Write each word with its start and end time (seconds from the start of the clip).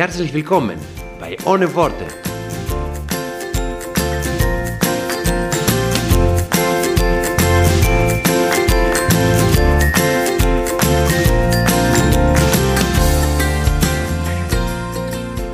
Herzlich 0.00 0.32
willkommen 0.32 0.78
bei 1.18 1.36
Ohne 1.44 1.74
Worte. 1.74 2.06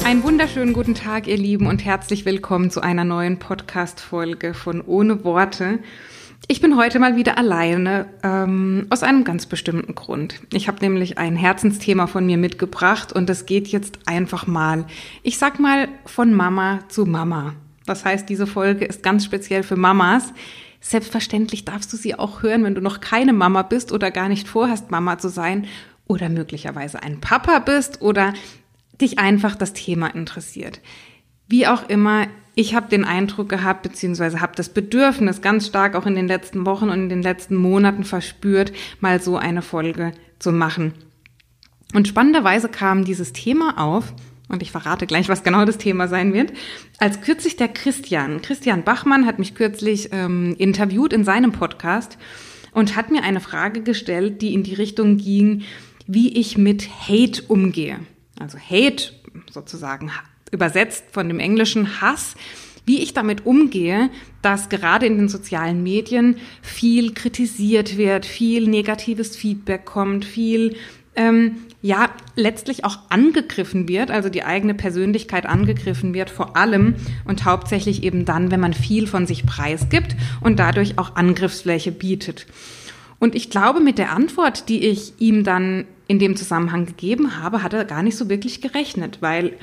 Einen 0.04 0.22
wunderschönen 0.22 0.72
guten 0.72 0.94
Tag, 0.94 1.26
ihr 1.26 1.36
Lieben, 1.36 1.66
und 1.66 1.84
herzlich 1.84 2.24
willkommen 2.24 2.70
zu 2.70 2.80
einer 2.80 3.02
neuen 3.02 3.40
Podcast-Folge 3.40 4.54
von 4.54 4.80
Ohne 4.80 5.24
Worte. 5.24 5.80
Ich 6.48 6.60
bin 6.60 6.76
heute 6.76 6.98
mal 6.98 7.16
wieder 7.16 7.38
alleine, 7.38 8.06
ähm, 8.22 8.86
aus 8.90 9.02
einem 9.02 9.24
ganz 9.24 9.46
bestimmten 9.46 9.94
Grund. 9.94 10.40
Ich 10.52 10.68
habe 10.68 10.78
nämlich 10.80 11.18
ein 11.18 11.34
Herzensthema 11.34 12.06
von 12.06 12.24
mir 12.24 12.36
mitgebracht 12.36 13.12
und 13.12 13.28
es 13.28 13.46
geht 13.46 13.68
jetzt 13.68 13.98
einfach 14.06 14.46
mal, 14.46 14.84
ich 15.22 15.38
sag 15.38 15.58
mal, 15.58 15.88
von 16.04 16.32
Mama 16.34 16.80
zu 16.88 17.04
Mama. 17.04 17.54
Das 17.84 18.04
heißt, 18.04 18.28
diese 18.28 18.46
Folge 18.46 18.84
ist 18.84 19.02
ganz 19.02 19.24
speziell 19.24 19.64
für 19.64 19.76
Mamas. 19.76 20.32
Selbstverständlich 20.80 21.64
darfst 21.64 21.92
du 21.92 21.96
sie 21.96 22.16
auch 22.16 22.42
hören, 22.42 22.62
wenn 22.62 22.76
du 22.76 22.80
noch 22.80 23.00
keine 23.00 23.32
Mama 23.32 23.62
bist 23.62 23.90
oder 23.90 24.12
gar 24.12 24.28
nicht 24.28 24.46
vorhast, 24.46 24.90
Mama 24.92 25.18
zu 25.18 25.28
sein 25.28 25.66
oder 26.06 26.28
möglicherweise 26.28 27.02
ein 27.02 27.20
Papa 27.20 27.58
bist 27.58 28.02
oder 28.02 28.34
dich 29.00 29.18
einfach 29.18 29.56
das 29.56 29.72
Thema 29.72 30.14
interessiert. 30.14 30.80
Wie 31.48 31.66
auch 31.66 31.88
immer, 31.88 32.26
ich 32.58 32.74
habe 32.74 32.88
den 32.88 33.04
Eindruck 33.04 33.50
gehabt, 33.50 33.82
beziehungsweise 33.82 34.40
habe 34.40 34.54
das 34.56 34.70
Bedürfnis 34.70 35.42
ganz 35.42 35.66
stark 35.66 35.94
auch 35.94 36.06
in 36.06 36.14
den 36.14 36.26
letzten 36.26 36.64
Wochen 36.64 36.88
und 36.88 37.02
in 37.02 37.08
den 37.10 37.22
letzten 37.22 37.54
Monaten 37.54 38.02
verspürt, 38.02 38.72
mal 38.98 39.20
so 39.20 39.36
eine 39.36 39.60
Folge 39.60 40.12
zu 40.38 40.52
machen. 40.52 40.94
Und 41.94 42.08
spannenderweise 42.08 42.70
kam 42.70 43.04
dieses 43.04 43.34
Thema 43.34 43.78
auf, 43.78 44.14
und 44.48 44.62
ich 44.62 44.72
verrate 44.72 45.06
gleich, 45.06 45.28
was 45.28 45.42
genau 45.42 45.66
das 45.66 45.76
Thema 45.76 46.08
sein 46.08 46.32
wird, 46.32 46.52
als 46.98 47.20
kürzlich 47.20 47.56
der 47.56 47.68
Christian, 47.68 48.40
Christian 48.40 48.84
Bachmann 48.84 49.26
hat 49.26 49.38
mich 49.38 49.54
kürzlich 49.54 50.08
ähm, 50.12 50.54
interviewt 50.56 51.12
in 51.12 51.24
seinem 51.24 51.52
Podcast 51.52 52.16
und 52.72 52.96
hat 52.96 53.10
mir 53.10 53.22
eine 53.22 53.40
Frage 53.40 53.82
gestellt, 53.82 54.40
die 54.40 54.54
in 54.54 54.62
die 54.62 54.74
Richtung 54.74 55.18
ging, 55.18 55.64
wie 56.06 56.38
ich 56.38 56.56
mit 56.56 56.88
Hate 56.88 57.42
umgehe. 57.48 57.98
Also 58.40 58.56
Hate 58.58 59.12
sozusagen 59.50 60.10
übersetzt 60.52 61.04
von 61.12 61.28
dem 61.28 61.38
englischen 61.38 62.00
Hass, 62.00 62.34
wie 62.84 63.02
ich 63.02 63.12
damit 63.12 63.44
umgehe, 63.44 64.10
dass 64.42 64.68
gerade 64.68 65.06
in 65.06 65.18
den 65.18 65.28
sozialen 65.28 65.82
Medien 65.82 66.36
viel 66.62 67.12
kritisiert 67.14 67.96
wird, 67.96 68.24
viel 68.24 68.68
negatives 68.68 69.36
Feedback 69.36 69.84
kommt, 69.84 70.24
viel 70.24 70.76
ähm, 71.16 71.56
ja 71.82 72.10
letztlich 72.36 72.84
auch 72.84 72.98
angegriffen 73.08 73.88
wird, 73.88 74.10
also 74.10 74.28
die 74.28 74.44
eigene 74.44 74.74
Persönlichkeit 74.74 75.46
angegriffen 75.46 76.14
wird, 76.14 76.30
vor 76.30 76.56
allem 76.56 76.94
und 77.24 77.44
hauptsächlich 77.44 78.04
eben 78.04 78.24
dann, 78.24 78.50
wenn 78.50 78.60
man 78.60 78.74
viel 78.74 79.06
von 79.06 79.26
sich 79.26 79.46
preisgibt 79.46 80.14
und 80.40 80.58
dadurch 80.58 80.98
auch 80.98 81.16
Angriffsfläche 81.16 81.90
bietet. 81.90 82.46
Und 83.18 83.34
ich 83.34 83.50
glaube, 83.50 83.80
mit 83.80 83.98
der 83.98 84.12
Antwort, 84.12 84.68
die 84.68 84.84
ich 84.86 85.14
ihm 85.18 85.42
dann 85.42 85.86
in 86.06 86.18
dem 86.18 86.36
Zusammenhang 86.36 86.86
gegeben 86.86 87.42
habe, 87.42 87.62
hat 87.62 87.72
er 87.72 87.84
gar 87.84 88.02
nicht 88.02 88.16
so 88.16 88.28
wirklich 88.28 88.60
gerechnet, 88.60 89.18
weil 89.22 89.54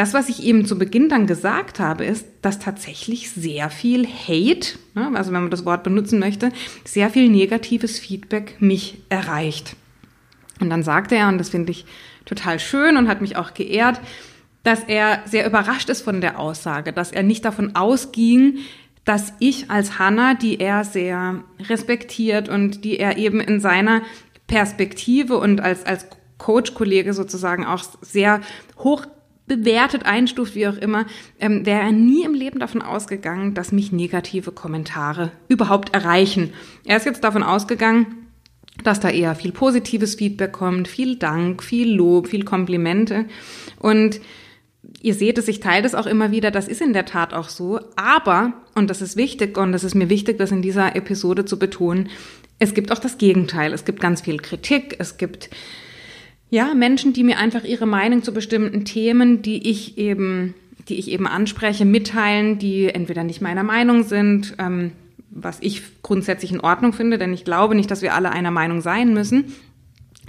das, 0.00 0.14
was 0.14 0.30
ich 0.30 0.42
ihm 0.42 0.64
zu 0.64 0.78
Beginn 0.78 1.10
dann 1.10 1.26
gesagt 1.26 1.78
habe, 1.78 2.06
ist, 2.06 2.26
dass 2.40 2.58
tatsächlich 2.58 3.30
sehr 3.32 3.68
viel 3.68 4.06
Hate, 4.06 4.78
ne, 4.94 5.10
also 5.14 5.30
wenn 5.30 5.42
man 5.42 5.50
das 5.50 5.66
Wort 5.66 5.82
benutzen 5.82 6.18
möchte, 6.18 6.52
sehr 6.86 7.10
viel 7.10 7.28
negatives 7.28 7.98
Feedback 7.98 8.56
mich 8.60 9.02
erreicht. 9.10 9.76
Und 10.58 10.70
dann 10.70 10.82
sagte 10.82 11.16
er, 11.16 11.28
und 11.28 11.36
das 11.36 11.50
finde 11.50 11.72
ich 11.72 11.84
total 12.24 12.58
schön 12.58 12.96
und 12.96 13.08
hat 13.08 13.20
mich 13.20 13.36
auch 13.36 13.52
geehrt, 13.52 14.00
dass 14.62 14.84
er 14.84 15.20
sehr 15.26 15.44
überrascht 15.44 15.90
ist 15.90 16.00
von 16.00 16.22
der 16.22 16.38
Aussage, 16.38 16.94
dass 16.94 17.12
er 17.12 17.22
nicht 17.22 17.44
davon 17.44 17.76
ausging, 17.76 18.56
dass 19.04 19.34
ich 19.38 19.70
als 19.70 19.98
Hanna, 19.98 20.32
die 20.32 20.60
er 20.60 20.84
sehr 20.84 21.44
respektiert 21.68 22.48
und 22.48 22.86
die 22.86 22.98
er 22.98 23.18
eben 23.18 23.38
in 23.38 23.60
seiner 23.60 24.00
Perspektive 24.46 25.36
und 25.36 25.60
als, 25.60 25.84
als 25.84 26.06
Coach-Kollege 26.38 27.12
sozusagen 27.12 27.66
auch 27.66 27.84
sehr 28.00 28.40
hoch 28.78 29.06
bewertet, 29.50 30.06
einstuft, 30.06 30.54
wie 30.54 30.68
auch 30.68 30.76
immer, 30.76 31.06
ähm, 31.40 31.66
wäre 31.66 31.80
er 31.80 31.90
nie 31.90 32.24
im 32.24 32.34
Leben 32.34 32.60
davon 32.60 32.82
ausgegangen, 32.82 33.52
dass 33.52 33.72
mich 33.72 33.90
negative 33.90 34.52
Kommentare 34.52 35.32
überhaupt 35.48 35.92
erreichen. 35.92 36.52
Er 36.84 36.96
ist 36.96 37.04
jetzt 37.04 37.24
davon 37.24 37.42
ausgegangen, 37.42 38.28
dass 38.84 39.00
da 39.00 39.10
eher 39.10 39.34
viel 39.34 39.50
positives 39.50 40.14
Feedback 40.14 40.52
kommt, 40.52 40.86
viel 40.86 41.16
Dank, 41.16 41.64
viel 41.64 41.92
Lob, 41.92 42.28
viel 42.28 42.44
Komplimente. 42.44 43.24
Und 43.80 44.20
ihr 45.02 45.14
seht 45.14 45.36
es, 45.36 45.48
ich 45.48 45.58
teile 45.58 45.82
das 45.82 45.96
auch 45.96 46.06
immer 46.06 46.30
wieder, 46.30 46.52
das 46.52 46.68
ist 46.68 46.80
in 46.80 46.92
der 46.92 47.04
Tat 47.04 47.34
auch 47.34 47.48
so. 47.48 47.80
Aber, 47.96 48.52
und 48.76 48.88
das 48.88 49.02
ist 49.02 49.16
wichtig, 49.16 49.58
und 49.58 49.72
das 49.72 49.82
ist 49.82 49.96
mir 49.96 50.08
wichtig, 50.08 50.38
das 50.38 50.52
in 50.52 50.62
dieser 50.62 50.94
Episode 50.94 51.44
zu 51.44 51.58
betonen, 51.58 52.08
es 52.60 52.72
gibt 52.72 52.92
auch 52.92 53.00
das 53.00 53.18
Gegenteil. 53.18 53.72
Es 53.72 53.84
gibt 53.84 54.00
ganz 54.00 54.20
viel 54.20 54.36
Kritik, 54.36 54.94
es 55.00 55.16
gibt 55.16 55.50
ja 56.50 56.74
Menschen, 56.74 57.12
die 57.12 57.24
mir 57.24 57.38
einfach 57.38 57.64
ihre 57.64 57.86
Meinung 57.86 58.22
zu 58.22 58.32
bestimmten 58.32 58.84
Themen, 58.84 59.42
die 59.42 59.68
ich 59.70 59.96
eben, 59.96 60.54
die 60.88 60.96
ich 60.96 61.08
eben 61.10 61.26
anspreche, 61.26 61.84
mitteilen, 61.84 62.58
die 62.58 62.88
entweder 62.88 63.24
nicht 63.24 63.40
meiner 63.40 63.62
Meinung 63.62 64.02
sind, 64.02 64.56
ähm, 64.58 64.92
was 65.30 65.58
ich 65.60 65.82
grundsätzlich 66.02 66.52
in 66.52 66.60
Ordnung 66.60 66.92
finde, 66.92 67.16
denn 67.16 67.32
ich 67.32 67.44
glaube 67.44 67.74
nicht, 67.76 67.90
dass 67.90 68.02
wir 68.02 68.14
alle 68.14 68.32
einer 68.32 68.50
Meinung 68.50 68.80
sein 68.80 69.14
müssen, 69.14 69.54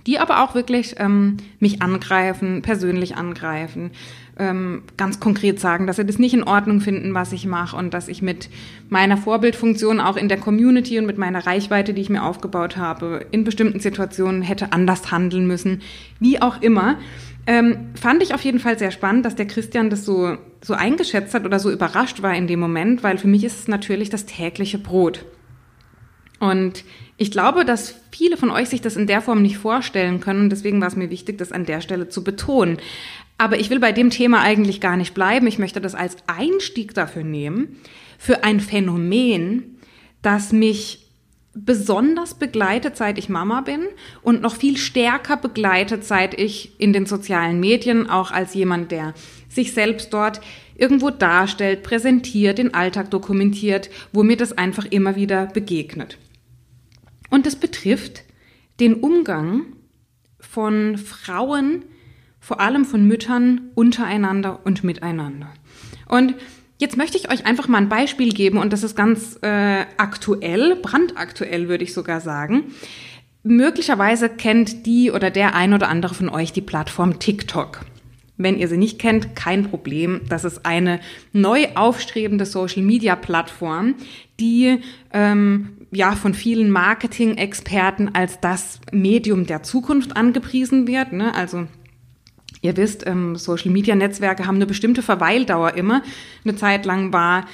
die 0.06 0.20
aber 0.20 0.44
auch 0.44 0.56
wirklich 0.56 0.96
ähm, 0.98 1.38
mich 1.60 1.82
angreifen, 1.82 2.62
persönlich 2.62 3.16
angreifen, 3.16 3.92
ähm, 4.42 4.82
ganz 4.98 5.20
konkret 5.20 5.60
sagen, 5.60 5.86
dass 5.86 5.98
sie 5.98 6.06
das 6.06 6.18
nicht 6.18 6.34
in 6.34 6.44
Ordnung 6.44 6.82
finden, 6.82 7.14
was 7.14 7.32
ich 7.32 7.46
mache 7.46 7.78
und 7.78 7.94
dass 7.94 8.08
ich 8.08 8.24
mit 8.24 8.50
meiner 8.90 9.16
Vorbildfunktion 9.16 10.00
auch 10.00 10.18
in 10.18 10.30
der 10.30 10.40
Community 10.40 10.98
und 10.98 11.06
mit 11.06 11.20
meiner 11.20 11.46
Reichweite, 11.46 11.94
die 11.94 12.02
ich 12.02 12.10
mir 12.10 12.24
aufgebaut 12.24 12.76
habe, 12.76 13.24
in 13.30 13.44
bestimmten 13.44 13.80
Situationen 13.80 14.42
hätte 14.42 14.74
anders 14.74 15.12
handeln 15.12 15.46
müssen, 15.46 15.82
wie 16.20 16.42
auch 16.42 16.60
immer. 16.62 16.98
Ähm, 17.46 17.92
fand 17.94 18.24
ich 18.24 18.34
auf 18.34 18.42
jeden 18.42 18.60
Fall 18.60 18.80
sehr 18.80 18.92
spannend, 18.92 19.26
dass 19.26 19.36
der 19.36 19.46
Christian 19.48 19.92
das 19.92 20.06
so, 20.06 20.38
so 20.62 20.74
eingeschätzt 20.74 21.36
hat 21.36 21.46
oder 21.46 21.60
so 21.60 21.72
überrascht 21.72 22.24
war 22.24 22.34
in 22.36 22.48
dem 22.48 22.60
Moment, 22.60 23.04
weil 23.04 23.20
für 23.20 23.28
mich 23.28 23.44
ist 23.44 23.60
es 23.60 23.68
natürlich 23.68 24.10
das 24.10 24.26
tägliche 24.26 24.80
Brot. 24.80 25.24
Und 26.42 26.84
ich 27.18 27.30
glaube, 27.30 27.66
dass 27.66 27.94
viele 28.12 28.36
von 28.36 28.50
euch 28.50 28.68
sich 28.68 28.82
das 28.82 28.96
in 28.96 29.06
der 29.06 29.22
Form 29.22 29.44
nicht 29.44 29.60
vorstellen 29.60 30.20
können. 30.22 30.50
Deswegen 30.50 30.82
war 30.82 30.88
es 30.88 30.96
mir 30.96 31.12
wichtig, 31.12 31.38
das 31.38 31.52
an 31.52 31.68
der 31.68 31.82
Stelle 31.82 32.10
zu 32.10 32.24
betonen. 32.24 32.80
Aber 33.38 33.60
ich 33.60 33.70
will 33.70 33.80
bei 33.80 33.92
dem 33.92 34.10
Thema 34.10 34.42
eigentlich 34.42 34.82
gar 34.82 34.98
nicht 34.98 35.14
bleiben. 35.14 35.46
Ich 35.46 35.60
möchte 35.60 35.80
das 35.80 35.94
als 35.94 36.18
Einstieg 36.26 36.96
dafür 36.96 37.24
nehmen, 37.24 37.80
für 38.18 38.44
ein 38.44 38.60
Phänomen, 38.60 39.78
das 40.24 40.52
mich 40.52 41.06
besonders 41.54 42.34
begleitet, 42.34 42.98
seit 42.98 43.20
ich 43.20 43.30
Mama 43.30 43.62
bin 43.62 43.82
und 44.24 44.42
noch 44.42 44.56
viel 44.56 44.78
stärker 44.78 45.38
begleitet, 45.38 46.04
seit 46.04 46.40
ich 46.40 46.72
in 46.80 46.92
den 46.92 47.06
sozialen 47.06 47.60
Medien, 47.60 48.10
auch 48.10 48.32
als 48.32 48.56
jemand, 48.56 48.92
der 48.92 49.14
sich 49.48 49.74
selbst 49.74 50.12
dort 50.12 50.42
irgendwo 50.76 51.12
darstellt, 51.12 51.84
präsentiert, 51.84 52.58
den 52.58 52.74
Alltag 52.74 53.12
dokumentiert, 53.12 53.92
wo 54.12 54.24
mir 54.24 54.38
das 54.38 54.58
einfach 54.58 54.86
immer 54.86 55.16
wieder 55.16 55.46
begegnet. 55.46 56.18
Und 57.32 57.48
es 57.48 57.56
betrifft 57.56 58.24
den 58.80 58.94
Umgang 58.94 59.64
von 60.40 60.98
Frauen, 60.98 61.86
vor 62.40 62.60
allem 62.60 62.86
von 62.86 63.08
Müttern 63.08 63.72
untereinander 63.74 64.60
und 64.66 64.84
miteinander. 64.84 65.48
Und 66.08 66.36
jetzt 66.78 66.98
möchte 66.98 67.18
ich 67.18 67.32
euch 67.32 67.46
einfach 67.46 67.68
mal 67.68 67.78
ein 67.78 67.90
Beispiel 67.90 68.34
geben 68.34 68.58
und 68.58 68.74
das 68.74 68.84
ist 68.84 68.96
ganz 68.96 69.40
äh, 69.42 69.86
aktuell, 69.98 70.76
brandaktuell 70.76 71.70
würde 71.70 71.84
ich 71.84 71.94
sogar 71.94 72.20
sagen. 72.20 72.74
Möglicherweise 73.44 74.28
kennt 74.28 74.86
die 74.86 75.12
oder 75.12 75.32
der 75.32 75.56
ein 75.56 75.74
oder 75.74 75.88
andere 75.88 76.14
von 76.14 76.30
euch 76.30 76.52
die 76.52 76.62
Plattform 76.62 77.18
TikTok. 77.20 77.86
Wenn 78.38 78.58
ihr 78.58 78.68
sie 78.68 78.78
nicht 78.78 79.00
kennt, 79.00 79.36
kein 79.36 79.70
Problem. 79.70 80.22
Das 80.28 80.44
ist 80.44 80.66
eine 80.66 81.00
neu 81.32 81.68
aufstrebende 81.76 82.46
Social-Media-Plattform, 82.46 83.96
die 84.40 84.80
ähm, 85.14 85.81
ja 85.92 86.14
von 86.14 86.34
vielen 86.34 86.72
Marketing-Experten 86.72 88.16
als 88.16 88.40
das 88.40 88.80
Medium 88.92 89.46
der 89.46 89.64
Zukunft 89.64 90.16
angepriesen 90.16 90.88
wird. 90.88 91.12
Ne? 91.14 91.36
Also 91.36 91.68
Ihr 92.62 92.78
wisst, 92.78 93.08
ähm, 93.08 93.36
Social-Media-Netzwerke 93.36 94.46
haben 94.46 94.58
eine 94.58 94.68
bestimmte 94.68 95.02
Verweildauer 95.02 95.74
immer. 95.74 96.04
Eine 96.44 96.56
Zeit 96.56 96.86
lang 96.86 97.12
war 97.12 97.48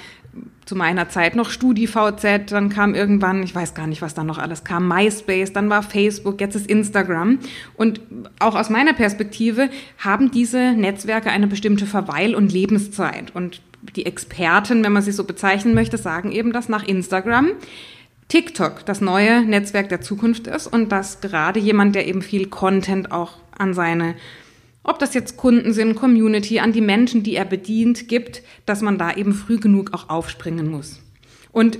zu 0.66 0.76
meiner 0.76 1.08
Zeit 1.08 1.34
noch 1.34 1.48
StudiVZ, 1.48 2.52
dann 2.52 2.68
kam 2.68 2.94
irgendwann, 2.94 3.42
ich 3.42 3.54
weiß 3.54 3.72
gar 3.72 3.86
nicht, 3.86 4.02
was 4.02 4.12
da 4.12 4.22
noch 4.22 4.36
alles 4.36 4.64
kam, 4.64 4.86
MySpace, 4.86 5.54
dann 5.54 5.70
war 5.70 5.82
Facebook, 5.82 6.42
jetzt 6.42 6.56
ist 6.56 6.66
Instagram. 6.66 7.38
Und 7.74 8.02
auch 8.38 8.54
aus 8.54 8.68
meiner 8.68 8.92
Perspektive 8.92 9.70
haben 9.96 10.30
diese 10.30 10.72
Netzwerke 10.72 11.30
eine 11.30 11.46
bestimmte 11.46 11.86
Verweil- 11.86 12.34
und 12.34 12.52
Lebenszeit. 12.52 13.34
Und 13.34 13.62
die 13.96 14.04
Experten, 14.04 14.84
wenn 14.84 14.92
man 14.92 15.02
sie 15.02 15.12
so 15.12 15.24
bezeichnen 15.24 15.72
möchte, 15.72 15.96
sagen 15.96 16.32
eben, 16.32 16.52
dass 16.52 16.68
nach 16.68 16.86
Instagram 16.86 17.52
TikTok 18.28 18.84
das 18.84 19.00
neue 19.00 19.42
Netzwerk 19.42 19.88
der 19.88 20.00
Zukunft 20.00 20.46
ist 20.46 20.66
und 20.66 20.92
dass 20.92 21.20
gerade 21.20 21.58
jemand, 21.60 21.94
der 21.94 22.06
eben 22.06 22.22
viel 22.22 22.46
Content 22.46 23.10
auch 23.10 23.32
an 23.56 23.74
seine 23.74 24.14
ob 24.84 24.98
das 24.98 25.12
jetzt 25.12 25.36
Kunden 25.36 25.74
sind, 25.74 25.96
Community, 25.96 26.60
an 26.60 26.72
die 26.72 26.80
Menschen, 26.80 27.22
die 27.22 27.34
er 27.34 27.44
bedient, 27.44 28.08
gibt, 28.08 28.42
dass 28.64 28.80
man 28.80 28.96
da 28.96 29.12
eben 29.12 29.34
früh 29.34 29.58
genug 29.58 29.92
auch 29.92 30.08
aufspringen 30.08 30.70
muss. 30.70 31.00
Und 31.52 31.78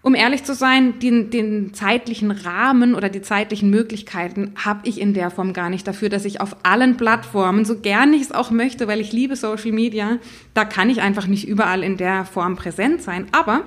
um 0.00 0.14
ehrlich 0.14 0.44
zu 0.44 0.54
sein, 0.54 0.98
den, 1.00 1.30
den 1.30 1.74
zeitlichen 1.74 2.30
Rahmen 2.30 2.94
oder 2.94 3.08
die 3.08 3.22
zeitlichen 3.22 3.70
Möglichkeiten 3.70 4.52
habe 4.54 4.86
ich 4.86 5.00
in 5.00 5.14
der 5.14 5.30
Form 5.30 5.54
gar 5.54 5.70
nicht 5.70 5.88
dafür, 5.88 6.08
dass 6.08 6.24
ich 6.24 6.40
auf 6.40 6.56
allen 6.62 6.96
Plattformen, 6.96 7.64
so 7.64 7.80
gern 7.80 8.12
ich 8.12 8.22
es 8.22 8.32
auch 8.32 8.50
möchte, 8.50 8.86
weil 8.86 9.00
ich 9.00 9.12
liebe 9.12 9.34
Social 9.34 9.72
Media, 9.72 10.18
da 10.52 10.64
kann 10.64 10.90
ich 10.90 11.00
einfach 11.00 11.26
nicht 11.26 11.48
überall 11.48 11.82
in 11.82 11.96
der 11.96 12.26
Form 12.26 12.54
präsent 12.54 13.02
sein. 13.02 13.26
Aber 13.32 13.62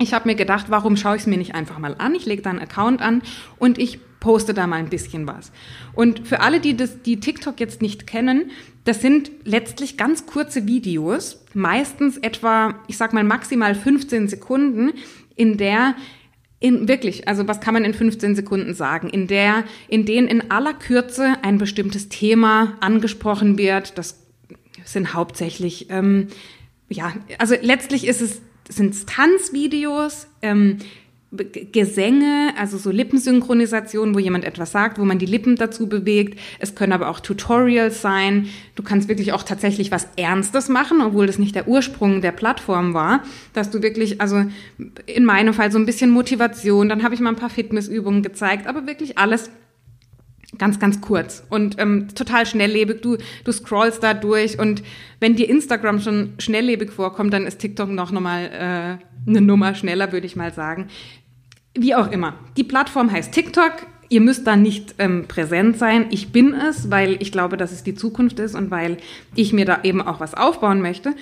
ich 0.00 0.14
habe 0.14 0.28
mir 0.28 0.34
gedacht, 0.34 0.66
warum 0.68 0.96
schaue 0.96 1.16
ich 1.16 1.22
es 1.22 1.26
mir 1.26 1.36
nicht 1.36 1.54
einfach 1.54 1.78
mal 1.78 1.94
an? 1.98 2.14
Ich 2.14 2.26
lege 2.26 2.42
da 2.42 2.50
einen 2.50 2.58
Account 2.58 3.02
an 3.02 3.22
und 3.58 3.78
ich 3.78 4.00
poste 4.18 4.54
da 4.54 4.66
mal 4.66 4.76
ein 4.76 4.88
bisschen 4.88 5.26
was. 5.26 5.52
Und 5.94 6.26
für 6.26 6.40
alle, 6.40 6.60
die 6.60 6.76
das, 6.76 7.02
die 7.02 7.20
TikTok 7.20 7.60
jetzt 7.60 7.82
nicht 7.82 8.06
kennen, 8.06 8.50
das 8.84 9.00
sind 9.02 9.30
letztlich 9.44 9.96
ganz 9.96 10.26
kurze 10.26 10.66
Videos, 10.66 11.44
meistens 11.54 12.16
etwa, 12.16 12.74
ich 12.86 12.96
sag 12.96 13.12
mal 13.12 13.24
maximal 13.24 13.74
15 13.74 14.28
Sekunden, 14.28 14.92
in 15.36 15.56
der 15.56 15.94
in, 16.60 16.88
wirklich, 16.88 17.26
also 17.26 17.48
was 17.48 17.60
kann 17.60 17.72
man 17.72 17.84
in 17.84 17.94
15 17.94 18.34
Sekunden 18.34 18.74
sagen? 18.74 19.08
In 19.08 19.26
der, 19.26 19.64
in 19.88 20.04
denen 20.04 20.28
in 20.28 20.50
aller 20.50 20.74
Kürze 20.74 21.36
ein 21.42 21.56
bestimmtes 21.56 22.10
Thema 22.10 22.76
angesprochen 22.80 23.56
wird. 23.56 23.96
Das 23.96 24.26
sind 24.84 25.14
hauptsächlich, 25.14 25.88
ähm, 25.88 26.28
ja, 26.90 27.14
also 27.38 27.54
letztlich 27.62 28.06
ist 28.06 28.20
es, 28.20 28.42
sind 28.70 29.06
Tanzvideos, 29.06 30.26
ähm, 30.42 30.78
Gesänge, 31.32 32.52
also 32.58 32.76
so 32.76 32.90
Lippensynchronisation, 32.90 34.16
wo 34.16 34.18
jemand 34.18 34.44
etwas 34.44 34.72
sagt, 34.72 34.98
wo 34.98 35.04
man 35.04 35.20
die 35.20 35.26
Lippen 35.26 35.54
dazu 35.54 35.88
bewegt. 35.88 36.36
Es 36.58 36.74
können 36.74 36.92
aber 36.92 37.08
auch 37.08 37.20
Tutorials 37.20 38.02
sein. 38.02 38.48
Du 38.74 38.82
kannst 38.82 39.08
wirklich 39.08 39.32
auch 39.32 39.44
tatsächlich 39.44 39.92
was 39.92 40.08
Ernstes 40.16 40.68
machen, 40.68 41.00
obwohl 41.00 41.28
das 41.28 41.38
nicht 41.38 41.54
der 41.54 41.68
Ursprung 41.68 42.20
der 42.20 42.32
Plattform 42.32 42.94
war, 42.94 43.22
dass 43.52 43.70
du 43.70 43.80
wirklich, 43.80 44.20
also 44.20 44.44
in 45.06 45.24
meinem 45.24 45.54
Fall 45.54 45.70
so 45.70 45.78
ein 45.78 45.86
bisschen 45.86 46.10
Motivation, 46.10 46.88
dann 46.88 47.04
habe 47.04 47.14
ich 47.14 47.20
mal 47.20 47.30
ein 47.30 47.36
paar 47.36 47.48
Fitnessübungen 47.48 48.24
gezeigt, 48.24 48.66
aber 48.66 48.88
wirklich 48.88 49.16
alles 49.16 49.50
ganz, 50.58 50.78
ganz 50.78 51.00
kurz 51.00 51.44
und 51.48 51.78
ähm, 51.78 52.08
total 52.14 52.46
schnelllebig. 52.46 53.02
Du, 53.02 53.16
du 53.44 53.52
scrollst 53.52 54.02
da 54.02 54.14
durch 54.14 54.58
und 54.58 54.82
wenn 55.20 55.36
dir 55.36 55.48
Instagram 55.48 56.00
schon 56.00 56.34
schnelllebig 56.38 56.90
vorkommt, 56.90 57.32
dann 57.32 57.46
ist 57.46 57.58
TikTok 57.58 57.90
noch 57.90 58.10
nochmal 58.10 58.44
äh, 58.46 59.28
eine 59.28 59.40
Nummer 59.40 59.74
schneller, 59.74 60.12
würde 60.12 60.26
ich 60.26 60.36
mal 60.36 60.52
sagen. 60.52 60.88
Wie 61.74 61.94
auch 61.94 62.10
immer. 62.10 62.34
Die 62.56 62.64
Plattform 62.64 63.12
heißt 63.12 63.32
TikTok. 63.32 63.72
Ihr 64.08 64.20
müsst 64.20 64.44
da 64.46 64.56
nicht 64.56 64.96
ähm, 64.98 65.26
präsent 65.28 65.78
sein. 65.78 66.06
Ich 66.10 66.32
bin 66.32 66.52
es, 66.52 66.90
weil 66.90 67.16
ich 67.22 67.30
glaube, 67.30 67.56
dass 67.56 67.70
es 67.70 67.84
die 67.84 67.94
Zukunft 67.94 68.40
ist 68.40 68.56
und 68.56 68.72
weil 68.72 68.96
ich 69.36 69.52
mir 69.52 69.64
da 69.64 69.80
eben 69.84 70.02
auch 70.02 70.18
was 70.18 70.34
aufbauen 70.34 70.82
möchte. 70.82 71.14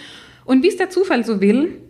Und 0.47 0.63
wie 0.63 0.69
es 0.69 0.79
der 0.79 0.89
Zufall 0.89 1.23
so 1.27 1.43
will, 1.43 1.83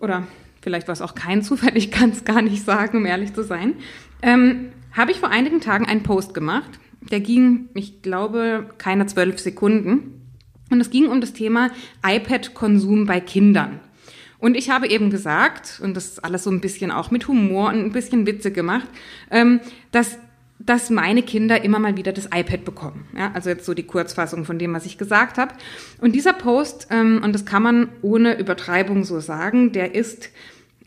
oder 0.00 0.26
vielleicht 0.62 0.88
war 0.88 0.94
es 0.94 1.02
auch 1.02 1.14
kein 1.14 1.42
Zufall, 1.42 1.72
ich 1.76 1.90
kann 1.90 2.10
es 2.10 2.24
gar 2.24 2.40
nicht 2.40 2.64
sagen, 2.64 2.96
um 2.96 3.04
ehrlich 3.04 3.34
zu 3.34 3.44
sein, 3.44 3.74
ähm, 4.22 4.70
habe 4.98 5.12
ich 5.12 5.20
vor 5.20 5.30
einigen 5.30 5.60
Tagen 5.60 5.86
einen 5.86 6.02
Post 6.02 6.34
gemacht. 6.34 6.78
Der 7.00 7.20
ging, 7.20 7.68
ich 7.74 8.02
glaube, 8.02 8.68
keine 8.76 9.06
zwölf 9.06 9.38
Sekunden. 9.38 10.34
Und 10.70 10.80
es 10.80 10.90
ging 10.90 11.06
um 11.06 11.22
das 11.22 11.32
Thema 11.32 11.70
iPad-Konsum 12.04 13.06
bei 13.06 13.20
Kindern. 13.20 13.80
Und 14.38 14.56
ich 14.56 14.70
habe 14.70 14.88
eben 14.88 15.08
gesagt, 15.10 15.80
und 15.82 15.96
das 15.96 16.06
ist 16.06 16.24
alles 16.24 16.44
so 16.44 16.50
ein 16.50 16.60
bisschen 16.60 16.90
auch 16.90 17.10
mit 17.10 17.26
Humor 17.28 17.68
und 17.68 17.78
ein 17.78 17.92
bisschen 17.92 18.26
Witze 18.26 18.52
gemacht, 18.52 18.88
ähm, 19.30 19.60
dass 19.92 20.18
dass 20.60 20.90
meine 20.90 21.22
Kinder 21.22 21.62
immer 21.62 21.78
mal 21.78 21.96
wieder 21.96 22.12
das 22.12 22.26
iPad 22.26 22.64
bekommen. 22.64 23.06
Ja, 23.16 23.30
also 23.32 23.48
jetzt 23.48 23.64
so 23.64 23.74
die 23.74 23.84
Kurzfassung 23.84 24.44
von 24.44 24.58
dem, 24.58 24.74
was 24.74 24.86
ich 24.86 24.98
gesagt 24.98 25.38
habe. 25.38 25.54
Und 26.00 26.16
dieser 26.16 26.32
Post, 26.32 26.88
ähm, 26.90 27.20
und 27.22 27.32
das 27.32 27.44
kann 27.44 27.62
man 27.62 27.88
ohne 28.02 28.36
Übertreibung 28.36 29.04
so 29.04 29.20
sagen, 29.20 29.70
der 29.70 29.94
ist 29.94 30.30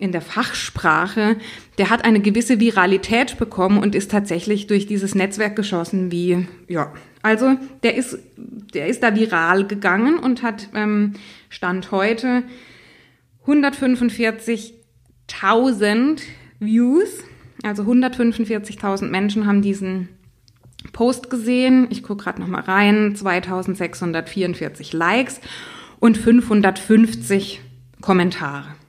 in 0.01 0.11
der 0.11 0.21
Fachsprache, 0.21 1.37
der 1.77 1.91
hat 1.91 2.03
eine 2.03 2.19
gewisse 2.19 2.59
Viralität 2.59 3.37
bekommen 3.37 3.77
und 3.77 3.93
ist 3.93 4.09
tatsächlich 4.09 4.65
durch 4.65 4.87
dieses 4.87 5.13
Netzwerk 5.13 5.55
geschossen 5.55 6.11
wie, 6.11 6.47
ja, 6.67 6.91
also 7.21 7.55
der 7.83 7.93
ist, 7.95 8.17
der 8.35 8.87
ist 8.87 9.03
da 9.03 9.15
viral 9.15 9.67
gegangen 9.67 10.17
und 10.17 10.41
hat 10.41 10.69
ähm, 10.73 11.13
Stand 11.49 11.91
heute 11.91 12.41
145.000 13.45 16.21
Views, 16.59 17.23
also 17.63 17.83
145.000 17.83 19.07
Menschen 19.07 19.45
haben 19.45 19.61
diesen 19.61 20.09
Post 20.93 21.29
gesehen. 21.29 21.85
Ich 21.91 22.01
gucke 22.01 22.23
gerade 22.23 22.41
noch 22.41 22.47
mal 22.47 22.61
rein. 22.61 23.15
2644 23.15 24.93
Likes 24.93 25.39
und 25.99 26.17
550 26.17 27.61
Kommentare. 28.01 28.80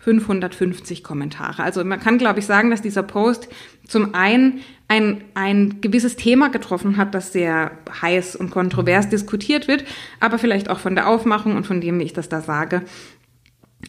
550 0.00 1.04
Kommentare. 1.04 1.62
Also 1.62 1.84
man 1.84 2.00
kann, 2.00 2.18
glaube 2.18 2.40
ich, 2.40 2.46
sagen, 2.46 2.70
dass 2.70 2.82
dieser 2.82 3.02
Post 3.02 3.48
zum 3.86 4.14
einen 4.14 4.60
ein, 4.88 5.22
ein 5.34 5.80
gewisses 5.80 6.16
Thema 6.16 6.48
getroffen 6.48 6.96
hat, 6.96 7.14
das 7.14 7.32
sehr 7.32 7.72
heiß 8.00 8.34
und 8.34 8.50
kontrovers 8.50 9.08
diskutiert 9.08 9.68
wird, 9.68 9.84
aber 10.18 10.38
vielleicht 10.38 10.70
auch 10.70 10.78
von 10.78 10.94
der 10.94 11.08
Aufmachung 11.08 11.54
und 11.54 11.66
von 11.66 11.80
dem, 11.80 11.98
wie 12.00 12.04
ich 12.04 12.12
das 12.12 12.28
da 12.28 12.40
sage, 12.40 12.82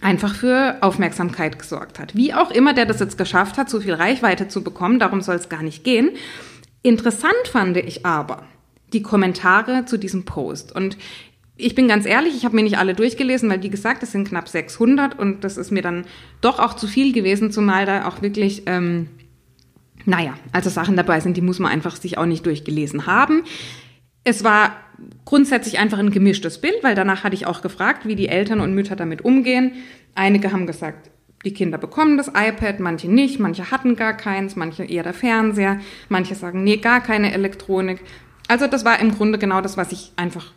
einfach 0.01 0.35
für 0.35 0.77
Aufmerksamkeit 0.81 1.57
gesorgt 1.57 1.97
hat. 1.97 2.15
Wie 2.15 2.33
auch 2.33 2.51
immer 2.51 2.73
der 2.73 2.85
das 2.85 2.99
jetzt 2.99 3.17
geschafft 3.17 3.57
hat, 3.57 3.69
so 3.69 3.79
viel 3.79 3.93
Reichweite 3.93 4.47
zu 4.47 4.63
bekommen, 4.63 4.99
darum 4.99 5.21
soll 5.21 5.35
es 5.35 5.49
gar 5.49 5.63
nicht 5.63 5.83
gehen. 5.83 6.11
Interessant 6.81 7.47
fand 7.51 7.77
ich 7.77 8.05
aber 8.05 8.43
die 8.93 9.01
Kommentare 9.01 9.85
zu 9.85 9.97
diesem 9.97 10.25
Post. 10.25 10.75
Und 10.75 10.97
ich 11.61 11.75
bin 11.75 11.87
ganz 11.87 12.05
ehrlich, 12.05 12.35
ich 12.35 12.45
habe 12.45 12.55
mir 12.55 12.63
nicht 12.63 12.77
alle 12.77 12.93
durchgelesen, 12.93 13.49
weil 13.49 13.63
wie 13.63 13.69
gesagt, 13.69 14.03
es 14.03 14.11
sind 14.11 14.27
knapp 14.27 14.47
600 14.47 15.17
und 15.17 15.43
das 15.43 15.57
ist 15.57 15.71
mir 15.71 15.81
dann 15.81 16.05
doch 16.41 16.59
auch 16.59 16.75
zu 16.75 16.87
viel 16.87 17.13
gewesen, 17.13 17.51
zumal 17.51 17.85
da 17.85 18.07
auch 18.07 18.21
wirklich, 18.21 18.63
ähm, 18.65 19.07
naja, 20.05 20.33
also 20.51 20.69
Sachen 20.69 20.95
dabei 20.95 21.19
sind, 21.19 21.37
die 21.37 21.41
muss 21.41 21.59
man 21.59 21.71
einfach 21.71 21.95
sich 21.95 22.17
auch 22.17 22.25
nicht 22.25 22.45
durchgelesen 22.45 23.05
haben. 23.05 23.43
Es 24.23 24.43
war 24.43 24.75
grundsätzlich 25.25 25.79
einfach 25.79 25.99
ein 25.99 26.11
gemischtes 26.11 26.59
Bild, 26.59 26.83
weil 26.83 26.95
danach 26.95 27.23
hatte 27.23 27.35
ich 27.35 27.45
auch 27.45 27.61
gefragt, 27.61 28.07
wie 28.07 28.15
die 28.15 28.27
Eltern 28.27 28.59
und 28.59 28.73
Mütter 28.73 28.95
damit 28.95 29.23
umgehen. 29.23 29.73
Einige 30.15 30.51
haben 30.51 30.67
gesagt, 30.67 31.09
die 31.43 31.53
Kinder 31.53 31.77
bekommen 31.77 32.17
das 32.17 32.27
iPad, 32.27 32.79
manche 32.79 33.09
nicht, 33.09 33.39
manche 33.39 33.71
hatten 33.71 33.95
gar 33.95 34.15
keins, 34.15 34.55
manche 34.55 34.83
eher 34.83 35.03
der 35.03 35.13
Fernseher, 35.13 35.79
manche 36.09 36.35
sagen, 36.35 36.63
nee, 36.63 36.77
gar 36.77 37.01
keine 37.01 37.33
Elektronik. 37.33 37.99
Also 38.47 38.67
das 38.67 38.85
war 38.85 38.99
im 38.99 39.15
Grunde 39.15 39.39
genau 39.39 39.61
das, 39.61 39.77
was 39.77 39.91
ich 39.91 40.11
einfach 40.17 40.53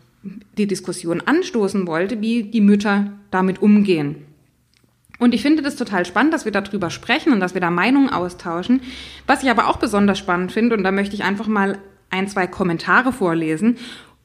die 0.58 0.66
Diskussion 0.66 1.20
anstoßen 1.20 1.86
wollte, 1.86 2.20
wie 2.20 2.44
die 2.44 2.60
Mütter 2.60 3.12
damit 3.30 3.62
umgehen. 3.62 4.16
Und 5.18 5.32
ich 5.32 5.42
finde 5.42 5.62
das 5.62 5.76
total 5.76 6.04
spannend, 6.04 6.34
dass 6.34 6.44
wir 6.44 6.52
darüber 6.52 6.90
sprechen 6.90 7.32
und 7.32 7.40
dass 7.40 7.54
wir 7.54 7.60
da 7.60 7.70
Meinungen 7.70 8.10
austauschen. 8.10 8.80
Was 9.26 9.42
ich 9.42 9.50
aber 9.50 9.68
auch 9.68 9.76
besonders 9.76 10.18
spannend 10.18 10.52
finde, 10.52 10.76
und 10.76 10.82
da 10.82 10.90
möchte 10.90 11.14
ich 11.14 11.24
einfach 11.24 11.46
mal 11.46 11.78
ein, 12.10 12.28
zwei 12.28 12.46
Kommentare 12.46 13.12
vorlesen. 13.12 13.76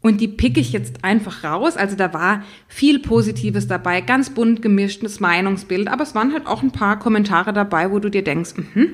Und 0.01 0.21
die 0.21 0.27
picke 0.29 0.61
ich 0.61 0.71
jetzt 0.71 1.03
einfach 1.03 1.43
raus. 1.43 1.75
Also 1.75 1.95
da 1.95 2.13
war 2.13 2.43
viel 2.67 2.99
Positives 2.99 3.67
dabei, 3.67 4.01
ganz 4.01 4.29
bunt 4.29 4.61
gemischtes 4.61 5.19
Meinungsbild, 5.19 5.89
aber 5.89 6.03
es 6.03 6.15
waren 6.15 6.31
halt 6.31 6.47
auch 6.47 6.63
ein 6.63 6.71
paar 6.71 6.97
Kommentare 6.97 7.51
dabei, 7.51 7.91
wo 7.91 7.99
du 7.99 8.09
dir 8.09 8.23
denkst, 8.23 8.53
mh, 8.73 8.85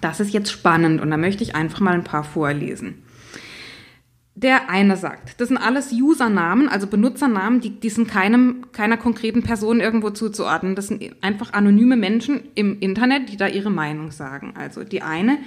das 0.00 0.20
ist 0.20 0.32
jetzt 0.32 0.50
spannend 0.50 1.00
und 1.00 1.10
da 1.10 1.16
möchte 1.16 1.42
ich 1.42 1.54
einfach 1.54 1.80
mal 1.80 1.94
ein 1.94 2.04
paar 2.04 2.24
vorlesen. 2.24 3.02
Der 4.36 4.70
eine 4.70 4.96
sagt, 4.96 5.40
das 5.40 5.48
sind 5.48 5.58
alles 5.58 5.92
Usernamen, 5.92 6.68
also 6.68 6.86
Benutzernamen, 6.86 7.60
die, 7.60 7.70
die 7.70 7.90
sind 7.90 8.08
keinem, 8.08 8.66
keiner 8.72 8.96
konkreten 8.96 9.42
Person 9.42 9.80
irgendwo 9.80 10.10
zuzuordnen. 10.10 10.76
Das 10.76 10.86
sind 10.86 11.02
einfach 11.20 11.52
anonyme 11.52 11.96
Menschen 11.96 12.40
im 12.54 12.78
Internet, 12.78 13.28
die 13.30 13.36
da 13.36 13.48
ihre 13.48 13.70
Meinung 13.70 14.12
sagen. 14.12 14.54
Also 14.56 14.84
die 14.84 15.02
eine, 15.02 15.38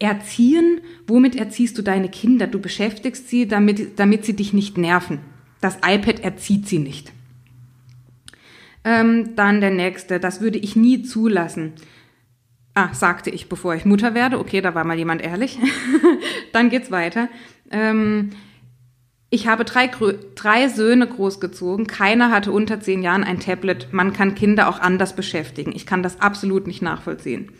Erziehen, 0.00 0.80
womit 1.06 1.36
erziehst 1.36 1.78
du 1.78 1.82
deine 1.82 2.08
Kinder? 2.08 2.46
Du 2.48 2.60
beschäftigst 2.60 3.28
sie, 3.28 3.46
damit, 3.46 3.98
damit 3.98 4.24
sie 4.24 4.34
dich 4.34 4.52
nicht 4.52 4.76
nerven. 4.76 5.20
Das 5.60 5.78
iPad 5.86 6.20
erzieht 6.20 6.66
sie 6.66 6.78
nicht. 6.78 7.12
Ähm, 8.84 9.36
dann 9.36 9.60
der 9.60 9.70
nächste, 9.70 10.18
das 10.18 10.40
würde 10.40 10.58
ich 10.58 10.74
nie 10.76 11.02
zulassen. 11.02 11.74
Ah, 12.74 12.92
sagte 12.92 13.30
ich, 13.30 13.48
bevor 13.48 13.76
ich 13.76 13.84
Mutter 13.84 14.14
werde. 14.14 14.40
Okay, 14.40 14.60
da 14.60 14.74
war 14.74 14.84
mal 14.84 14.98
jemand 14.98 15.22
ehrlich. 15.22 15.58
dann 16.52 16.70
geht's 16.70 16.90
weiter. 16.90 17.28
Ähm, 17.74 18.30
Ich 19.30 19.48
habe 19.48 19.64
drei, 19.64 19.90
drei 20.36 20.68
Söhne 20.68 21.08
großgezogen. 21.08 21.88
Keiner 21.88 22.30
hatte 22.30 22.52
unter 22.52 22.78
zehn 22.78 23.02
Jahren 23.02 23.24
ein 23.24 23.40
Tablet. 23.40 23.88
Man 23.90 24.12
kann 24.12 24.36
Kinder 24.36 24.68
auch 24.68 24.78
anders 24.78 25.16
beschäftigen. 25.16 25.72
Ich 25.74 25.86
kann 25.86 26.04
das 26.04 26.20
absolut 26.20 26.68
nicht 26.68 26.82
nachvollziehen. 26.82 27.50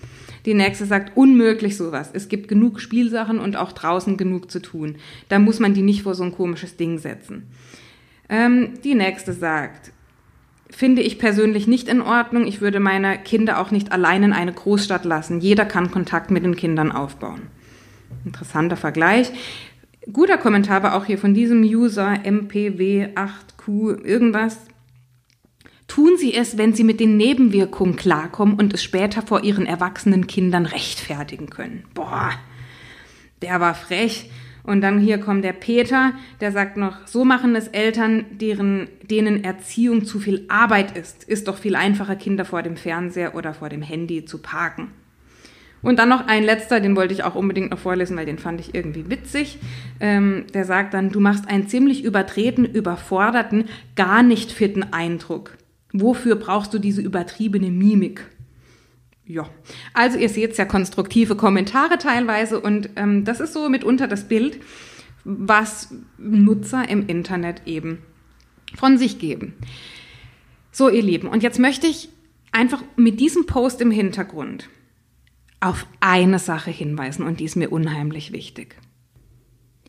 Die 0.47 0.55
nächste 0.55 0.85
sagt, 0.85 1.17
unmöglich 1.17 1.77
sowas. 1.77 2.11
Es 2.13 2.29
gibt 2.29 2.47
genug 2.47 2.81
Spielsachen 2.81 3.41
und 3.41 3.57
auch 3.57 3.73
draußen 3.73 4.17
genug 4.17 4.53
zu 4.53 4.61
tun. 4.61 4.97
Da 5.29 5.41
muss 5.41 5.59
man 5.59 5.75
die 5.75 5.83
nicht 5.83 6.05
vor 6.05 6.15
so 6.15 6.23
ein 6.23 6.31
komisches 6.33 6.77
Ding 6.77 6.99
setzen. 6.99 7.49
Ähm, 8.29 8.75
die 8.85 8.95
nächste 8.95 9.33
sagt, 9.33 9.91
finde 10.71 11.03
ich 11.03 11.19
persönlich 11.19 11.67
nicht 11.67 11.89
in 11.89 12.03
Ordnung. 12.03 12.47
Ich 12.47 12.61
würde 12.61 12.79
meine 12.79 13.19
Kinder 13.19 13.59
auch 13.59 13.73
nicht 13.73 13.91
allein 13.91 14.23
in 14.23 14.33
eine 14.33 14.53
Großstadt 14.53 15.05
lassen. 15.05 15.41
Jeder 15.41 15.65
kann 15.65 15.91
Kontakt 15.91 16.31
mit 16.31 16.45
den 16.45 16.55
Kindern 16.55 16.93
aufbauen. 16.93 17.49
Interessanter 18.25 18.77
Vergleich. 18.77 19.33
Guter 20.13 20.37
Kommentar 20.37 20.83
war 20.83 20.95
auch 20.95 21.07
hier 21.07 21.19
von 21.19 21.33
diesem 21.33 21.63
User 21.63 22.13
MPW8Q 22.25 24.05
irgendwas. 24.05 24.59
Tun 25.89 26.17
Sie 26.19 26.35
es, 26.35 26.59
wenn 26.59 26.75
Sie 26.75 26.85
mit 26.85 27.01
den 27.01 27.17
Nebenwirkungen 27.17 27.97
klarkommen 27.97 28.57
und 28.57 28.75
es 28.75 28.83
später 28.83 29.23
vor 29.23 29.45
Ihren 29.45 29.67
erwachsenen 29.67 30.27
Kindern 30.27 30.67
rechtfertigen 30.67 31.49
können. 31.49 31.85
Boah, 31.95 32.33
der 33.43 33.61
war 33.61 33.75
frech. 33.75 34.31
Und 34.63 34.81
dann 34.81 34.99
hier 34.99 35.19
kommt 35.19 35.45
der 35.45 35.53
Peter, 35.53 36.13
der 36.41 36.51
sagt 36.51 36.79
noch, 36.79 37.07
so 37.07 37.27
machen 37.27 37.55
es 37.55 37.69
Eltern, 37.69 38.25
deren, 38.31 38.89
denen 39.03 39.45
Erziehung 39.45 40.07
zu 40.07 40.19
viel 40.19 40.47
Arbeit 40.49 40.97
ist. 40.97 41.25
Ist 41.25 41.49
doch 41.49 41.59
viel 41.59 41.77
einfacher, 41.77 42.17
Kinder 42.17 42.47
vor 42.47 42.63
dem 42.63 42.77
Fernseher 42.77 43.35
oder 43.35 43.53
vor 43.53 43.69
dem 43.69 43.83
Handy 43.83 44.25
zu 44.25 44.39
parken. 44.41 44.91
Und 45.85 45.99
dann 45.99 46.09
noch 46.09 46.27
ein 46.27 46.43
letzter, 46.43 46.81
den 46.81 46.97
wollte 46.97 47.13
ich 47.13 47.25
auch 47.25 47.35
unbedingt 47.35 47.71
noch 47.71 47.79
vorlesen, 47.79 48.17
weil 48.17 48.25
den 48.25 48.39
fand 48.39 48.59
ich 48.59 48.75
irgendwie 48.75 49.11
witzig. 49.11 49.59
Ähm, 50.01 50.47
der 50.55 50.65
sagt 50.65 50.95
dann, 50.95 51.11
du 51.11 51.21
machst 51.21 51.47
einen 51.47 51.69
ziemlich 51.69 52.03
übertreten, 52.05 52.65
überforderten, 52.65 53.67
gar 53.95 54.23
nicht 54.23 54.51
fitten 54.51 54.83
Eindruck. 54.83 55.59
Wofür 55.93 56.37
brauchst 56.37 56.73
du 56.73 56.79
diese 56.79 57.03
übertriebene 57.03 57.71
Mimik? 57.71 58.25
Ja, 59.27 59.49
also 59.93 60.19
ihr 60.19 60.29
seht 60.31 60.57
ja 60.57 60.65
konstruktive 60.65 61.37
Kommentare 61.37 61.99
teilweise 61.99 62.61
und 62.61 62.91
ähm, 62.97 63.25
das 63.25 63.41
ist 63.41 63.53
so 63.53 63.69
mitunter 63.69 64.09
das 64.09 64.25
Bild, 64.25 64.61
was 65.25 65.95
Nutzer 66.19 66.89
im 66.89 67.07
Internet 67.07 67.63
eben 67.67 67.99
von 68.75 68.97
sich 68.99 69.19
geben. 69.19 69.55
So, 70.73 70.89
ihr 70.89 71.03
Lieben, 71.03 71.29
und 71.29 71.43
jetzt 71.43 71.59
möchte 71.59 71.87
ich 71.87 72.09
einfach 72.53 72.83
mit 72.97 73.21
diesem 73.21 73.47
Post 73.47 73.81
im 73.81 73.91
Hintergrund 73.91 74.69
auf 75.65 75.87
eine 76.01 76.39
Sache 76.39 76.71
hinweisen 76.71 77.25
und 77.25 77.41
die 77.41 77.45
ist 77.45 77.57
mir 77.57 77.71
unheimlich 77.71 78.33
wichtig. 78.33 78.77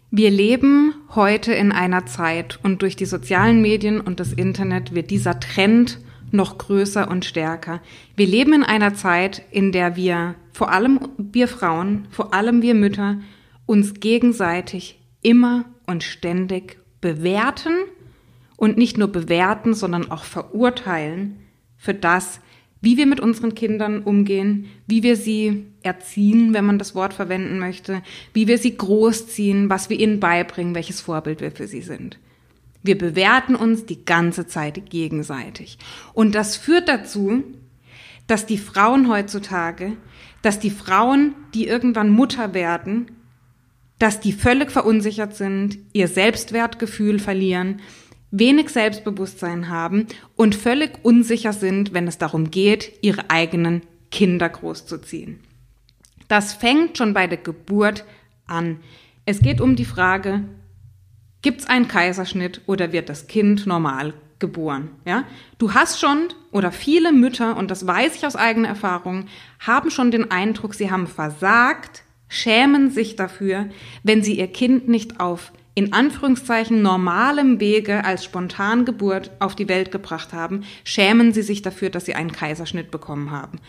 Wir 0.10 0.32
leben 0.32 0.94
heute 1.13 1.53
in 1.53 1.74
einer 1.74 2.05
Zeit 2.05 2.60
und 2.63 2.82
durch 2.82 2.96
die 2.96 3.05
sozialen 3.05 3.62
Medien 3.62 4.00
und 4.00 4.22
das 4.22 4.32
Internet 4.32 4.96
wird 4.96 5.12
dieser 5.12 5.39
Trend 5.41 6.00
noch 6.32 6.58
größer 6.58 7.10
und 7.10 7.25
stärker. 7.25 7.82
Wir 8.15 8.25
leben 8.25 8.53
in 8.53 8.63
einer 8.63 8.94
Zeit, 8.94 9.41
in 9.51 9.74
der 9.74 9.98
wir, 9.98 10.36
vor 10.53 10.72
allem 10.72 11.00
wir 11.17 11.50
Frauen, 11.50 12.08
vor 12.10 12.34
allem 12.34 12.62
wir 12.62 12.74
Mütter, 12.74 13.20
uns 13.65 13.96
gegenseitig 14.00 15.01
immer 15.22 15.65
und 15.86 16.03
ständig 16.03 16.77
bewerten 17.01 17.74
und 18.55 18.77
nicht 18.77 18.98
nur 18.98 19.10
bewerten, 19.10 19.74
sondern 19.74 20.10
auch 20.10 20.24
verurteilen 20.24 21.41
für 21.75 21.94
das, 21.94 22.39
wie 22.86 22.98
wir 22.98 23.08
mit 23.08 23.20
unseren 23.20 23.56
Kindern 23.56 24.04
umgehen, 24.04 24.68
wie 24.86 25.01
wir 25.01 25.15
sie 25.15 25.65
erziehen, 25.82 26.54
wenn 26.54 26.65
man 26.65 26.77
das 26.77 26.94
Wort 26.94 27.15
verwenden 27.15 27.58
möchte, 27.58 28.04
wie 28.32 28.48
wir 28.48 28.60
sie 28.60 28.77
großziehen, 28.77 29.72
was 29.72 29.89
wir 29.89 30.00
ihnen 30.00 30.20
beibringen, 30.20 30.75
welches 30.75 31.01
Vorbild 31.01 31.42
wir 31.42 31.50
für 31.50 31.65
sie 31.65 31.82
sind. 31.82 32.20
Wir 32.84 32.96
bewerten 32.96 33.56
uns 33.56 33.88
die 33.88 34.06
ganze 34.06 34.46
Zeit 34.46 34.92
gegenseitig. 34.92 35.80
Und 36.13 36.36
das 36.36 36.58
führt 36.58 36.88
dazu, 36.88 37.44
dass 38.27 38.46
die 38.46 38.60
Frauen 38.60 39.10
heutzutage, 39.10 39.94
dass 40.44 40.60
die 40.60 40.70
Frauen, 40.70 41.34
die 41.56 41.65
irgendwann 41.65 42.12
Mutter 42.12 42.54
werden, 42.54 43.08
dass 43.98 44.20
die 44.20 44.32
völlig 44.32 44.70
verunsichert 44.70 45.36
sind, 45.36 45.80
ihr 45.92 46.08
Selbstwertgefühl 46.08 47.18
verlieren, 47.18 47.82
wenig 48.39 48.70
Selbstbewusstsein 48.70 49.70
haben 49.70 50.08
und 50.36 50.56
völlig 50.56 51.04
unsicher 51.04 51.54
sind, 51.54 51.94
wenn 51.94 52.08
es 52.08 52.18
darum 52.18 52.51
geht, 52.51 52.92
ihre 53.01 53.30
eigenen 53.30 53.82
Kinder 54.12 54.50
großzuziehen. 54.50 55.39
Das 56.27 56.54
fängt 56.54 56.98
schon 56.98 57.13
bei 57.13 57.27
der 57.27 57.38
Geburt 57.38 58.04
an. 58.48 58.80
Es 59.25 59.39
geht 59.39 59.62
um 59.62 59.75
die 59.75 59.86
Frage, 59.86 60.44
gibt 61.42 61.62
es 61.62 61.68
einen 61.68 61.88
Kaiserschnitt 61.88 62.62
oder 62.65 62.92
wird 62.92 63.10
das 63.10 63.27
Kind 63.27 63.68
normal 63.68 64.13
geboren? 64.39 64.89
Ja? 65.06 65.24
Du 65.58 65.74
hast 65.74 66.00
schon, 66.00 66.27
oder 66.51 66.72
viele 66.72 67.12
Mütter, 67.12 67.56
und 67.58 67.72
das 67.72 67.88
weiß 67.88 68.15
ich 68.15 68.25
aus 68.25 68.36
eigener 68.36 68.68
Erfahrung, 68.68 69.27
haben 69.60 69.92
schon 69.92 70.12
den 70.12 70.32
Eindruck, 70.32 70.74
sie 70.74 70.92
haben 70.92 71.08
versagt, 71.08 72.04
schämen 72.27 72.92
sich 72.92 73.15
dafür, 73.15 73.70
wenn 74.04 74.24
sie 74.24 74.38
ihr 74.38 74.48
Kind 74.48 74.88
nicht 74.88 75.20
auf 75.20 75.51
in 75.75 75.91
Anführungszeichen 75.91 76.82
normalem 76.82 77.60
Wege 77.60 78.05
als 78.05 78.24
Spontangeburt 78.24 79.32
auf 79.39 79.55
die 79.55 79.67
Welt 79.67 79.91
gebracht 79.91 80.32
haben, 80.32 80.63
schämen 80.86 81.34
sie 81.34 81.41
sich 81.41 81.62
dafür, 81.62 81.89
dass 81.89 82.05
sie 82.05 82.15
einen 82.15 82.32
Kaiserschnitt 82.32 82.91
bekommen 82.91 83.32
haben. 83.32 83.60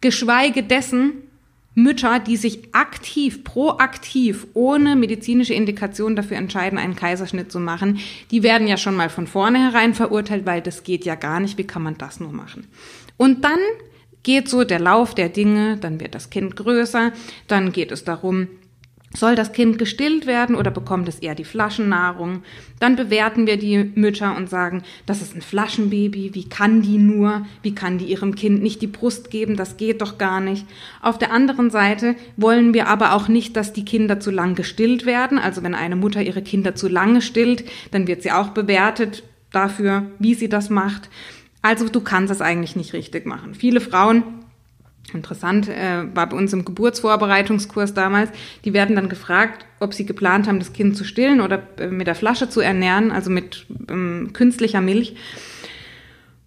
Geschweige 0.00 0.64
dessen 0.64 1.12
Mütter, 1.76 2.18
die 2.18 2.36
sich 2.36 2.74
aktiv, 2.74 3.44
proaktiv, 3.44 4.48
ohne 4.52 4.96
medizinische 4.96 5.54
Indikation 5.54 6.16
dafür 6.16 6.36
entscheiden, 6.36 6.76
einen 6.76 6.96
Kaiserschnitt 6.96 7.52
zu 7.52 7.60
machen, 7.60 8.00
die 8.32 8.42
werden 8.42 8.66
ja 8.66 8.76
schon 8.76 8.96
mal 8.96 9.08
von 9.08 9.28
vornherein 9.28 9.94
verurteilt, 9.94 10.44
weil 10.44 10.60
das 10.60 10.82
geht 10.82 11.04
ja 11.04 11.14
gar 11.14 11.38
nicht. 11.38 11.56
Wie 11.56 11.66
kann 11.66 11.82
man 11.82 11.96
das 11.96 12.18
nur 12.18 12.32
machen? 12.32 12.66
Und 13.16 13.44
dann 13.44 13.60
geht 14.24 14.48
so 14.48 14.64
der 14.64 14.80
Lauf 14.80 15.14
der 15.14 15.28
Dinge, 15.28 15.76
dann 15.76 16.00
wird 16.00 16.16
das 16.16 16.30
Kind 16.30 16.56
größer, 16.56 17.12
dann 17.46 17.70
geht 17.70 17.92
es 17.92 18.02
darum, 18.02 18.48
soll 19.14 19.34
das 19.34 19.52
Kind 19.52 19.78
gestillt 19.78 20.26
werden 20.26 20.54
oder 20.54 20.70
bekommt 20.70 21.08
es 21.08 21.18
eher 21.18 21.34
die 21.34 21.44
Flaschennahrung? 21.44 22.42
Dann 22.78 22.94
bewerten 22.94 23.46
wir 23.46 23.56
die 23.56 23.90
Mütter 23.94 24.36
und 24.36 24.50
sagen, 24.50 24.82
das 25.06 25.22
ist 25.22 25.34
ein 25.34 25.40
Flaschenbaby, 25.40 26.34
wie 26.34 26.48
kann 26.48 26.82
die 26.82 26.98
nur, 26.98 27.46
wie 27.62 27.74
kann 27.74 27.98
die 27.98 28.04
ihrem 28.04 28.34
Kind 28.34 28.62
nicht 28.62 28.82
die 28.82 28.86
Brust 28.86 29.30
geben, 29.30 29.56
das 29.56 29.78
geht 29.78 30.02
doch 30.02 30.18
gar 30.18 30.40
nicht. 30.40 30.66
Auf 31.00 31.16
der 31.16 31.32
anderen 31.32 31.70
Seite 31.70 32.16
wollen 32.36 32.74
wir 32.74 32.86
aber 32.86 33.14
auch 33.14 33.28
nicht, 33.28 33.56
dass 33.56 33.72
die 33.72 33.84
Kinder 33.84 34.20
zu 34.20 34.30
lang 34.30 34.54
gestillt 34.54 35.06
werden. 35.06 35.38
Also 35.38 35.62
wenn 35.62 35.74
eine 35.74 35.96
Mutter 35.96 36.20
ihre 36.20 36.42
Kinder 36.42 36.74
zu 36.74 36.88
lange 36.88 37.22
stillt, 37.22 37.64
dann 37.90 38.06
wird 38.06 38.22
sie 38.22 38.32
auch 38.32 38.48
bewertet 38.48 39.22
dafür, 39.52 40.06
wie 40.18 40.34
sie 40.34 40.50
das 40.50 40.68
macht. 40.68 41.08
Also 41.62 41.88
du 41.88 42.00
kannst 42.00 42.30
es 42.30 42.40
eigentlich 42.40 42.76
nicht 42.76 42.92
richtig 42.92 43.26
machen. 43.26 43.54
Viele 43.54 43.80
Frauen 43.80 44.22
Interessant 45.14 45.68
äh, 45.68 46.04
war 46.14 46.28
bei 46.28 46.36
uns 46.36 46.52
im 46.52 46.64
Geburtsvorbereitungskurs 46.64 47.94
damals, 47.94 48.30
die 48.64 48.72
werden 48.72 48.96
dann 48.96 49.08
gefragt, 49.08 49.64
ob 49.80 49.94
sie 49.94 50.04
geplant 50.04 50.46
haben, 50.46 50.58
das 50.58 50.72
Kind 50.72 50.96
zu 50.96 51.04
stillen 51.04 51.40
oder 51.40 51.62
äh, 51.78 51.88
mit 51.88 52.06
der 52.06 52.14
Flasche 52.14 52.48
zu 52.48 52.60
ernähren, 52.60 53.10
also 53.10 53.30
mit 53.30 53.66
ähm, 53.88 54.30
künstlicher 54.32 54.80
Milch. 54.80 55.16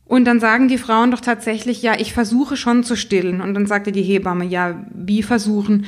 Und 0.05 0.25
dann 0.25 0.41
sagen 0.41 0.67
die 0.67 0.77
Frauen 0.77 1.09
doch 1.11 1.21
tatsächlich, 1.21 1.81
ja, 1.81 1.97
ich 1.97 2.13
versuche 2.13 2.57
schon 2.57 2.83
zu 2.83 2.97
stillen. 2.97 3.39
Und 3.39 3.53
dann 3.53 3.65
sagte 3.65 3.93
die 3.93 4.03
Hebamme, 4.03 4.43
ja, 4.43 4.85
wie 4.93 5.23
versuchen? 5.23 5.85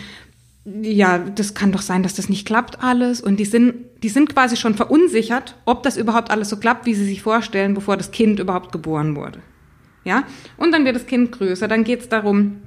Ja, 0.63 1.18
das 1.18 1.56
kann 1.56 1.74
doch 1.74 1.82
sein, 1.82 2.03
dass 2.03 2.13
das 2.13 2.30
nicht 2.30 2.48
klappt 2.48 2.82
alles. 2.82 3.20
Und 3.20 3.36
die 3.36 3.44
sind, 3.44 3.74
die 4.01 4.08
sind 4.08 4.34
quasi 4.34 4.56
schon 4.56 4.75
verunsichert, 4.75 5.58
ob 5.65 5.84
das 5.84 5.98
überhaupt 5.98 6.32
alles 6.32 6.48
so 6.48 6.56
klappt, 6.56 6.86
wie 6.86 6.94
sie 6.94 7.03
sich 7.03 7.22
vorstellen, 7.22 7.74
bevor 7.74 7.98
das 7.98 8.12
Kind 8.12 8.39
überhaupt 8.39 8.72
geboren 8.72 9.18
wurde. 9.18 9.39
Ja? 10.03 10.24
Und 10.57 10.72
dann 10.72 10.86
wird 10.86 10.95
das 10.95 11.05
Kind 11.05 11.31
größer. 11.31 11.67
Dann 11.67 11.83
geht 11.83 12.01
es 12.01 12.10
darum, 12.10 12.62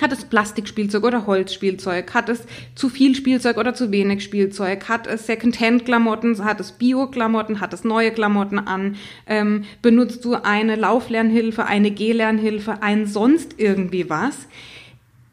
hat 0.00 0.12
es 0.12 0.24
Plastikspielzeug 0.24 1.04
oder 1.04 1.26
Holzspielzeug? 1.26 2.12
Hat 2.12 2.28
es 2.28 2.44
zu 2.74 2.88
viel 2.88 3.14
Spielzeug 3.14 3.56
oder 3.56 3.74
zu 3.74 3.90
wenig 3.90 4.22
Spielzeug? 4.22 4.88
Hat 4.88 5.06
es 5.06 5.26
Secondhand-Klamotten? 5.26 6.44
Hat 6.44 6.60
es 6.60 6.72
Bio-Klamotten? 6.72 7.60
Hat 7.60 7.72
es 7.72 7.84
neue 7.84 8.10
Klamotten 8.10 8.58
an? 8.58 8.96
Ähm, 9.26 9.64
benutzt 9.82 10.24
du 10.24 10.34
eine 10.34 10.76
Lauflernhilfe, 10.76 11.64
eine 11.64 11.90
Gehlernhilfe, 11.90 12.82
ein 12.82 13.06
sonst 13.06 13.54
irgendwie 13.58 14.10
was? 14.10 14.48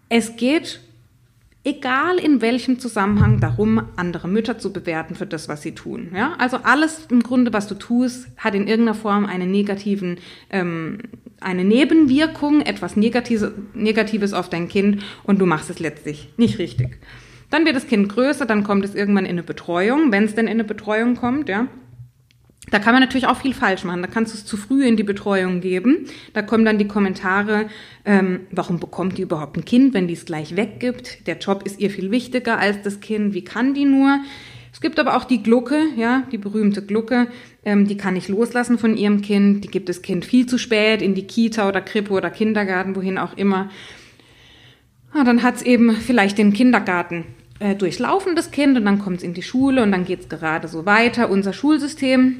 Es 0.09 0.37
geht 0.37 0.79
egal 1.63 2.17
in 2.17 2.41
welchem 2.41 2.79
Zusammenhang, 2.79 3.39
darum, 3.39 3.81
andere 3.95 4.27
Mütter 4.27 4.57
zu 4.57 4.73
bewerten 4.73 5.15
für 5.15 5.25
das, 5.25 5.47
was 5.47 5.61
sie 5.61 5.73
tun. 5.73 6.11
Ja? 6.13 6.35
Also 6.37 6.57
alles 6.57 7.07
im 7.09 7.23
Grunde, 7.23 7.53
was 7.53 7.67
du 7.67 7.75
tust, 7.75 8.27
hat 8.37 8.55
in 8.55 8.67
irgendeiner 8.67 8.95
Form 8.95 9.25
einen 9.25 9.51
negativen, 9.51 10.17
ähm, 10.49 10.99
eine 11.43 11.63
Nebenwirkung, 11.63 12.61
etwas 12.61 12.95
Negatives, 12.95 14.33
auf 14.33 14.49
dein 14.49 14.67
Kind 14.67 15.03
und 15.23 15.39
du 15.39 15.45
machst 15.45 15.69
es 15.69 15.79
letztlich 15.79 16.29
nicht 16.37 16.59
richtig. 16.59 16.97
Dann 17.49 17.65
wird 17.65 17.75
das 17.75 17.87
Kind 17.87 18.09
größer, 18.09 18.45
dann 18.45 18.63
kommt 18.63 18.83
es 18.83 18.95
irgendwann 18.95 19.25
in 19.25 19.31
eine 19.31 19.43
Betreuung, 19.43 20.11
wenn 20.11 20.23
es 20.23 20.35
denn 20.35 20.45
in 20.45 20.53
eine 20.53 20.63
Betreuung 20.63 21.15
kommt, 21.15 21.49
ja. 21.49 21.67
Da 22.71 22.79
kann 22.79 22.93
man 22.93 23.01
natürlich 23.03 23.27
auch 23.27 23.37
viel 23.37 23.53
falsch 23.53 23.83
machen. 23.83 24.01
Da 24.01 24.07
kannst 24.07 24.33
du 24.33 24.37
es 24.37 24.45
zu 24.45 24.55
früh 24.57 24.85
in 24.85 24.95
die 24.95 25.03
Betreuung 25.03 25.59
geben. 25.59 26.07
Da 26.33 26.41
kommen 26.41 26.65
dann 26.65 26.77
die 26.77 26.87
Kommentare, 26.87 27.67
ähm, 28.05 28.47
warum 28.51 28.79
bekommt 28.79 29.17
die 29.17 29.21
überhaupt 29.21 29.57
ein 29.57 29.65
Kind, 29.65 29.93
wenn 29.93 30.07
die 30.07 30.13
es 30.13 30.25
gleich 30.25 30.55
weggibt? 30.55 31.27
Der 31.27 31.37
Job 31.37 31.63
ist 31.65 31.79
ihr 31.79 31.89
viel 31.89 32.09
wichtiger 32.09 32.57
als 32.57 32.81
das 32.81 33.01
Kind. 33.01 33.33
Wie 33.33 33.43
kann 33.43 33.73
die 33.73 33.85
nur? 33.85 34.19
Es 34.71 34.81
gibt 34.81 34.99
aber 34.99 35.17
auch 35.17 35.25
die 35.25 35.43
Glucke, 35.43 35.83
ja, 35.97 36.23
die 36.31 36.37
berühmte 36.39 36.83
Glucke, 36.83 37.27
ähm, 37.65 37.87
die 37.87 37.97
kann 37.97 38.13
nicht 38.15 38.27
loslassen 38.27 38.77
von 38.77 38.97
ihrem 38.97 39.21
Kind. 39.21 39.63
Die 39.63 39.69
gibt 39.69 39.89
das 39.89 40.01
Kind 40.01 40.25
viel 40.25 40.45
zu 40.45 40.57
spät 40.57 41.01
in 41.01 41.15
die 41.15 41.27
Kita 41.27 41.67
oder 41.67 41.81
Krippe 41.81 42.13
oder 42.13 42.29
Kindergarten, 42.29 42.95
wohin 42.95 43.17
auch 43.17 43.37
immer. 43.37 43.69
Ja, 45.15 45.23
dann 45.23 45.43
hat 45.43 45.57
es 45.57 45.61
eben 45.61 45.91
vielleicht 45.95 46.37
den 46.37 46.53
Kindergarten 46.53 47.25
äh, 47.59 47.75
durchlaufen, 47.75 48.35
das 48.35 48.51
Kind, 48.51 48.77
und 48.77 48.85
dann 48.85 48.99
kommt 48.99 49.17
es 49.17 49.23
in 49.23 49.33
die 49.33 49.43
Schule 49.43 49.83
und 49.83 49.91
dann 49.91 50.05
geht 50.05 50.21
es 50.21 50.29
gerade 50.29 50.67
so 50.67 50.85
weiter. 50.85 51.29
Unser 51.29 51.53
Schulsystem 51.53 52.39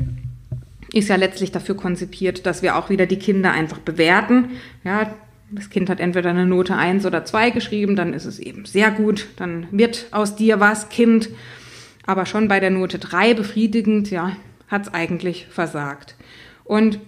ist 0.92 1.10
ja 1.10 1.15
letztlich 1.15 1.51
dafür 1.51 1.75
konzipiert, 1.75 2.46
dass 2.46 2.62
wir 2.62 2.75
auch 2.75 2.89
wieder 2.89 3.06
die 3.06 3.18
Kinder 3.18 3.51
einfach 3.51 3.80
bewerten. 3.80 4.50
Ja, 4.84 5.13
das 5.51 5.70
Kind 5.70 5.89
hat 5.89 6.00
entweder 6.00 6.32
eine 6.32 6.46
Note 6.46 6.75
1 6.75 7.06
oder 7.06 7.25
2 7.25 7.51
geschrieben, 7.51 7.96
dann 7.96 8.13
ist 8.13 8.25
es 8.25 8.39
eben 8.39 8.65
sehr 8.65 8.92
gut, 8.92 9.27
dann 9.38 9.68
wird 9.72 10.08
aus 10.12 10.36
dir 10.36 10.60
was, 10.60 10.89
Kind. 10.89 11.30
Aber 12.06 12.25
schon 12.25 12.48
bei 12.48 12.60
der 12.60 12.72
Note 12.72 13.00
3 13.00 13.34
befriedigend, 13.34 14.10
ja, 14.12 14.36
hat 14.67 14.84
es 14.84 14.93
eigentlich 14.93 15.48
versagt. 15.48 16.15
Und 16.63 17.00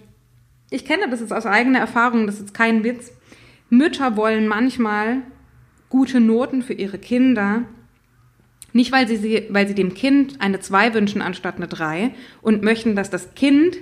ich 0.70 0.84
kenne 0.84 1.08
das 1.08 1.20
jetzt 1.20 1.32
aus 1.32 1.46
eigener 1.46 1.78
Erfahrung, 1.78 2.26
das 2.26 2.40
ist 2.40 2.54
kein 2.54 2.84
Witz. 2.84 3.12
Mütter 3.70 4.16
wollen 4.16 4.48
manchmal 4.48 5.18
gute 5.88 6.20
Noten 6.20 6.62
für 6.62 6.74
ihre 6.74 6.98
Kinder, 6.98 7.62
nicht 8.72 8.92
weil 8.92 9.08
sie, 9.08 9.46
weil 9.50 9.66
sie 9.66 9.74
dem 9.74 9.94
Kind 9.94 10.40
eine 10.40 10.60
2 10.60 10.94
wünschen 10.94 11.22
anstatt 11.22 11.56
eine 11.56 11.68
3 11.68 12.12
und 12.42 12.62
möchten, 12.62 12.94
dass 12.94 13.10
das 13.10 13.34
Kind 13.34 13.76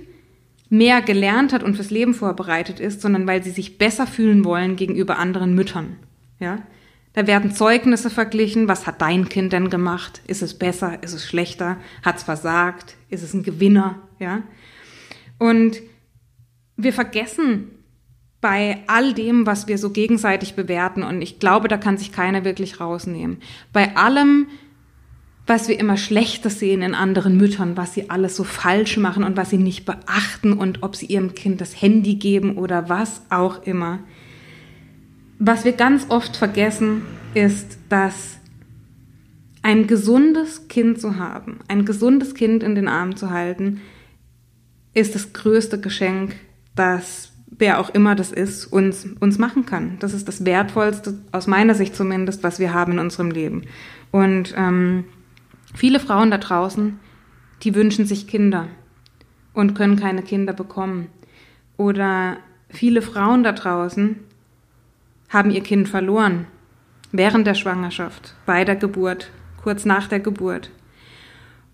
mehr 0.70 1.02
gelernt 1.02 1.52
hat 1.52 1.62
und 1.62 1.74
fürs 1.74 1.90
Leben 1.90 2.14
vorbereitet 2.14 2.80
ist, 2.80 3.00
sondern 3.00 3.26
weil 3.26 3.42
sie 3.42 3.50
sich 3.50 3.78
besser 3.78 4.06
fühlen 4.06 4.44
wollen 4.44 4.76
gegenüber 4.76 5.18
anderen 5.18 5.54
Müttern. 5.54 5.96
Ja? 6.38 6.58
Da 7.14 7.26
werden 7.26 7.52
Zeugnisse 7.52 8.10
verglichen. 8.10 8.68
Was 8.68 8.86
hat 8.86 9.00
dein 9.00 9.28
Kind 9.28 9.52
denn 9.52 9.70
gemacht? 9.70 10.20
Ist 10.26 10.42
es 10.42 10.58
besser? 10.58 11.02
Ist 11.02 11.14
es 11.14 11.26
schlechter? 11.26 11.78
Hat 12.02 12.18
es 12.18 12.24
versagt? 12.24 12.96
Ist 13.08 13.22
es 13.22 13.32
ein 13.32 13.44
Gewinner? 13.44 14.00
Ja? 14.18 14.42
Und 15.38 15.80
wir 16.76 16.92
vergessen 16.92 17.70
bei 18.40 18.82
all 18.88 19.14
dem, 19.14 19.46
was 19.46 19.68
wir 19.68 19.78
so 19.78 19.90
gegenseitig 19.90 20.54
bewerten, 20.54 21.02
und 21.02 21.22
ich 21.22 21.38
glaube, 21.38 21.68
da 21.68 21.78
kann 21.78 21.96
sich 21.96 22.12
keiner 22.12 22.44
wirklich 22.44 22.78
rausnehmen, 22.78 23.38
bei 23.72 23.96
allem, 23.96 24.48
was 25.46 25.68
wir 25.68 25.78
immer 25.78 25.96
schlechter 25.96 26.50
sehen 26.50 26.82
in 26.82 26.94
anderen 26.94 27.38
Müttern, 27.38 27.76
was 27.78 27.94
sie 27.94 28.10
alles 28.10 28.36
so 28.36 28.44
falsch 28.44 28.98
machen 28.98 29.24
und 29.24 29.38
was 29.38 29.50
sie 29.50 29.56
nicht 29.56 29.86
beachten 29.86 30.52
und 30.52 30.82
ob 30.82 30.94
sie 30.94 31.06
ihrem 31.06 31.34
Kind 31.34 31.60
das 31.60 31.80
Handy 31.80 32.16
geben 32.16 32.58
oder 32.58 32.88
was 32.88 33.22
auch 33.30 33.62
immer. 33.62 34.00
Was 35.38 35.64
wir 35.64 35.72
ganz 35.72 36.06
oft 36.08 36.36
vergessen, 36.36 37.02
ist, 37.34 37.78
dass 37.88 38.38
ein 39.62 39.86
gesundes 39.86 40.68
Kind 40.68 41.00
zu 41.00 41.18
haben, 41.18 41.60
ein 41.68 41.84
gesundes 41.84 42.34
Kind 42.34 42.62
in 42.62 42.74
den 42.74 42.88
Armen 42.88 43.16
zu 43.16 43.30
halten, 43.30 43.80
ist 44.92 45.14
das 45.14 45.32
größte 45.32 45.80
Geschenk, 45.80 46.36
das 46.76 47.32
wer 47.56 47.78
auch 47.78 47.90
immer 47.90 48.14
das 48.14 48.32
ist, 48.32 48.66
uns, 48.66 49.06
uns 49.20 49.38
machen 49.38 49.64
kann. 49.64 49.96
Das 50.00 50.12
ist 50.12 50.26
das 50.26 50.44
Wertvollste, 50.44 51.18
aus 51.30 51.46
meiner 51.46 51.74
Sicht 51.74 51.94
zumindest, 51.94 52.42
was 52.42 52.58
wir 52.58 52.74
haben 52.74 52.92
in 52.92 52.98
unserem 52.98 53.30
Leben. 53.30 53.62
Und 54.10 54.54
ähm, 54.56 55.04
Viele 55.74 55.98
Frauen 55.98 56.30
da 56.30 56.38
draußen, 56.38 57.00
die 57.62 57.74
wünschen 57.74 58.06
sich 58.06 58.28
Kinder 58.28 58.68
und 59.52 59.74
können 59.74 59.96
keine 59.96 60.22
Kinder 60.22 60.52
bekommen. 60.52 61.08
Oder 61.76 62.36
viele 62.68 63.02
Frauen 63.02 63.42
da 63.42 63.52
draußen 63.52 64.16
haben 65.28 65.50
ihr 65.50 65.62
Kind 65.62 65.88
verloren 65.88 66.46
während 67.12 67.46
der 67.46 67.54
Schwangerschaft, 67.54 68.34
bei 68.44 68.64
der 68.64 68.76
Geburt, 68.76 69.30
kurz 69.62 69.84
nach 69.84 70.08
der 70.08 70.20
Geburt. 70.20 70.70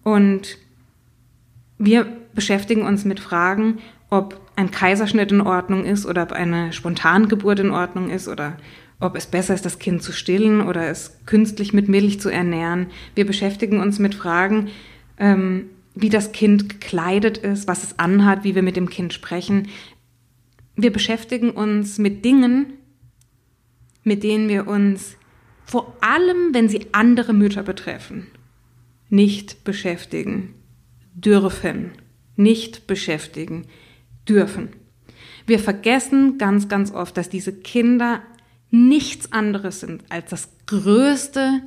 Und 0.03 0.59
wir 1.79 2.07
beschäftigen 2.35 2.83
uns 2.83 3.05
mit 3.05 3.21
Fragen, 3.21 3.79
ob 4.11 4.41
ein 4.57 4.71
Kaiserschnitt 4.71 5.33
in 5.33 5.41
Ordnung 5.41 5.85
ist 5.85 6.05
oder 6.05 6.25
ob 6.25 6.33
eine 6.33 6.73
Spontangeburt 6.73 7.61
in 7.61 7.71
Ordnung 7.71 8.11
ist 8.11 8.29
oder 8.29 8.59
ob 8.99 9.17
es 9.17 9.27
besser 9.27 9.55
ist, 9.55 9.65
das 9.65 9.79
Kind 9.79 10.03
zu 10.03 10.13
stillen 10.13 10.61
oder 10.61 10.89
es 10.89 11.21
künstlich 11.25 11.73
mit 11.73 11.89
Milch 11.89 12.21
zu 12.21 12.29
ernähren. 12.29 12.89
Wir 13.15 13.27
beschäftigen 13.27 13.81
uns 13.81 13.99
mit 13.99 14.15
Fragen, 14.15 14.69
ähm, 15.17 15.71
wie 15.95 16.11
das 16.11 16.33
Kind 16.33 16.69
gekleidet 16.69 17.39
ist, 17.39 17.67
was 17.67 17.83
es 17.83 17.99
anhat, 17.99 18.45
wie 18.45 18.55
wir 18.55 18.63
mit 18.63 18.77
dem 18.77 18.91
Kind 18.91 19.15
sprechen. 19.15 19.69
Wir 20.77 20.93
beschäftigen 20.93 21.51
uns 21.51 21.99
mit 21.99 22.25
Dingen, 22.25 22.75
mit 24.03 24.23
denen 24.23 24.49
wir 24.49 24.67
uns 24.67 25.17
vor 25.65 25.97
allem, 26.01 26.53
wenn 26.53 26.69
sie 26.69 26.87
andere 26.93 27.33
Mütter 27.33 27.63
betreffen, 27.63 28.27
nicht 29.09 29.65
beschäftigen 29.65 30.55
dürfen. 31.15 31.93
Nicht 32.37 32.87
beschäftigen 32.87 33.67
dürfen. 34.29 34.71
Wir 35.47 35.59
vergessen 35.59 36.39
ganz, 36.39 36.69
ganz 36.69 36.93
oft, 36.93 37.17
dass 37.17 37.29
diese 37.29 37.53
Kinder 37.53 38.23
nichts 38.71 39.33
anderes 39.33 39.81
sind 39.81 40.05
als 40.09 40.31
das 40.31 40.49
größte 40.67 41.63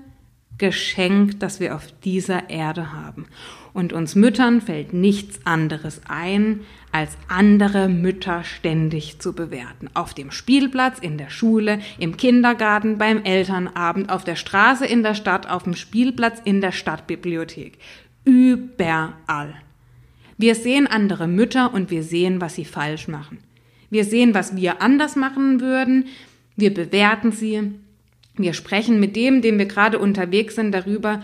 Geschenk, 0.63 1.41
das 1.41 1.59
wir 1.59 1.75
auf 1.75 1.87
dieser 2.05 2.49
Erde 2.49 2.93
haben. 2.93 3.25
Und 3.73 3.91
uns 3.91 4.15
Müttern 4.15 4.61
fällt 4.61 4.93
nichts 4.93 5.45
anderes 5.45 5.99
ein, 6.07 6.61
als 6.93 7.17
andere 7.27 7.89
Mütter 7.89 8.45
ständig 8.45 9.19
zu 9.19 9.33
bewerten. 9.33 9.89
Auf 9.93 10.13
dem 10.13 10.31
Spielplatz, 10.31 10.99
in 10.99 11.17
der 11.17 11.29
Schule, 11.29 11.79
im 11.99 12.15
Kindergarten, 12.15 12.97
beim 12.97 13.25
Elternabend, 13.25 14.09
auf 14.09 14.23
der 14.23 14.37
Straße 14.37 14.85
in 14.85 15.03
der 15.03 15.15
Stadt, 15.15 15.49
auf 15.49 15.63
dem 15.63 15.75
Spielplatz 15.75 16.39
in 16.45 16.61
der 16.61 16.71
Stadtbibliothek. 16.71 17.77
Überall. 18.23 19.55
Wir 20.37 20.55
sehen 20.55 20.87
andere 20.87 21.27
Mütter 21.27 21.73
und 21.73 21.91
wir 21.91 22.03
sehen, 22.03 22.39
was 22.39 22.55
sie 22.55 22.63
falsch 22.63 23.09
machen. 23.09 23.39
Wir 23.89 24.05
sehen, 24.05 24.33
was 24.33 24.55
wir 24.55 24.81
anders 24.81 25.17
machen 25.17 25.59
würden. 25.59 26.05
Wir 26.55 26.73
bewerten 26.73 27.33
sie. 27.33 27.73
Wir 28.35 28.53
sprechen 28.53 28.99
mit 28.99 29.15
dem, 29.15 29.41
dem 29.41 29.57
wir 29.57 29.65
gerade 29.65 29.99
unterwegs 29.99 30.55
sind, 30.55 30.71
darüber. 30.71 31.21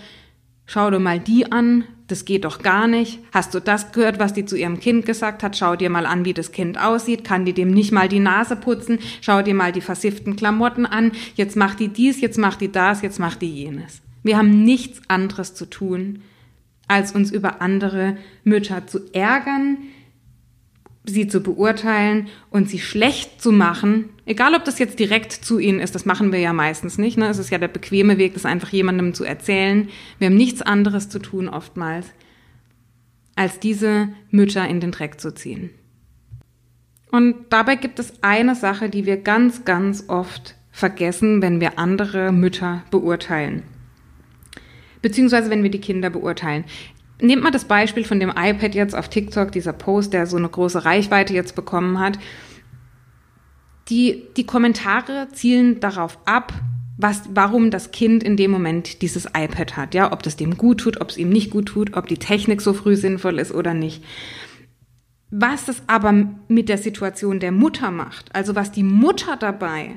Schau 0.66 0.92
dir 0.92 1.00
mal 1.00 1.20
die 1.20 1.52
an, 1.52 1.86
das 2.08 2.26
geht 2.26 2.46
doch 2.46 2.62
gar 2.62 2.88
nicht. 2.88 3.20
Hast 3.32 3.54
du 3.54 3.60
das 3.60 3.92
gehört, 3.92 4.20
was 4.20 4.34
die 4.34 4.46
zu 4.46 4.56
ihrem 4.56 4.80
Kind 4.80 5.06
gesagt 5.06 5.42
hat? 5.42 5.58
Schau 5.58 5.76
dir 5.76 5.90
mal 5.90 6.06
an, 6.06 6.26
wie 6.26 6.34
das 6.34 6.52
Kind 6.52 6.80
aussieht. 6.80 7.24
Kann 7.24 7.46
die 7.46 7.54
dem 7.54 7.72
nicht 7.72 7.92
mal 7.92 8.08
die 8.08 8.20
Nase 8.20 8.56
putzen? 8.56 9.00
Schau 9.22 9.42
dir 9.42 9.56
mal 9.56 9.72
die 9.72 9.82
versifften 9.82 10.36
Klamotten 10.36 10.86
an. 10.86 11.12
Jetzt 11.36 11.56
macht 11.56 11.80
die 11.80 11.88
dies, 11.88 12.22
jetzt 12.22 12.38
macht 12.38 12.62
die 12.62 12.72
das, 12.72 13.02
jetzt 13.02 13.20
macht 13.20 13.42
die 13.42 13.52
jenes. 13.52 14.02
Wir 14.22 14.38
haben 14.38 14.64
nichts 14.64 15.02
anderes 15.08 15.56
zu 15.56 15.66
tun, 15.66 16.22
als 16.88 17.12
uns 17.14 17.32
über 17.32 17.62
andere 17.62 18.18
Mütter 18.44 18.86
zu 18.86 19.12
ärgern, 19.14 19.78
sie 21.10 21.28
zu 21.28 21.42
beurteilen 21.42 22.28
und 22.50 22.70
sie 22.70 22.80
schlecht 22.80 23.42
zu 23.42 23.52
machen, 23.52 24.10
egal 24.26 24.56
ob 24.56 24.64
das 24.66 24.80
jetzt 24.80 25.00
direkt 25.00 25.32
zu 25.34 25.60
ihnen 25.60 25.80
ist, 25.80 25.96
das 25.96 26.06
machen 26.06 26.32
wir 26.32 26.40
ja 26.40 26.54
meistens 26.54 26.98
nicht. 26.98 27.18
Ne? 27.18 27.28
Es 27.28 27.38
ist 27.38 27.50
ja 27.50 27.58
der 27.58 27.68
bequeme 27.68 28.18
Weg, 28.18 28.34
das 28.34 28.46
einfach 28.46 28.70
jemandem 28.70 29.14
zu 29.14 29.24
erzählen. 29.24 29.90
Wir 30.18 30.28
haben 30.28 30.38
nichts 30.38 30.62
anderes 30.62 31.10
zu 31.10 31.20
tun 31.20 31.50
oftmals, 31.50 32.08
als 33.36 33.60
diese 33.60 34.10
Mütter 34.32 34.68
in 34.68 34.80
den 34.80 34.92
Dreck 34.92 35.20
zu 35.20 35.34
ziehen. 35.34 35.72
Und 37.12 37.36
dabei 37.50 37.76
gibt 37.76 38.00
es 38.00 38.14
eine 38.22 38.56
Sache, 38.56 38.90
die 38.90 39.06
wir 39.06 39.18
ganz, 39.18 39.66
ganz 39.66 40.06
oft 40.08 40.56
vergessen, 40.72 41.42
wenn 41.42 41.60
wir 41.60 41.80
andere 41.80 42.32
Mütter 42.32 42.84
beurteilen. 42.92 43.64
Beziehungsweise 45.02 45.50
wenn 45.50 45.64
wir 45.64 45.72
die 45.72 45.82
Kinder 45.82 46.10
beurteilen. 46.10 46.66
Nehmt 47.22 47.44
mal 47.44 47.52
das 47.52 47.66
Beispiel 47.66 48.06
von 48.06 48.20
dem 48.20 48.30
iPad 48.30 48.76
jetzt 48.76 48.96
auf 48.96 49.10
TikTok, 49.10 49.52
dieser 49.52 49.74
Post, 49.74 50.14
der 50.14 50.26
so 50.26 50.38
eine 50.38 50.50
große 50.50 50.86
Reichweite 50.86 51.34
jetzt 51.34 51.56
bekommen 51.56 52.00
hat. 52.00 52.18
Die, 53.90 54.24
die 54.38 54.46
Kommentare 54.46 55.28
zielen 55.34 55.80
darauf 55.80 56.18
ab, 56.26 56.54
was, 56.98 57.24
warum 57.34 57.72
das 57.72 57.92
Kind 57.92 58.24
in 58.24 58.38
dem 58.38 58.52
Moment 58.52 59.02
dieses 59.02 59.26
iPad 59.26 59.78
hat, 59.78 59.94
ja, 59.94 60.12
ob 60.12 60.24
das 60.24 60.36
dem 60.36 60.58
gut 60.58 60.82
tut, 60.82 61.02
ob 61.02 61.10
es 61.10 61.18
ihm 61.18 61.30
nicht 61.30 61.50
gut 61.50 61.68
tut, 61.68 61.96
ob 61.96 62.08
die 62.08 62.18
Technik 62.18 62.62
so 62.62 62.74
früh 62.74 62.96
sinnvoll 62.96 63.40
ist 63.40 63.54
oder 63.54 63.74
nicht. 63.74 64.04
Was 65.32 65.68
es 65.68 65.82
aber 65.88 66.28
mit 66.48 66.70
der 66.70 66.78
Situation 66.78 67.40
der 67.40 67.52
Mutter 67.52 67.92
macht, 67.92 68.34
also 68.36 68.56
was 68.56 68.72
die 68.72 68.84
Mutter 68.84 69.38
dabei 69.38 69.96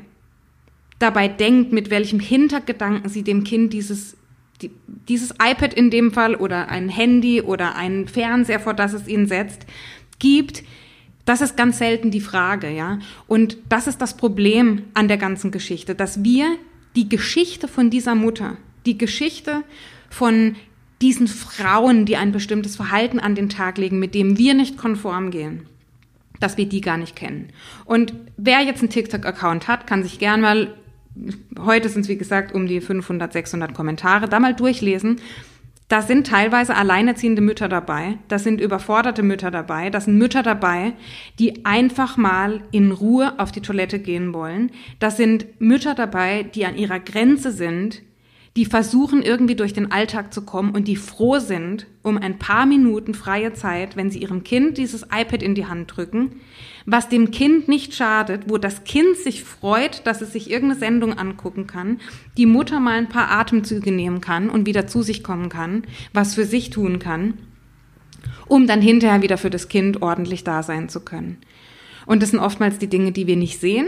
dabei 1.02 1.26
denkt, 1.26 1.72
mit 1.72 1.90
welchem 1.90 2.20
Hintergedanken 2.20 3.11
sie 3.11 3.24
dem 3.24 3.44
Kind 3.44 3.72
dieses 3.72 4.16
die, 4.62 4.70
dieses 5.09 5.31
iPad 5.33 5.75
in 5.75 5.90
dem 5.90 6.12
Fall 6.12 6.35
oder 6.35 6.68
ein 6.68 6.88
Handy 6.88 7.42
oder 7.42 7.75
ein 7.77 8.09
Fernseher, 8.09 8.61
vor 8.61 8.75
das 8.75 8.92
es 8.92 9.09
ihn 9.09 9.27
setzt, 9.27 9.66
gibt, 10.18 10.62
das 11.25 11.40
ist 11.40 11.57
ganz 11.57 11.79
selten 11.79 12.11
die 12.11 12.20
Frage, 12.20 12.70
ja. 12.70 12.98
Und 13.27 13.59
das 13.68 13.87
ist 13.87 14.01
das 14.01 14.16
Problem 14.16 14.85
an 14.94 15.09
der 15.09 15.18
ganzen 15.18 15.51
Geschichte, 15.51 15.94
dass 15.94 16.25
wir 16.25 16.57
die 16.96 17.09
Geschichte 17.09 17.68
von 17.68 17.90
dieser 17.90 18.14
Mutter, 18.14 18.57
die 18.87 18.98
Geschichte 18.98 19.62
von 20.11 20.57
diesen 21.01 21.27
Frauen, 21.27 22.07
die 22.07 22.16
ein 22.16 22.33
bestimmtes 22.33 22.77
Verhalten 22.77 23.18
an 23.18 23.35
den 23.35 23.48
Tag 23.48 23.79
legen, 23.79 23.98
mit 23.98 24.14
dem 24.14 24.38
wir 24.38 24.55
nicht 24.55 24.77
konform 24.77 25.31
gehen, 25.31 25.66
dass 26.38 26.57
wir 26.57 26.66
die 26.66 26.81
gar 26.81 26.96
nicht 26.96 27.16
kennen. 27.16 27.48
Und 27.85 28.14
wer 28.37 28.61
jetzt 28.61 28.81
einen 28.81 28.90
TikTok-Account 28.90 29.68
hat, 29.68 29.87
kann 29.87 30.03
sich 30.03 30.18
gern 30.18 30.40
mal 30.40 30.75
heute 31.59 31.88
sind 31.88 32.03
es 32.03 32.09
wie 32.09 32.16
gesagt 32.16 32.55
um 32.55 32.66
die 32.66 32.81
500, 32.81 33.33
600 33.33 33.75
Kommentare, 33.75 34.29
da 34.29 34.40
mal 34.40 34.55
durchlesen. 34.55 35.20
Da 35.88 36.01
sind 36.01 36.27
teilweise 36.27 36.75
alleinerziehende 36.75 37.42
Mütter 37.42 37.68
dabei, 37.68 38.16
da 38.29 38.38
sind 38.38 38.62
überforderte 38.62 39.22
Mütter 39.22 39.51
dabei, 39.51 39.90
da 39.90 40.01
sind 40.01 40.16
Mütter 40.16 40.42
dabei, 40.42 40.94
die 41.38 41.66
einfach 41.66 42.16
mal 42.16 42.62
in 42.70 42.92
Ruhe 42.92 43.38
auf 43.38 43.53
die 43.53 43.61
Toilette 43.61 43.98
gehen 43.98 44.33
wollen. 44.33 44.70
Da 45.01 45.11
sind 45.11 45.61
Mütter 45.61 45.94
dabei, 45.94 46.44
die 46.44 46.64
an 46.64 46.79
ihrer 46.79 46.98
Grenze 46.98 47.53
sind, 47.53 48.01
die 48.57 48.64
versuchen 48.64 49.22
irgendwie 49.22 49.55
durch 49.55 49.75
den 49.75 49.92
Alltag 49.92 50.33
zu 50.33 50.42
kommen 50.42 50.75
und 50.75 50.88
die 50.88 50.96
froh 50.96 51.38
sind 51.38 51.87
um 52.03 52.16
ein 52.16 52.38
paar 52.38 52.64
Minuten 52.64 53.12
freie 53.12 53.53
Zeit, 53.53 53.94
wenn 53.94 54.11
sie 54.11 54.20
ihrem 54.20 54.44
Kind 54.44 54.79
dieses 54.79 55.03
iPad 55.03 55.42
in 55.42 55.55
die 55.55 55.66
Hand 55.66 55.94
drücken, 55.94 56.40
was 56.87 57.09
dem 57.09 57.31
Kind 57.31 57.68
nicht 57.68 57.95
schadet, 57.95 58.45
wo 58.49 58.59
das 58.59 58.85
Kind 58.85 59.16
sich 59.16 59.45
freut, 59.45 60.07
dass 60.07 60.21
es 60.21 60.33
sich 60.33 60.51
irgendeine 60.51 60.81
Sendung 60.81 61.18
angucken 61.18 61.66
kann, 61.66 62.01
die 62.37 62.47
Mutter 62.47 62.81
mal 62.81 62.99
ein 62.99 63.09
paar 63.09 63.31
Atemzüge 63.31 63.92
nehmen 63.92 64.21
kann 64.21 64.51
und 64.51 64.66
wieder 64.66 64.87
zu 64.87 65.03
sich 65.03 65.23
kommen 65.23 65.49
kann, 65.49 65.85
was 66.12 66.35
für 66.35 66.45
sich 66.45 66.71
tun 66.71 66.99
kann, 66.99 67.35
um 68.47 68.66
dann 68.66 68.81
hinterher 68.81 69.23
wieder 69.23 69.38
für 69.38 69.51
das 69.51 69.68
Kind 69.68 70.03
ordentlich 70.03 70.45
da 70.45 70.62
sein 70.62 70.88
zu 70.88 71.01
können. 71.01 71.38
Und 72.07 72.23
das 72.23 72.31
sind 72.31 72.40
oftmals 72.40 72.79
die 72.79 72.88
Dinge, 72.88 73.12
die 73.12 73.27
wir 73.27 73.37
nicht 73.37 73.61
sehen, 73.61 73.87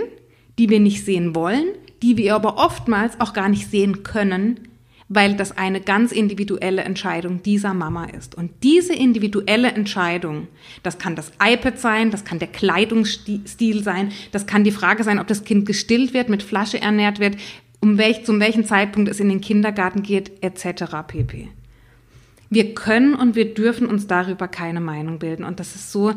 die 0.58 0.68
wir 0.68 0.80
nicht 0.80 1.04
sehen 1.04 1.34
wollen, 1.34 1.66
die 2.02 2.16
wir 2.16 2.34
aber 2.34 2.58
oftmals 2.58 3.20
auch 3.20 3.32
gar 3.32 3.48
nicht 3.48 3.70
sehen 3.70 4.02
können, 4.02 4.60
weil 5.08 5.36
das 5.36 5.56
eine 5.56 5.80
ganz 5.80 6.12
individuelle 6.12 6.82
Entscheidung 6.82 7.42
dieser 7.42 7.74
Mama 7.74 8.06
ist. 8.06 8.34
Und 8.34 8.50
diese 8.62 8.94
individuelle 8.94 9.72
Entscheidung, 9.72 10.48
das 10.82 10.98
kann 10.98 11.14
das 11.14 11.32
iPad 11.42 11.78
sein, 11.78 12.10
das 12.10 12.24
kann 12.24 12.38
der 12.38 12.48
Kleidungsstil 12.48 13.82
sein, 13.82 14.12
das 14.32 14.46
kann 14.46 14.64
die 14.64 14.70
Frage 14.70 15.04
sein, 15.04 15.18
ob 15.18 15.26
das 15.26 15.44
Kind 15.44 15.66
gestillt 15.66 16.14
wird, 16.14 16.28
mit 16.28 16.42
Flasche 16.42 16.80
ernährt 16.80 17.20
wird, 17.20 17.36
um 17.80 17.98
welch, 17.98 18.24
zum 18.24 18.40
welchen 18.40 18.64
Zeitpunkt 18.64 19.10
es 19.10 19.20
in 19.20 19.28
den 19.28 19.42
Kindergarten 19.42 20.02
geht, 20.02 20.42
etc. 20.42 20.84
pp. 21.06 21.48
Wir 22.48 22.74
können 22.74 23.14
und 23.14 23.34
wir 23.36 23.52
dürfen 23.52 23.86
uns 23.86 24.06
darüber 24.06 24.48
keine 24.48 24.80
Meinung 24.80 25.18
bilden. 25.18 25.44
Und 25.44 25.60
das 25.60 25.74
ist 25.74 25.92
so, 25.92 26.14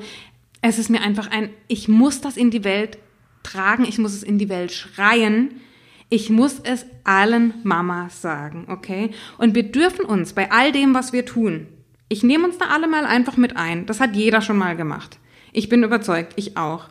es 0.61 0.79
ist 0.79 0.89
mir 0.89 1.01
einfach 1.01 1.29
ein, 1.29 1.49
ich 1.67 1.87
muss 1.87 2.21
das 2.21 2.37
in 2.37 2.51
die 2.51 2.63
Welt 2.63 2.97
tragen, 3.43 3.85
ich 3.85 3.97
muss 3.97 4.13
es 4.13 4.23
in 4.23 4.37
die 4.37 4.49
Welt 4.49 4.71
schreien, 4.71 5.61
ich 6.09 6.29
muss 6.29 6.59
es 6.59 6.85
allen 7.03 7.53
Mamas 7.63 8.21
sagen, 8.21 8.65
okay? 8.69 9.11
Und 9.37 9.55
wir 9.55 9.63
dürfen 9.63 10.05
uns 10.05 10.33
bei 10.33 10.51
all 10.51 10.71
dem, 10.71 10.93
was 10.93 11.11
wir 11.13 11.25
tun, 11.25 11.67
ich 12.09 12.23
nehme 12.23 12.45
uns 12.45 12.57
da 12.57 12.67
alle 12.67 12.87
mal 12.87 13.05
einfach 13.05 13.37
mit 13.37 13.57
ein. 13.57 13.85
Das 13.85 13.99
hat 13.99 14.15
jeder 14.15 14.41
schon 14.41 14.57
mal 14.57 14.75
gemacht. 14.75 15.19
Ich 15.51 15.69
bin 15.69 15.83
überzeugt, 15.83 16.33
ich 16.35 16.55
auch. 16.55 16.89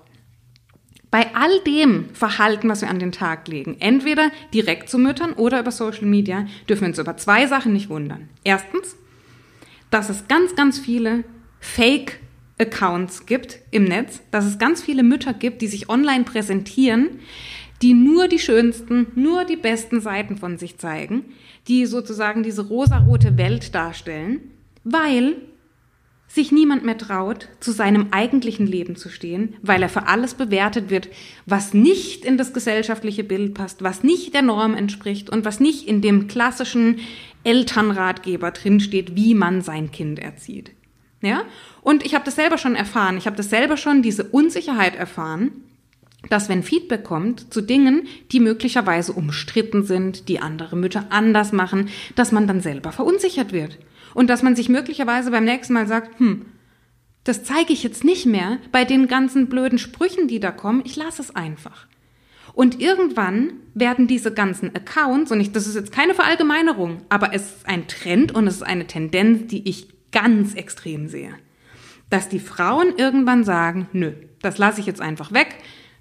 Bei 1.10 1.34
all 1.34 1.60
dem 1.60 2.10
Verhalten, 2.14 2.68
was 2.68 2.82
wir 2.82 2.90
an 2.90 2.98
den 2.98 3.12
Tag 3.12 3.48
legen, 3.48 3.76
entweder 3.80 4.30
direkt 4.52 4.90
zu 4.90 4.98
Müttern 4.98 5.32
oder 5.32 5.60
über 5.60 5.70
Social 5.70 6.04
Media, 6.04 6.46
dürfen 6.68 6.82
wir 6.82 6.88
uns 6.88 6.98
über 6.98 7.16
zwei 7.16 7.46
Sachen 7.46 7.72
nicht 7.72 7.88
wundern. 7.88 8.28
Erstens, 8.44 8.96
dass 9.90 10.10
es 10.10 10.28
ganz, 10.28 10.54
ganz 10.56 10.78
viele 10.78 11.24
Fake-Accounts 11.60 13.24
gibt 13.24 13.60
im 13.70 13.84
Netz, 13.84 14.20
dass 14.30 14.44
es 14.44 14.58
ganz 14.58 14.82
viele 14.82 15.02
Mütter 15.02 15.32
gibt, 15.32 15.62
die 15.62 15.68
sich 15.68 15.88
online 15.88 16.24
präsentieren, 16.24 17.20
die 17.82 17.94
nur 17.94 18.28
die 18.28 18.38
schönsten, 18.38 19.08
nur 19.14 19.44
die 19.44 19.56
besten 19.56 20.00
Seiten 20.00 20.36
von 20.36 20.58
sich 20.58 20.78
zeigen, 20.78 21.24
die 21.68 21.86
sozusagen 21.86 22.42
diese 22.42 22.66
rosarote 22.66 23.36
Welt 23.36 23.74
darstellen, 23.74 24.40
weil 24.84 25.36
sich 26.28 26.52
niemand 26.52 26.84
mehr 26.84 26.98
traut, 26.98 27.48
zu 27.60 27.72
seinem 27.72 28.08
eigentlichen 28.10 28.66
Leben 28.66 28.96
zu 28.96 29.08
stehen, 29.08 29.54
weil 29.62 29.82
er 29.82 29.88
für 29.88 30.08
alles 30.08 30.34
bewertet 30.34 30.90
wird, 30.90 31.08
was 31.46 31.72
nicht 31.72 32.24
in 32.24 32.36
das 32.36 32.52
gesellschaftliche 32.52 33.24
Bild 33.24 33.54
passt, 33.54 33.82
was 33.82 34.02
nicht 34.02 34.34
der 34.34 34.42
Norm 34.42 34.74
entspricht 34.74 35.30
und 35.30 35.44
was 35.44 35.60
nicht 35.60 35.86
in 35.86 36.02
dem 36.02 36.26
klassischen 36.26 36.98
Elternratgeber 37.44 38.50
drinsteht, 38.50 39.14
wie 39.14 39.34
man 39.34 39.62
sein 39.62 39.92
Kind 39.92 40.18
erzieht. 40.18 40.72
Ja? 41.22 41.44
Und 41.80 42.04
ich 42.04 42.14
habe 42.14 42.24
das 42.24 42.34
selber 42.34 42.58
schon 42.58 42.74
erfahren. 42.74 43.16
Ich 43.18 43.26
habe 43.26 43.36
das 43.36 43.48
selber 43.48 43.76
schon, 43.76 44.02
diese 44.02 44.24
Unsicherheit 44.24 44.96
erfahren, 44.96 45.52
dass 46.28 46.48
wenn 46.48 46.62
Feedback 46.62 47.04
kommt 47.04 47.52
zu 47.52 47.60
Dingen, 47.60 48.06
die 48.32 48.40
möglicherweise 48.40 49.12
umstritten 49.12 49.84
sind, 49.84 50.28
die 50.28 50.40
andere 50.40 50.76
Mütter 50.76 51.06
anders 51.10 51.52
machen, 51.52 51.88
dass 52.14 52.32
man 52.32 52.46
dann 52.46 52.60
selber 52.60 52.92
verunsichert 52.92 53.52
wird. 53.52 53.78
Und 54.14 54.30
dass 54.30 54.42
man 54.42 54.56
sich 54.56 54.68
möglicherweise 54.68 55.30
beim 55.30 55.44
nächsten 55.44 55.74
Mal 55.74 55.86
sagt, 55.86 56.18
hm, 56.18 56.46
das 57.24 57.44
zeige 57.44 57.72
ich 57.72 57.82
jetzt 57.82 58.04
nicht 58.04 58.24
mehr 58.24 58.58
bei 58.72 58.84
den 58.84 59.08
ganzen 59.08 59.48
blöden 59.48 59.78
Sprüchen, 59.78 60.28
die 60.28 60.40
da 60.40 60.52
kommen, 60.52 60.82
ich 60.84 60.96
lasse 60.96 61.20
es 61.20 61.34
einfach. 61.34 61.86
Und 62.54 62.80
irgendwann 62.80 63.52
werden 63.74 64.06
diese 64.06 64.32
ganzen 64.32 64.74
Accounts, 64.74 65.30
und 65.30 65.40
ich, 65.40 65.52
das 65.52 65.66
ist 65.66 65.74
jetzt 65.74 65.92
keine 65.92 66.14
Verallgemeinerung, 66.14 67.02
aber 67.10 67.34
es 67.34 67.42
ist 67.42 67.68
ein 67.68 67.86
Trend 67.88 68.32
und 68.32 68.46
es 68.46 68.56
ist 68.56 68.62
eine 68.62 68.86
Tendenz, 68.86 69.48
die 69.48 69.68
ich 69.68 69.88
ganz 70.12 70.54
extrem 70.54 71.08
sehe, 71.08 71.34
dass 72.08 72.30
die 72.30 72.38
Frauen 72.38 72.94
irgendwann 72.96 73.44
sagen, 73.44 73.88
nö, 73.92 74.12
das 74.40 74.56
lasse 74.56 74.80
ich 74.80 74.86
jetzt 74.86 75.02
einfach 75.02 75.32
weg, 75.32 75.56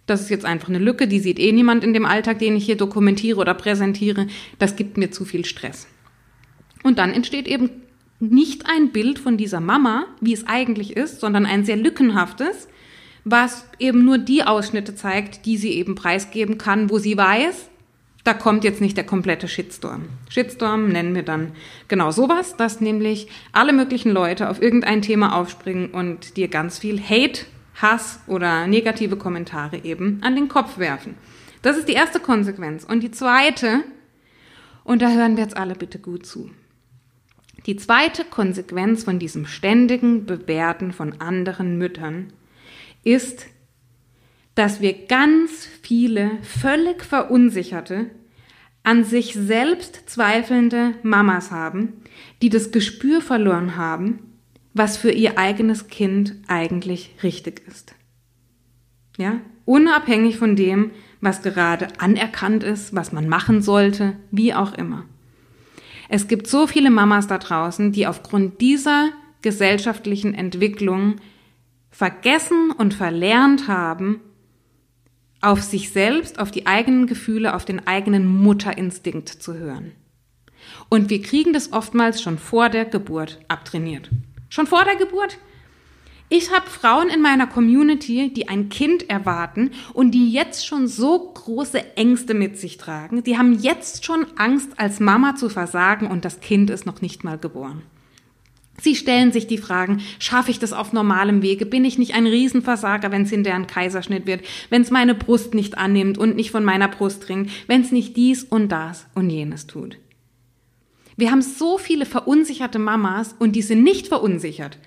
das 0.06 0.22
ist 0.22 0.30
jetzt 0.30 0.46
einfach 0.46 0.70
eine 0.70 0.80
Lücke, 0.80 1.08
die 1.08 1.20
sieht 1.20 1.40
eh 1.40 1.52
niemand 1.52 1.84
in 1.84 1.94
dem 1.94 2.06
Alltag, 2.06 2.40
den 2.40 2.56
ich 2.56 2.66
hier 2.66 2.78
dokumentiere 2.78 3.40
oder 3.40 3.54
präsentiere. 3.54 4.28
Das 4.60 4.76
gibt 4.76 4.98
mir 4.98 5.12
zu 5.12 5.26
viel 5.26 5.46
Stress. 5.46 5.88
Und 6.84 7.00
dann 7.00 7.12
entsteht 7.12 7.48
eben 7.48 7.70
nicht 8.20 8.66
ein 8.68 8.92
Bild 8.92 9.20
von 9.20 9.38
dieser 9.38 9.60
Mama, 9.60 10.06
wie 10.22 10.34
es 10.34 10.48
eigentlich 10.48 10.96
ist, 10.96 11.20
sondern 11.20 11.46
ein 11.46 11.66
sehr 11.66 11.78
lückenhaftes, 11.78 12.68
was 13.24 13.66
eben 13.80 14.06
nur 14.06 14.20
die 14.20 14.44
Ausschnitte 14.44 14.96
zeigt, 14.96 15.46
die 15.46 15.58
sie 15.58 15.72
eben 15.72 15.96
preisgeben 15.96 16.58
kann, 16.58 16.90
wo 16.92 17.00
sie 17.00 17.18
weiß, 17.18 17.70
da 18.24 18.34
kommt 18.34 18.64
jetzt 18.64 18.82
nicht 18.82 18.98
der 18.98 19.04
komplette 19.04 19.48
Shitstorm. 19.48 20.04
Shitstorm 20.30 20.90
nennen 20.90 21.14
wir 21.14 21.24
dann 21.24 21.52
genau 21.88 22.12
sowas, 22.12 22.56
dass 22.56 22.82
nämlich 22.82 23.28
alle 23.52 23.74
möglichen 23.74 24.12
Leute 24.12 24.50
auf 24.50 24.62
irgendein 24.62 25.02
Thema 25.02 25.36
aufspringen 25.36 25.92
und 25.92 26.38
dir 26.38 26.48
ganz 26.48 26.80
viel 26.80 27.00
Hate 27.00 27.46
Hass 27.76 28.20
oder 28.28 28.68
negative 28.68 29.18
Kommentare 29.18 29.84
eben 29.84 30.20
an 30.22 30.36
den 30.36 30.48
Kopf 30.48 30.78
werfen. 30.78 31.16
Das 31.62 31.78
ist 31.78 31.88
die 31.88 31.94
erste 31.94 32.20
Konsequenz. 32.20 32.84
Und 32.84 33.02
die 33.02 33.12
zweite, 33.12 33.84
und 34.84 35.02
da 35.02 35.12
hören 35.12 35.36
wir 35.36 35.44
jetzt 35.44 35.58
alle 35.58 35.76
bitte 35.76 36.00
gut 36.00 36.26
zu. 36.26 36.50
Die 37.66 37.76
zweite 37.76 38.24
Konsequenz 38.24 39.04
von 39.04 39.18
diesem 39.18 39.48
ständigen 39.48 40.26
Bewerten 40.26 40.94
von 40.94 41.20
anderen 41.20 41.78
Müttern 41.78 42.32
ist, 43.04 43.48
dass 44.54 44.80
wir 44.82 45.08
ganz 45.08 45.68
viele 45.82 46.32
völlig 46.44 47.04
verunsicherte, 47.04 48.12
an 48.84 49.04
sich 49.04 49.34
selbst 49.34 50.08
zweifelnde 50.08 50.94
Mamas 51.02 51.50
haben, 51.50 51.94
die 52.42 52.50
das 52.50 52.72
Gespür 52.72 53.20
verloren 53.20 53.76
haben, 53.76 54.35
was 54.76 54.98
für 54.98 55.10
ihr 55.10 55.40
eigenes 55.40 55.88
Kind 55.88 56.36
eigentlich 56.48 57.16
richtig 57.24 57.66
ist. 57.66 57.96
Ja, 59.18 59.40
unabhängig 59.64 60.38
von 60.38 60.58
dem, 60.58 60.92
was 61.22 61.42
gerade 61.42 61.88
anerkannt 61.98 62.64
ist, 62.64 62.94
was 62.94 63.14
man 63.14 63.30
machen 63.30 63.62
sollte, 63.62 64.18
wie 64.32 64.54
auch 64.54 64.74
immer. 64.74 65.06
Es 66.10 66.28
gibt 66.28 66.48
so 66.48 66.68
viele 66.68 66.92
Mamas 66.92 67.26
da 67.26 67.38
draußen, 67.38 67.94
die 67.94 68.06
aufgrund 68.06 68.60
dieser 68.62 69.12
gesellschaftlichen 69.42 70.34
Entwicklung 70.34 71.16
vergessen 71.90 72.72
und 72.78 72.94
verlernt 72.94 73.70
haben, 73.70 74.20
auf 75.40 75.62
sich 75.62 75.92
selbst, 75.92 76.38
auf 76.38 76.52
die 76.52 76.68
eigenen 76.68 77.08
Gefühle, 77.08 77.56
auf 77.56 77.64
den 77.64 77.88
eigenen 77.88 78.28
Mutterinstinkt 78.28 79.30
zu 79.30 79.54
hören. 79.54 79.94
Und 80.90 81.10
wir 81.10 81.22
kriegen 81.22 81.54
das 81.54 81.72
oftmals 81.72 82.22
schon 82.22 82.38
vor 82.38 82.70
der 82.70 82.86
Geburt 82.86 83.40
abtrainiert. 83.48 84.10
Schon 84.56 84.68
vor 84.68 84.86
der 84.86 84.96
Geburt. 84.96 85.38
Ich 86.30 86.50
habe 86.50 86.70
Frauen 86.70 87.10
in 87.10 87.22
meiner 87.22 87.46
Community, 87.46 88.32
die 88.34 88.48
ein 88.48 88.70
Kind 88.70 89.10
erwarten 89.10 89.72
und 89.92 90.12
die 90.12 90.32
jetzt 90.32 90.66
schon 90.66 90.88
so 90.88 91.34
große 91.34 91.98
Ängste 91.98 92.34
mit 92.34 92.58
sich 92.58 92.78
tragen. 92.78 93.22
Die 93.22 93.38
haben 93.38 93.60
jetzt 93.60 94.06
schon 94.06 94.26
Angst, 94.38 94.70
als 94.78 95.02
Mama 95.02 95.36
zu 95.36 95.50
versagen 95.50 96.08
und 96.08 96.24
das 96.24 96.40
Kind 96.40 96.70
ist 96.70 96.86
noch 96.86 97.02
nicht 97.02 97.26
mal 97.26 97.38
geboren. 97.38 97.82
Sie 98.80 98.96
stellen 98.96 99.34
sich 99.34 99.46
die 99.46 99.58
Fragen, 99.58 100.02
schaffe 100.20 100.52
ich 100.52 100.60
das 100.60 100.72
auf 100.72 100.94
normalem 100.94 101.42
Wege? 101.42 101.66
Bin 101.66 101.84
ich 101.84 101.98
nicht 101.98 102.16
ein 102.16 102.26
Riesenversager, 102.26 103.12
wenn 103.12 103.24
es 103.24 103.32
hinterher 103.32 103.60
ein 103.60 103.68
Kaiserschnitt 103.68 104.26
wird? 104.26 104.46
Wenn 104.70 104.84
es 104.84 104.90
meine 104.90 105.16
Brust 105.16 105.54
nicht 105.54 105.78
annimmt 105.78 106.18
und 106.18 106.38
nicht 106.38 106.52
von 106.52 106.64
meiner 106.64 106.88
Brust 106.88 107.28
dringt? 107.28 107.52
Wenn 107.68 107.82
es 107.82 107.92
nicht 107.92 108.16
dies 108.16 108.46
und 108.46 108.70
das 108.70 109.06
und 109.16 109.30
jenes 109.30 109.68
tut? 109.68 109.98
Wir 111.18 111.32
haben 111.32 111.42
so 111.42 111.78
viele 111.78 112.06
verunsicherte 112.06 112.80
Mamas 112.80 113.36
und 113.40 113.56
die 113.56 113.62
sind 113.62 113.84
nicht 113.84 114.08
verunsichert, 114.08 114.78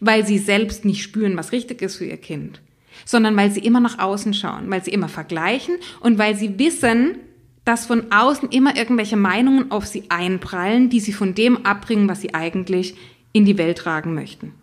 weil 0.00 0.26
sie 0.26 0.38
selbst 0.38 0.84
nicht 0.84 1.02
spüren, 1.02 1.36
was 1.36 1.52
richtig 1.52 1.82
ist 1.82 1.96
für 1.96 2.06
ihr 2.06 2.16
Kind, 2.16 2.60
sondern 3.04 3.36
weil 3.36 3.50
sie 3.50 3.60
immer 3.60 3.80
nach 3.80 3.98
außen 3.98 4.34
schauen, 4.34 4.70
weil 4.70 4.82
sie 4.82 4.90
immer 4.90 5.08
vergleichen 5.08 5.76
und 6.00 6.18
weil 6.18 6.34
sie 6.34 6.58
wissen, 6.58 7.18
dass 7.64 7.86
von 7.86 8.12
außen 8.12 8.50
immer 8.50 8.76
irgendwelche 8.76 9.16
Meinungen 9.16 9.70
auf 9.70 9.86
sie 9.86 10.04
einprallen, 10.08 10.88
die 10.88 11.00
sie 11.00 11.12
von 11.12 11.34
dem 11.34 11.66
abbringen, 11.66 12.08
was 12.08 12.20
sie 12.20 12.34
eigentlich 12.34 12.96
in 13.32 13.44
die 13.44 13.58
Welt 13.58 13.78
tragen 13.78 14.14
möchten. 14.14 14.54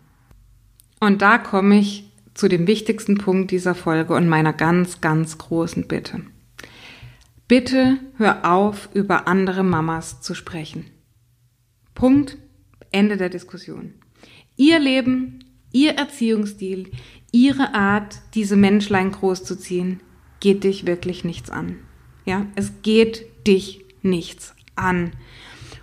Und 1.00 1.20
da 1.22 1.38
komme 1.38 1.78
ich 1.78 2.10
zu 2.32 2.48
dem 2.48 2.66
wichtigsten 2.66 3.18
Punkt 3.18 3.50
dieser 3.50 3.74
Folge 3.74 4.14
und 4.14 4.28
meiner 4.28 4.52
ganz, 4.52 5.00
ganz 5.00 5.38
großen 5.38 5.86
Bitte. 5.86 6.22
Bitte 7.46 7.98
hör 8.16 8.50
auf, 8.50 8.88
über 8.94 9.28
andere 9.28 9.62
Mamas 9.62 10.22
zu 10.22 10.34
sprechen. 10.34 10.86
Punkt. 11.94 12.38
Ende 12.90 13.16
der 13.16 13.28
Diskussion. 13.28 13.94
Ihr 14.56 14.78
Leben, 14.78 15.40
ihr 15.72 15.94
Erziehungsstil, 15.94 16.92
ihre 17.32 17.74
Art, 17.74 18.20
diese 18.34 18.54
Menschlein 18.54 19.10
großzuziehen, 19.10 20.00
geht 20.38 20.62
dich 20.62 20.86
wirklich 20.86 21.24
nichts 21.24 21.50
an. 21.50 21.78
Ja, 22.24 22.46
es 22.54 22.82
geht 22.82 23.26
dich 23.46 23.84
nichts 24.02 24.54
an. 24.76 25.12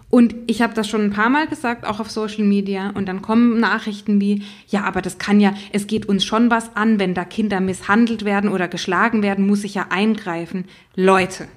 Und 0.09 0.35
ich 0.47 0.61
habe 0.61 0.73
das 0.73 0.89
schon 0.89 1.01
ein 1.01 1.11
paar 1.11 1.29
Mal 1.29 1.47
gesagt, 1.47 1.85
auch 1.85 1.99
auf 1.99 2.11
Social 2.11 2.43
Media. 2.43 2.89
Und 2.91 3.07
dann 3.07 3.21
kommen 3.21 3.59
Nachrichten 3.59 4.19
wie, 4.19 4.43
ja, 4.67 4.83
aber 4.83 5.01
das 5.01 5.17
kann 5.17 5.39
ja, 5.39 5.53
es 5.71 5.87
geht 5.87 6.05
uns 6.05 6.25
schon 6.25 6.51
was 6.51 6.75
an, 6.75 6.99
wenn 6.99 7.13
da 7.13 7.23
Kinder 7.23 7.61
misshandelt 7.61 8.25
werden 8.25 8.49
oder 8.49 8.67
geschlagen 8.67 9.23
werden, 9.23 9.47
muss 9.47 9.63
ich 9.63 9.75
ja 9.75 9.87
eingreifen. 9.89 10.65
Leute, 10.95 11.47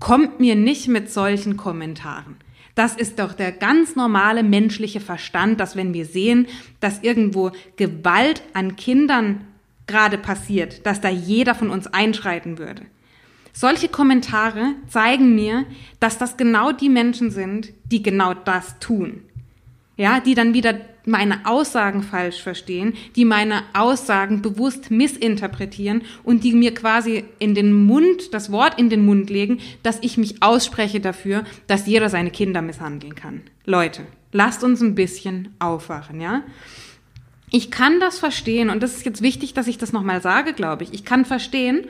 kommt 0.00 0.38
mir 0.38 0.54
nicht 0.54 0.88
mit 0.88 1.10
solchen 1.10 1.56
Kommentaren. 1.56 2.36
Das 2.74 2.96
ist 2.96 3.18
doch 3.18 3.34
der 3.34 3.52
ganz 3.52 3.96
normale 3.96 4.42
menschliche 4.42 5.00
Verstand, 5.00 5.60
dass 5.60 5.76
wenn 5.76 5.92
wir 5.92 6.06
sehen, 6.06 6.46
dass 6.80 7.02
irgendwo 7.02 7.52
Gewalt 7.76 8.42
an 8.54 8.76
Kindern 8.76 9.46
gerade 9.86 10.16
passiert, 10.16 10.86
dass 10.86 11.00
da 11.00 11.08
jeder 11.08 11.54
von 11.54 11.68
uns 11.70 11.86
einschreiten 11.86 12.58
würde. 12.58 12.82
Solche 13.52 13.88
Kommentare 13.88 14.74
zeigen 14.88 15.34
mir, 15.34 15.66
dass 16.00 16.16
das 16.16 16.38
genau 16.38 16.72
die 16.72 16.88
Menschen 16.88 17.30
sind, 17.30 17.72
die 17.84 18.02
genau 18.02 18.32
das 18.32 18.78
tun. 18.78 19.22
Ja, 20.02 20.18
die 20.18 20.34
dann 20.34 20.52
wieder 20.52 20.80
meine 21.04 21.46
Aussagen 21.46 22.02
falsch 22.02 22.42
verstehen, 22.42 22.94
die 23.14 23.24
meine 23.24 23.62
Aussagen 23.72 24.42
bewusst 24.42 24.90
missinterpretieren 24.90 26.02
und 26.24 26.42
die 26.42 26.54
mir 26.54 26.74
quasi 26.74 27.22
in 27.38 27.54
den 27.54 27.72
Mund, 27.72 28.34
das 28.34 28.50
Wort 28.50 28.80
in 28.80 28.90
den 28.90 29.06
Mund 29.06 29.30
legen, 29.30 29.60
dass 29.84 30.00
ich 30.00 30.18
mich 30.18 30.42
ausspreche 30.42 30.98
dafür, 30.98 31.44
dass 31.68 31.86
jeder 31.86 32.08
seine 32.08 32.32
Kinder 32.32 32.62
misshandeln 32.62 33.14
kann. 33.14 33.42
Leute, 33.64 34.02
lasst 34.32 34.64
uns 34.64 34.80
ein 34.80 34.96
bisschen 34.96 35.54
aufwachen, 35.60 36.20
ja? 36.20 36.42
Ich 37.52 37.70
kann 37.70 38.00
das 38.00 38.18
verstehen 38.18 38.70
und 38.70 38.82
das 38.82 38.96
ist 38.96 39.06
jetzt 39.06 39.22
wichtig, 39.22 39.54
dass 39.54 39.68
ich 39.68 39.78
das 39.78 39.92
nochmal 39.92 40.20
sage, 40.20 40.52
glaube 40.52 40.82
ich. 40.82 40.92
Ich 40.92 41.04
kann 41.04 41.24
verstehen, 41.24 41.86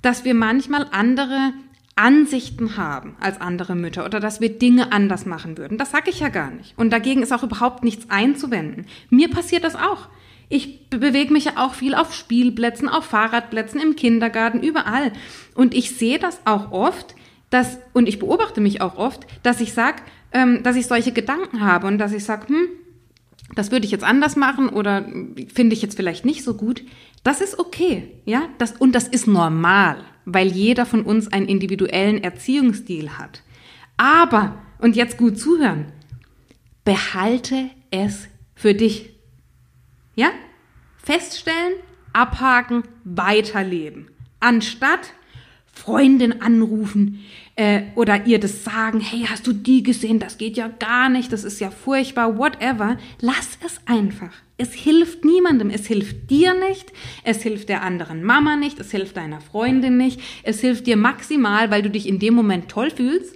dass 0.00 0.24
wir 0.24 0.32
manchmal 0.32 0.86
andere 0.90 1.52
Ansichten 1.94 2.76
haben 2.76 3.16
als 3.20 3.40
andere 3.40 3.74
Mütter 3.74 4.04
oder 4.04 4.18
dass 4.18 4.40
wir 4.40 4.58
Dinge 4.58 4.92
anders 4.92 5.26
machen 5.26 5.58
würden. 5.58 5.78
Das 5.78 5.90
sage 5.90 6.10
ich 6.10 6.20
ja 6.20 6.30
gar 6.30 6.50
nicht. 6.50 6.76
Und 6.78 6.90
dagegen 6.90 7.22
ist 7.22 7.32
auch 7.32 7.42
überhaupt 7.42 7.84
nichts 7.84 8.08
einzuwenden. 8.08 8.86
Mir 9.10 9.30
passiert 9.30 9.64
das 9.64 9.76
auch. 9.76 10.08
Ich 10.48 10.90
bewege 10.90 11.32
mich 11.32 11.46
ja 11.46 11.52
auch 11.56 11.74
viel 11.74 11.94
auf 11.94 12.14
Spielplätzen, 12.14 12.88
auf 12.88 13.04
Fahrradplätzen, 13.04 13.80
im 13.80 13.96
Kindergarten, 13.96 14.62
überall. 14.62 15.12
Und 15.54 15.74
ich 15.74 15.96
sehe 15.96 16.18
das 16.18 16.40
auch 16.44 16.72
oft, 16.72 17.14
dass, 17.50 17.78
und 17.92 18.08
ich 18.08 18.18
beobachte 18.18 18.60
mich 18.60 18.80
auch 18.80 18.96
oft, 18.96 19.26
dass 19.42 19.60
ich 19.60 19.72
sage, 19.72 20.02
ähm, 20.32 20.62
dass 20.62 20.76
ich 20.76 20.86
solche 20.86 21.12
Gedanken 21.12 21.60
habe 21.60 21.86
und 21.86 21.98
dass 21.98 22.12
ich 22.12 22.24
sage, 22.24 22.48
hm, 22.48 22.68
das 23.54 23.70
würde 23.70 23.84
ich 23.84 23.92
jetzt 23.92 24.04
anders 24.04 24.36
machen 24.36 24.68
oder 24.68 25.06
finde 25.52 25.74
ich 25.74 25.82
jetzt 25.82 25.96
vielleicht 25.96 26.24
nicht 26.24 26.42
so 26.42 26.54
gut. 26.54 26.82
Das 27.22 27.40
ist 27.40 27.58
okay, 27.58 28.10
ja, 28.24 28.42
das, 28.58 28.72
und 28.72 28.94
das 28.94 29.08
ist 29.08 29.26
normal, 29.26 29.98
weil 30.24 30.48
jeder 30.48 30.86
von 30.86 31.02
uns 31.02 31.28
einen 31.32 31.46
individuellen 31.46 32.22
Erziehungsstil 32.22 33.18
hat. 33.18 33.42
Aber, 33.96 34.62
und 34.78 34.96
jetzt 34.96 35.16
gut 35.16 35.38
zuhören, 35.38 35.86
behalte 36.84 37.70
es 37.90 38.28
für 38.54 38.74
dich. 38.74 39.14
Ja? 40.14 40.30
Feststellen, 40.96 41.74
abhaken, 42.12 42.82
weiterleben. 43.04 44.10
Anstatt 44.40 45.12
Freundin 45.72 46.42
anrufen 46.42 47.24
äh, 47.56 47.82
oder 47.96 48.26
ihr 48.26 48.38
das 48.38 48.62
sagen, 48.62 49.00
hey, 49.00 49.26
hast 49.28 49.46
du 49.46 49.52
die 49.52 49.82
gesehen? 49.82 50.18
Das 50.18 50.38
geht 50.38 50.56
ja 50.56 50.68
gar 50.68 51.08
nicht, 51.08 51.32
das 51.32 51.44
ist 51.44 51.60
ja 51.60 51.70
furchtbar, 51.70 52.38
whatever. 52.38 52.98
Lass 53.20 53.58
es 53.64 53.80
einfach. 53.86 54.32
Es 54.58 54.74
hilft 54.74 55.24
niemandem. 55.24 55.70
Es 55.70 55.86
hilft 55.86 56.30
dir 56.30 56.54
nicht, 56.54 56.92
es 57.24 57.42
hilft 57.42 57.68
der 57.68 57.82
anderen 57.82 58.22
Mama 58.22 58.56
nicht, 58.56 58.78
es 58.78 58.90
hilft 58.90 59.16
deiner 59.16 59.40
Freundin 59.40 59.96
nicht. 59.96 60.20
Es 60.44 60.60
hilft 60.60 60.86
dir 60.86 60.96
maximal, 60.96 61.70
weil 61.70 61.82
du 61.82 61.90
dich 61.90 62.06
in 62.06 62.18
dem 62.18 62.34
Moment 62.34 62.68
toll 62.68 62.90
fühlst, 62.90 63.34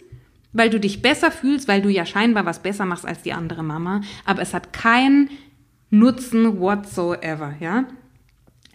weil 0.53 0.71
du 0.71 0.79
dich 0.79 1.03
besser 1.03 1.33
fühlst, 1.33 1.67
weil 1.69 1.83
du 1.83 1.89
ja 1.89 2.07
scheinbar 2.07 2.47
was 2.47 2.63
besser 2.63 2.85
machst 2.85 3.07
als 3.07 3.23
die 3.23 3.33
andere 3.33 3.65
Mama. 3.65 4.03
Aber 4.25 4.43
es 4.43 4.55
hat 4.55 4.73
keinen 4.73 5.31
Nutzen 5.91 6.61
whatsoever, 6.61 7.55
ja? 7.61 7.87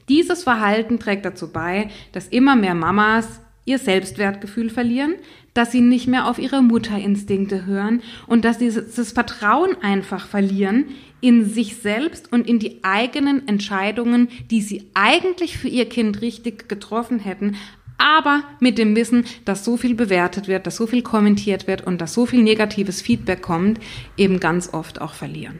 Dieses 0.09 0.43
Verhalten 0.43 0.99
trägt 0.99 1.23
dazu 1.23 1.53
bei, 1.53 1.89
dass 2.11 2.27
immer 2.27 2.55
mehr 2.55 2.75
Mamas 2.75 3.39
ihr 3.71 3.79
Selbstwertgefühl 3.79 4.69
verlieren, 4.69 5.15
dass 5.53 5.71
sie 5.71 5.81
nicht 5.81 6.07
mehr 6.07 6.27
auf 6.27 6.39
ihre 6.39 6.61
Mutterinstinkte 6.61 7.65
hören 7.65 8.01
und 8.27 8.45
dass 8.45 8.59
sie 8.59 8.71
das 8.71 9.11
Vertrauen 9.11 9.75
einfach 9.81 10.27
verlieren 10.27 10.85
in 11.21 11.45
sich 11.45 11.77
selbst 11.77 12.31
und 12.31 12.47
in 12.47 12.59
die 12.59 12.83
eigenen 12.83 13.47
Entscheidungen, 13.47 14.29
die 14.49 14.61
sie 14.61 14.85
eigentlich 14.93 15.57
für 15.57 15.67
ihr 15.67 15.87
Kind 15.87 16.21
richtig 16.21 16.67
getroffen 16.67 17.19
hätten, 17.19 17.55
aber 17.97 18.43
mit 18.59 18.77
dem 18.77 18.95
Wissen, 18.95 19.25
dass 19.45 19.63
so 19.63 19.77
viel 19.77 19.93
bewertet 19.93 20.47
wird, 20.47 20.65
dass 20.65 20.75
so 20.75 20.87
viel 20.87 21.03
kommentiert 21.03 21.67
wird 21.67 21.85
und 21.85 22.01
dass 22.01 22.13
so 22.13 22.25
viel 22.25 22.41
negatives 22.41 23.01
Feedback 23.01 23.41
kommt, 23.41 23.79
eben 24.17 24.39
ganz 24.39 24.73
oft 24.73 24.99
auch 24.99 25.13
verlieren. 25.13 25.59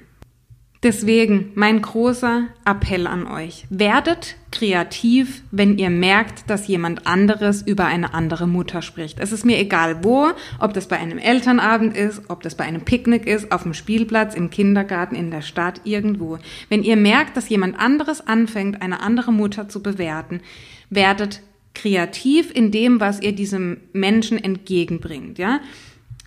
Deswegen 0.84 1.52
mein 1.54 1.84
großer 1.84 2.48
Appell 2.66 3.06
an 3.06 3.28
euch. 3.28 3.66
Werdet 3.70 4.36
kreativ, 4.52 5.44
wenn 5.52 5.78
ihr 5.78 5.92
merkt, 5.92 6.50
dass 6.50 6.68
jemand 6.68 7.06
anderes 7.06 7.62
über 7.62 7.86
eine 7.86 8.16
andere 8.16 8.48
Mutter 8.48 8.82
spricht. 8.82 9.20
Es 9.20 9.32
ist 9.32 9.46
mir 9.46 9.60
egal 9.60 10.04
wo, 10.04 10.32
ob 10.60 10.74
das 10.74 10.88
bei 10.88 10.98
einem 10.98 11.20
Elternabend 11.20 11.96
ist, 11.96 12.24
ob 12.30 12.42
das 12.42 12.56
bei 12.56 12.64
einem 12.64 12.82
Picknick 12.82 13.28
ist, 13.28 13.52
auf 13.52 13.62
dem 13.62 13.76
Spielplatz, 13.76 14.34
im 14.34 14.50
Kindergarten, 14.50 15.14
in 15.14 15.30
der 15.30 15.44
Stadt, 15.44 15.82
irgendwo. 15.84 16.40
Wenn 16.68 16.82
ihr 16.82 16.98
merkt, 16.98 17.38
dass 17.38 17.50
jemand 17.50 17.78
anderes 17.78 18.26
anfängt, 18.26 18.82
eine 18.82 19.02
andere 19.02 19.32
Mutter 19.32 19.70
zu 19.70 19.84
bewerten, 19.84 20.42
werdet 20.90 21.42
kreativ 21.76 22.52
in 22.52 22.72
dem, 22.72 23.00
was 23.00 23.22
ihr 23.22 23.34
diesem 23.34 23.78
Menschen 23.94 24.44
entgegenbringt, 24.44 25.38
ja? 25.38 25.60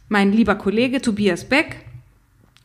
Mein 0.09 0.33
lieber 0.33 0.55
Kollege 0.55 1.01
Tobias 1.01 1.45
Beck, 1.45 1.77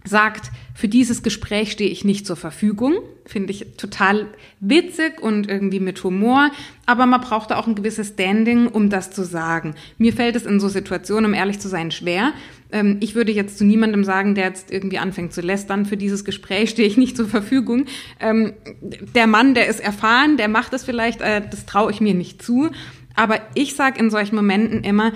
sagt, 0.05 0.51
für 0.73 0.87
dieses 0.87 1.23
Gespräch 1.23 1.71
stehe 1.71 1.89
ich 1.89 2.05
nicht 2.05 2.25
zur 2.25 2.37
Verfügung. 2.37 2.95
Finde 3.25 3.51
ich 3.51 3.65
total 3.75 4.27
witzig 4.61 5.21
und 5.21 5.49
irgendwie 5.49 5.81
mit 5.81 6.01
Humor. 6.03 6.51
Aber 6.85 7.05
man 7.05 7.19
braucht 7.19 7.51
da 7.51 7.57
auch 7.57 7.67
ein 7.67 7.75
gewisses 7.75 8.09
Standing, 8.09 8.67
um 8.67 8.89
das 8.89 9.11
zu 9.11 9.23
sagen. 9.23 9.75
Mir 9.97 10.13
fällt 10.13 10.37
es 10.37 10.45
in 10.45 10.59
so 10.59 10.69
Situationen, 10.69 11.25
um 11.25 11.33
ehrlich 11.33 11.59
zu 11.59 11.67
sein, 11.67 11.91
schwer. 11.91 12.31
Ähm, 12.71 12.97
ich 13.01 13.13
würde 13.13 13.33
jetzt 13.33 13.57
zu 13.57 13.65
niemandem 13.65 14.05
sagen, 14.05 14.35
der 14.35 14.45
jetzt 14.45 14.71
irgendwie 14.71 14.99
anfängt 14.99 15.33
zu 15.33 15.41
lästern. 15.41 15.85
Für 15.85 15.97
dieses 15.97 16.23
Gespräch 16.23 16.69
stehe 16.69 16.87
ich 16.87 16.95
nicht 16.95 17.17
zur 17.17 17.27
Verfügung. 17.27 17.85
Ähm, 18.21 18.53
der 18.81 19.27
Mann, 19.27 19.53
der 19.53 19.67
ist 19.67 19.81
erfahren, 19.81 20.37
der 20.37 20.47
macht 20.47 20.73
es 20.73 20.85
vielleicht, 20.85 21.19
äh, 21.19 21.41
das 21.47 21.65
traue 21.65 21.91
ich 21.91 21.99
mir 21.99 22.13
nicht 22.13 22.41
zu. 22.41 22.69
Aber 23.15 23.41
ich 23.53 23.75
sage 23.75 23.99
in 23.99 24.09
solchen 24.09 24.37
Momenten 24.37 24.85
immer, 24.85 25.11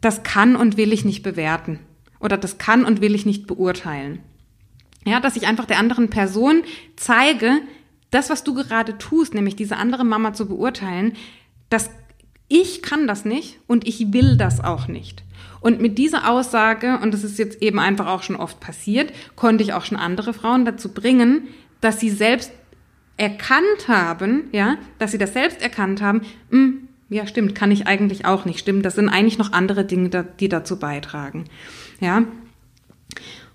das 0.00 0.24
kann 0.24 0.56
und 0.56 0.76
will 0.76 0.92
ich 0.92 1.04
nicht 1.04 1.22
bewerten 1.22 1.78
oder 2.20 2.36
das 2.36 2.58
kann 2.58 2.84
und 2.84 3.00
will 3.00 3.14
ich 3.14 3.26
nicht 3.26 3.46
beurteilen. 3.46 4.20
Ja, 5.04 5.20
dass 5.20 5.36
ich 5.36 5.46
einfach 5.46 5.66
der 5.66 5.78
anderen 5.78 6.10
Person 6.10 6.62
zeige, 6.96 7.60
das, 8.10 8.30
was 8.30 8.44
du 8.44 8.54
gerade 8.54 8.98
tust, 8.98 9.34
nämlich 9.34 9.56
diese 9.56 9.76
andere 9.76 10.04
Mama 10.04 10.32
zu 10.32 10.46
beurteilen, 10.46 11.12
dass 11.68 11.90
ich 12.48 12.82
kann 12.82 13.06
das 13.06 13.24
nicht 13.24 13.58
und 13.66 13.86
ich 13.86 14.12
will 14.12 14.36
das 14.36 14.62
auch 14.62 14.88
nicht. 14.88 15.24
Und 15.60 15.80
mit 15.80 15.98
dieser 15.98 16.30
Aussage, 16.30 16.98
und 17.02 17.12
das 17.12 17.24
ist 17.24 17.38
jetzt 17.38 17.60
eben 17.62 17.78
einfach 17.78 18.06
auch 18.06 18.22
schon 18.22 18.36
oft 18.36 18.60
passiert, 18.60 19.12
konnte 19.34 19.64
ich 19.64 19.72
auch 19.72 19.84
schon 19.84 19.98
andere 19.98 20.32
Frauen 20.32 20.64
dazu 20.64 20.92
bringen, 20.92 21.48
dass 21.80 21.98
sie 21.98 22.10
selbst 22.10 22.52
erkannt 23.16 23.88
haben, 23.88 24.44
ja, 24.52 24.76
dass 24.98 25.10
sie 25.12 25.18
das 25.18 25.32
selbst 25.32 25.62
erkannt 25.62 26.02
haben, 26.02 26.22
mh, 26.50 26.58
hm, 26.58 26.88
ja, 27.08 27.26
stimmt, 27.26 27.54
kann 27.54 27.70
ich 27.70 27.86
eigentlich 27.86 28.24
auch 28.24 28.44
nicht. 28.44 28.58
Stimmt, 28.58 28.84
das 28.84 28.96
sind 28.96 29.08
eigentlich 29.08 29.38
noch 29.38 29.52
andere 29.52 29.84
Dinge, 29.84 30.26
die 30.40 30.48
dazu 30.48 30.76
beitragen. 30.78 31.44
Ja. 32.00 32.24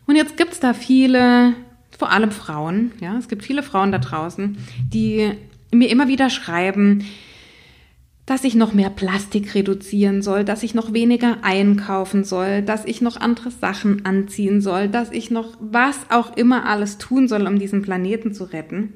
Und 0.08 0.16
jetzt 0.16 0.38
gibt's 0.38 0.60
da 0.60 0.74
viele, 0.74 1.54
vor 1.98 2.12
allem 2.12 2.32
Frauen, 2.32 2.92
ja, 3.00 3.18
es 3.18 3.28
gibt 3.28 3.44
viele 3.44 3.64
Frauen 3.64 3.92
da 3.92 4.00
draußen, 4.00 4.58
die 4.92 5.32
mir 5.72 5.90
immer 5.90 6.08
wieder 6.08 6.30
schreiben, 6.30 7.06
dass 8.26 8.44
ich 8.44 8.56
noch 8.56 8.74
mehr 8.74 8.90
Plastik 8.90 9.56
reduzieren 9.56 10.22
soll, 10.22 10.44
dass 10.44 10.64
ich 10.64 10.74
noch 10.74 10.94
weniger 10.94 11.40
einkaufen 11.44 12.24
soll, 12.24 12.62
dass 12.62 12.86
ich 12.86 13.02
noch 13.02 13.18
andere 13.18 13.52
Sachen 13.52 14.06
anziehen 14.06 14.62
soll, 14.62 14.88
dass 14.88 15.12
ich 15.12 15.32
noch 15.32 15.58
was 15.60 15.98
auch 16.10 16.38
immer 16.38 16.66
alles 16.66 16.98
tun 16.98 17.28
soll, 17.28 17.48
um 17.48 17.60
diesen 17.60 17.82
Planeten 17.82 18.34
zu 18.34 18.46
retten. 18.46 18.94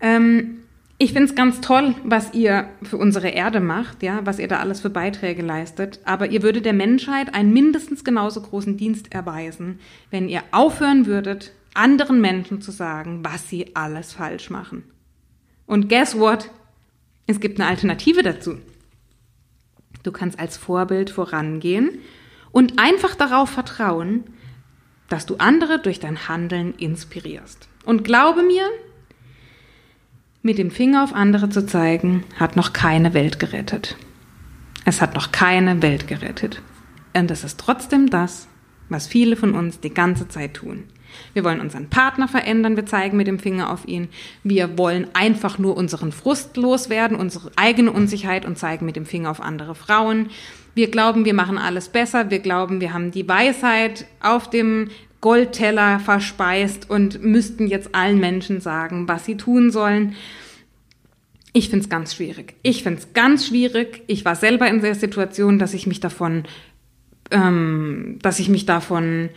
Ähm, 0.00 0.61
ich 1.02 1.12
finde 1.12 1.30
es 1.30 1.34
ganz 1.34 1.60
toll, 1.60 1.96
was 2.04 2.32
ihr 2.32 2.68
für 2.84 2.96
unsere 2.96 3.30
Erde 3.30 3.58
macht, 3.58 4.04
ja, 4.04 4.24
was 4.24 4.38
ihr 4.38 4.46
da 4.46 4.60
alles 4.60 4.80
für 4.80 4.88
Beiträge 4.88 5.42
leistet. 5.42 5.98
Aber 6.04 6.30
ihr 6.30 6.44
würdet 6.44 6.64
der 6.64 6.74
Menschheit 6.74 7.34
einen 7.34 7.52
mindestens 7.52 8.04
genauso 8.04 8.40
großen 8.40 8.76
Dienst 8.76 9.12
erweisen, 9.12 9.80
wenn 10.12 10.28
ihr 10.28 10.44
aufhören 10.52 11.06
würdet, 11.06 11.50
anderen 11.74 12.20
Menschen 12.20 12.62
zu 12.62 12.70
sagen, 12.70 13.24
was 13.24 13.48
sie 13.48 13.74
alles 13.74 14.12
falsch 14.12 14.48
machen. 14.48 14.84
Und 15.66 15.88
guess 15.88 16.16
what? 16.16 16.50
Es 17.26 17.40
gibt 17.40 17.58
eine 17.58 17.68
Alternative 17.68 18.22
dazu. 18.22 18.58
Du 20.04 20.12
kannst 20.12 20.38
als 20.38 20.56
Vorbild 20.56 21.10
vorangehen 21.10 21.98
und 22.52 22.78
einfach 22.78 23.16
darauf 23.16 23.50
vertrauen, 23.50 24.22
dass 25.08 25.26
du 25.26 25.34
andere 25.38 25.80
durch 25.80 25.98
dein 25.98 26.28
Handeln 26.28 26.74
inspirierst. 26.74 27.66
Und 27.84 28.04
glaube 28.04 28.44
mir, 28.44 28.68
mit 30.42 30.58
dem 30.58 30.70
Finger 30.70 31.04
auf 31.04 31.14
andere 31.14 31.48
zu 31.48 31.64
zeigen, 31.66 32.24
hat 32.38 32.56
noch 32.56 32.72
keine 32.72 33.14
Welt 33.14 33.38
gerettet. 33.38 33.96
Es 34.84 35.00
hat 35.00 35.14
noch 35.14 35.30
keine 35.30 35.82
Welt 35.82 36.08
gerettet. 36.08 36.60
Und 37.16 37.30
es 37.30 37.44
ist 37.44 37.60
trotzdem 37.60 38.10
das, 38.10 38.48
was 38.88 39.06
viele 39.06 39.36
von 39.36 39.54
uns 39.54 39.80
die 39.80 39.94
ganze 39.94 40.28
Zeit 40.28 40.54
tun. 40.54 40.84
Wir 41.34 41.44
wollen 41.44 41.60
unseren 41.60 41.88
Partner 41.90 42.26
verändern, 42.26 42.74
wir 42.74 42.86
zeigen 42.86 43.16
mit 43.16 43.26
dem 43.26 43.38
Finger 43.38 43.70
auf 43.70 43.86
ihn. 43.86 44.08
Wir 44.42 44.78
wollen 44.78 45.06
einfach 45.12 45.58
nur 45.58 45.76
unseren 45.76 46.10
Frust 46.10 46.56
loswerden, 46.56 47.16
unsere 47.16 47.50
eigene 47.56 47.92
Unsicherheit 47.92 48.44
und 48.44 48.58
zeigen 48.58 48.86
mit 48.86 48.96
dem 48.96 49.06
Finger 49.06 49.30
auf 49.30 49.40
andere 49.40 49.74
Frauen. 49.74 50.30
Wir 50.74 50.90
glauben, 50.90 51.24
wir 51.24 51.34
machen 51.34 51.58
alles 51.58 51.90
besser. 51.90 52.30
Wir 52.30 52.38
glauben, 52.38 52.80
wir 52.80 52.94
haben 52.94 53.10
die 53.10 53.28
Weisheit 53.28 54.06
auf 54.20 54.48
dem 54.48 54.88
Goldteller 55.22 56.00
verspeist 56.00 56.90
und 56.90 57.22
müssten 57.22 57.68
jetzt 57.68 57.94
allen 57.94 58.18
Menschen 58.18 58.60
sagen, 58.60 59.08
was 59.08 59.24
sie 59.24 59.36
tun 59.36 59.70
sollen. 59.70 60.16
Ich 61.54 61.70
finde 61.70 61.84
es 61.84 61.88
ganz 61.88 62.14
schwierig. 62.14 62.54
Ich 62.62 62.82
finde 62.82 63.00
es 63.00 63.14
ganz 63.14 63.46
schwierig. 63.46 64.02
Ich 64.08 64.24
war 64.24 64.34
selber 64.34 64.68
in 64.68 64.82
der 64.82 64.96
Situation, 64.96 65.58
dass 65.58 65.74
ich 65.74 65.86
mich 65.86 66.00
davon, 66.00 66.42
ähm, 67.30 68.18
dass 68.20 68.40
ich 68.40 68.48
mich 68.48 68.66
davon, 68.66 69.28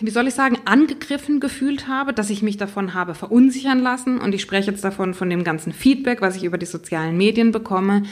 wie 0.00 0.10
soll 0.10 0.28
ich 0.28 0.34
sagen, 0.34 0.58
angegriffen 0.64 1.40
gefühlt 1.40 1.88
habe, 1.88 2.12
dass 2.12 2.30
ich 2.30 2.42
mich 2.42 2.56
davon 2.56 2.94
habe 2.94 3.16
verunsichern 3.16 3.80
lassen. 3.80 4.18
Und 4.18 4.32
ich 4.32 4.42
spreche 4.42 4.70
jetzt 4.70 4.84
davon 4.84 5.12
von 5.12 5.28
dem 5.28 5.42
ganzen 5.42 5.72
Feedback, 5.72 6.20
was 6.20 6.36
ich 6.36 6.44
über 6.44 6.58
die 6.58 6.66
sozialen 6.66 7.16
Medien 7.16 7.50
bekomme, 7.50 8.04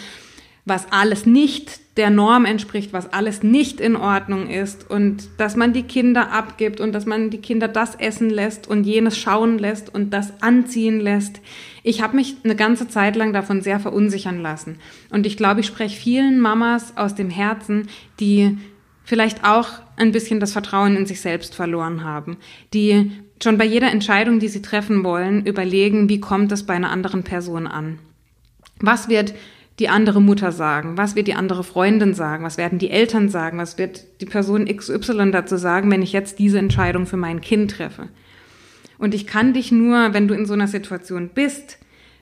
was 0.66 0.92
alles 0.92 1.24
nicht 1.24 1.80
der 1.96 2.10
Norm 2.10 2.44
entspricht, 2.44 2.92
was 2.92 3.12
alles 3.12 3.42
nicht 3.42 3.80
in 3.80 3.96
Ordnung 3.96 4.50
ist 4.50 4.90
und 4.90 5.28
dass 5.38 5.56
man 5.56 5.72
die 5.72 5.84
Kinder 5.84 6.30
abgibt 6.32 6.80
und 6.80 6.92
dass 6.92 7.06
man 7.06 7.30
die 7.30 7.40
Kinder 7.40 7.68
das 7.68 7.94
essen 7.94 8.28
lässt 8.28 8.66
und 8.66 8.84
jenes 8.84 9.16
schauen 9.16 9.58
lässt 9.58 9.94
und 9.94 10.10
das 10.10 10.42
anziehen 10.42 11.00
lässt. 11.00 11.40
Ich 11.84 12.02
habe 12.02 12.16
mich 12.16 12.36
eine 12.42 12.56
ganze 12.56 12.88
Zeit 12.88 13.16
lang 13.16 13.32
davon 13.32 13.62
sehr 13.62 13.80
verunsichern 13.80 14.42
lassen 14.42 14.78
und 15.10 15.24
ich 15.24 15.36
glaube, 15.36 15.60
ich 15.60 15.66
spreche 15.66 15.98
vielen 15.98 16.40
Mamas 16.40 16.96
aus 16.96 17.14
dem 17.14 17.30
Herzen, 17.30 17.88
die 18.20 18.58
vielleicht 19.04 19.44
auch 19.44 19.68
ein 19.96 20.10
bisschen 20.10 20.40
das 20.40 20.52
Vertrauen 20.52 20.96
in 20.96 21.06
sich 21.06 21.20
selbst 21.20 21.54
verloren 21.54 22.02
haben, 22.02 22.38
die 22.74 23.12
schon 23.42 23.56
bei 23.56 23.64
jeder 23.64 23.90
Entscheidung, 23.90 24.40
die 24.40 24.48
sie 24.48 24.62
treffen 24.62 25.04
wollen, 25.04 25.46
überlegen, 25.46 26.08
wie 26.08 26.20
kommt 26.20 26.50
es 26.50 26.64
bei 26.64 26.74
einer 26.74 26.90
anderen 26.90 27.22
Person 27.22 27.68
an? 27.68 28.00
Was 28.80 29.08
wird 29.08 29.32
die 29.78 29.88
andere 29.88 30.22
Mutter 30.22 30.52
sagen? 30.52 30.96
Was 30.96 31.16
wird 31.16 31.26
die 31.28 31.34
andere 31.34 31.64
Freundin 31.64 32.14
sagen? 32.14 32.44
Was 32.44 32.56
werden 32.56 32.78
die 32.78 32.90
Eltern 32.90 33.28
sagen? 33.28 33.58
Was 33.58 33.78
wird 33.78 34.20
die 34.20 34.26
Person 34.26 34.64
XY 34.64 35.30
dazu 35.32 35.56
sagen, 35.56 35.90
wenn 35.90 36.02
ich 36.02 36.12
jetzt 36.12 36.38
diese 36.38 36.58
Entscheidung 36.58 37.06
für 37.06 37.18
mein 37.18 37.40
Kind 37.40 37.72
treffe? 37.72 38.08
Und 38.98 39.14
ich 39.14 39.26
kann 39.26 39.52
dich 39.52 39.72
nur, 39.72 40.14
wenn 40.14 40.28
du 40.28 40.34
in 40.34 40.46
so 40.46 40.54
einer 40.54 40.68
Situation 40.68 41.30
bist, 41.34 41.78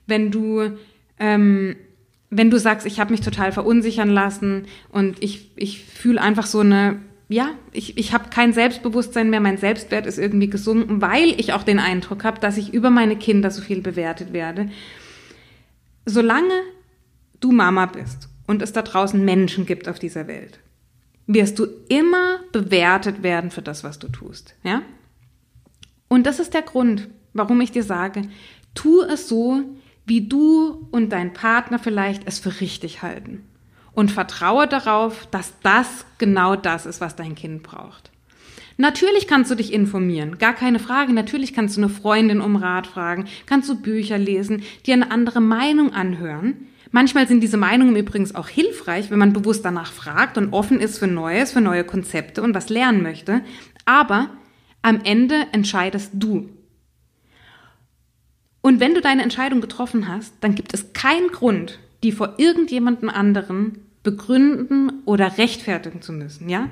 wenn 0.06 0.32
du 0.32 0.72
ähm, 1.20 1.76
wenn 2.36 2.50
du 2.50 2.58
sagst, 2.58 2.86
ich 2.86 2.98
habe 2.98 3.12
mich 3.12 3.20
total 3.20 3.52
verunsichern 3.52 4.08
lassen 4.08 4.66
und 4.90 5.22
ich, 5.22 5.52
ich 5.54 5.84
fühle 5.84 6.20
einfach 6.20 6.46
so 6.46 6.60
eine, 6.60 6.98
ja, 7.28 7.50
ich, 7.72 7.96
ich 7.96 8.12
habe 8.12 8.30
kein 8.30 8.52
Selbstbewusstsein 8.52 9.30
mehr, 9.30 9.40
mein 9.40 9.56
Selbstwert 9.56 10.04
ist 10.04 10.18
irgendwie 10.18 10.50
gesunken, 10.50 11.00
weil 11.00 11.38
ich 11.38 11.52
auch 11.52 11.62
den 11.62 11.78
Eindruck 11.78 12.24
habe, 12.24 12.40
dass 12.40 12.56
ich 12.56 12.74
über 12.74 12.90
meine 12.90 13.16
Kinder 13.16 13.52
so 13.52 13.62
viel 13.62 13.82
bewertet 13.82 14.32
werde. 14.32 14.68
Solange 16.06 16.52
du 17.44 17.52
Mama 17.52 17.86
bist 17.86 18.28
und 18.46 18.62
es 18.62 18.72
da 18.72 18.82
draußen 18.82 19.22
Menschen 19.22 19.66
gibt 19.66 19.88
auf 19.88 19.98
dieser 19.98 20.26
Welt, 20.26 20.58
wirst 21.26 21.58
du 21.58 21.66
immer 21.88 22.40
bewertet 22.52 23.22
werden 23.22 23.50
für 23.50 23.62
das, 23.62 23.84
was 23.84 23.98
du 23.98 24.08
tust, 24.08 24.54
ja? 24.62 24.82
Und 26.08 26.26
das 26.26 26.38
ist 26.38 26.54
der 26.54 26.62
Grund, 26.62 27.08
warum 27.32 27.60
ich 27.60 27.72
dir 27.72 27.82
sage, 27.82 28.22
tu 28.74 29.02
es 29.02 29.28
so, 29.28 29.62
wie 30.06 30.26
du 30.26 30.86
und 30.90 31.10
dein 31.10 31.32
Partner 31.32 31.78
vielleicht 31.78 32.26
es 32.26 32.38
für 32.38 32.60
richtig 32.60 33.02
halten. 33.02 33.44
Und 33.92 34.10
vertraue 34.10 34.66
darauf, 34.66 35.26
dass 35.30 35.54
das 35.62 36.04
genau 36.18 36.56
das 36.56 36.84
ist, 36.84 37.00
was 37.00 37.14
dein 37.14 37.34
Kind 37.34 37.62
braucht. 37.62 38.10
Natürlich 38.76 39.28
kannst 39.28 39.50
du 39.52 39.54
dich 39.54 39.72
informieren, 39.72 40.38
gar 40.38 40.52
keine 40.52 40.80
Frage. 40.80 41.12
Natürlich 41.12 41.54
kannst 41.54 41.76
du 41.76 41.80
eine 41.80 41.88
Freundin 41.88 42.40
um 42.40 42.56
Rat 42.56 42.88
fragen, 42.88 43.26
kannst 43.46 43.68
du 43.68 43.80
Bücher 43.80 44.18
lesen, 44.18 44.62
dir 44.84 44.94
eine 44.94 45.12
andere 45.12 45.40
Meinung 45.40 45.92
anhören. 45.92 46.66
Manchmal 46.94 47.26
sind 47.26 47.40
diese 47.40 47.56
Meinungen 47.56 47.96
übrigens 47.96 48.36
auch 48.36 48.46
hilfreich, 48.46 49.10
wenn 49.10 49.18
man 49.18 49.32
bewusst 49.32 49.64
danach 49.64 49.92
fragt 49.92 50.38
und 50.38 50.52
offen 50.52 50.78
ist 50.78 51.00
für 51.00 51.08
Neues, 51.08 51.50
für 51.50 51.60
neue 51.60 51.82
Konzepte 51.82 52.40
und 52.40 52.54
was 52.54 52.68
lernen 52.68 53.02
möchte. 53.02 53.40
Aber 53.84 54.30
am 54.80 55.00
Ende 55.02 55.48
entscheidest 55.50 56.12
du. 56.14 56.50
Und 58.60 58.78
wenn 58.78 58.94
du 58.94 59.00
deine 59.00 59.24
Entscheidung 59.24 59.60
getroffen 59.60 60.06
hast, 60.06 60.34
dann 60.38 60.54
gibt 60.54 60.72
es 60.72 60.92
keinen 60.92 61.32
Grund, 61.32 61.80
die 62.04 62.12
vor 62.12 62.34
irgendjemandem 62.36 63.08
anderen 63.08 63.80
begründen 64.04 65.02
oder 65.04 65.36
rechtfertigen 65.36 66.00
zu 66.00 66.12
müssen, 66.12 66.48
ja? 66.48 66.70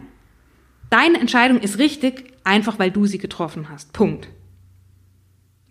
Deine 0.88 1.18
Entscheidung 1.18 1.58
ist 1.58 1.78
richtig, 1.78 2.32
einfach 2.44 2.78
weil 2.78 2.92
du 2.92 3.06
sie 3.06 3.18
getroffen 3.18 3.70
hast. 3.70 3.92
Punkt 3.92 4.28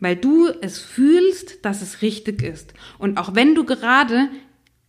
weil 0.02 0.18
du 0.18 0.50
es 0.62 0.80
fühlst, 0.80 1.64
dass 1.64 1.82
es 1.82 2.02
richtig 2.02 2.42
ist. 2.42 2.74
Und 2.98 3.18
auch 3.18 3.34
wenn 3.34 3.56
du 3.56 3.64
gerade 3.64 4.28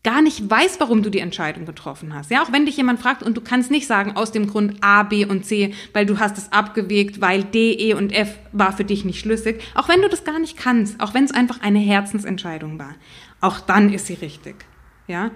gar 0.02 0.20
nicht 0.20 0.50
weißt, 0.50 0.80
warum 0.80 1.02
du 1.02 1.10
die 1.10 1.20
Entscheidung 1.20 1.64
getroffen 1.64 2.12
hast. 2.12 2.30
Ja, 2.30 2.42
auch 2.42 2.50
wenn 2.50 2.66
dich 2.66 2.76
jemand 2.76 2.98
fragt 2.98 3.22
und 3.22 3.36
du 3.36 3.40
kannst 3.40 3.70
nicht 3.70 3.86
sagen 3.86 4.16
aus 4.16 4.32
dem 4.32 4.48
Grund 4.48 4.78
A, 4.80 5.04
B 5.04 5.24
und 5.24 5.46
C, 5.46 5.74
weil 5.92 6.06
du 6.06 6.18
hast 6.18 6.38
es 6.38 6.50
abgewegt, 6.50 7.20
weil 7.20 7.44
D, 7.44 7.72
E 7.72 7.94
und 7.94 8.12
F 8.12 8.36
war 8.50 8.76
für 8.76 8.84
dich 8.84 9.04
nicht 9.04 9.20
schlüssig. 9.20 9.62
Auch 9.76 9.88
wenn 9.88 10.02
du 10.02 10.08
das 10.08 10.24
gar 10.24 10.40
nicht 10.40 10.56
kannst, 10.56 11.00
auch 11.00 11.14
wenn 11.14 11.24
es 11.24 11.30
einfach 11.30 11.60
eine 11.60 11.78
Herzensentscheidung 11.78 12.80
war. 12.80 12.96
Auch 13.40 13.60
dann 13.60 13.92
ist 13.92 14.06
sie 14.06 14.14
richtig. 14.14 14.56
Ja, 15.06 15.30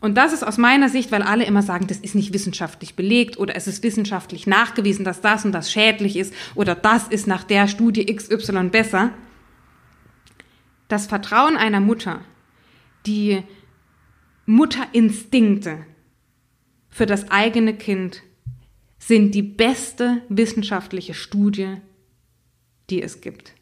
und 0.00 0.16
das 0.16 0.32
ist 0.32 0.42
aus 0.42 0.56
meiner 0.56 0.88
Sicht, 0.88 1.12
weil 1.12 1.22
alle 1.22 1.44
immer 1.44 1.62
sagen, 1.62 1.86
das 1.86 1.98
ist 1.98 2.14
nicht 2.14 2.32
wissenschaftlich 2.32 2.96
belegt 2.96 3.38
oder 3.38 3.54
es 3.54 3.66
ist 3.66 3.82
wissenschaftlich 3.82 4.46
nachgewiesen, 4.46 5.04
dass 5.04 5.20
das 5.20 5.44
und 5.44 5.52
das 5.52 5.70
schädlich 5.70 6.16
ist 6.16 6.32
oder 6.54 6.74
das 6.74 7.08
ist 7.08 7.26
nach 7.26 7.44
der 7.44 7.68
Studie 7.68 8.06
XY 8.06 8.68
besser. 8.70 9.12
Das 10.88 11.06
Vertrauen 11.06 11.56
einer 11.56 11.80
Mutter, 11.80 12.20
die 13.06 13.42
Mutterinstinkte 14.46 15.86
für 16.88 17.06
das 17.06 17.30
eigene 17.30 17.74
Kind 17.74 18.22
sind 18.98 19.34
die 19.34 19.42
beste 19.42 20.22
wissenschaftliche 20.28 21.14
Studie, 21.14 21.76
die 22.90 23.02
es 23.02 23.20
gibt. 23.20 23.54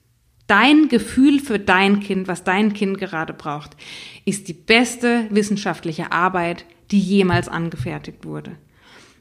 Dein 0.49 0.89
Gefühl 0.89 1.41
für 1.41 1.59
dein 1.59 2.01
Kind, 2.01 2.27
was 2.27 2.43
dein 2.43 2.73
Kind 2.73 2.99
gerade 2.99 3.35
braucht, 3.35 3.77
ist 4.25 4.49
die 4.49 4.55
beste 4.55 5.27
wissenschaftliche 5.31 6.11
Arbeit, 6.11 6.65
die 6.91 6.99
jemals 6.99 7.49
angefertigt 7.49 8.25
wurde. 8.25 8.53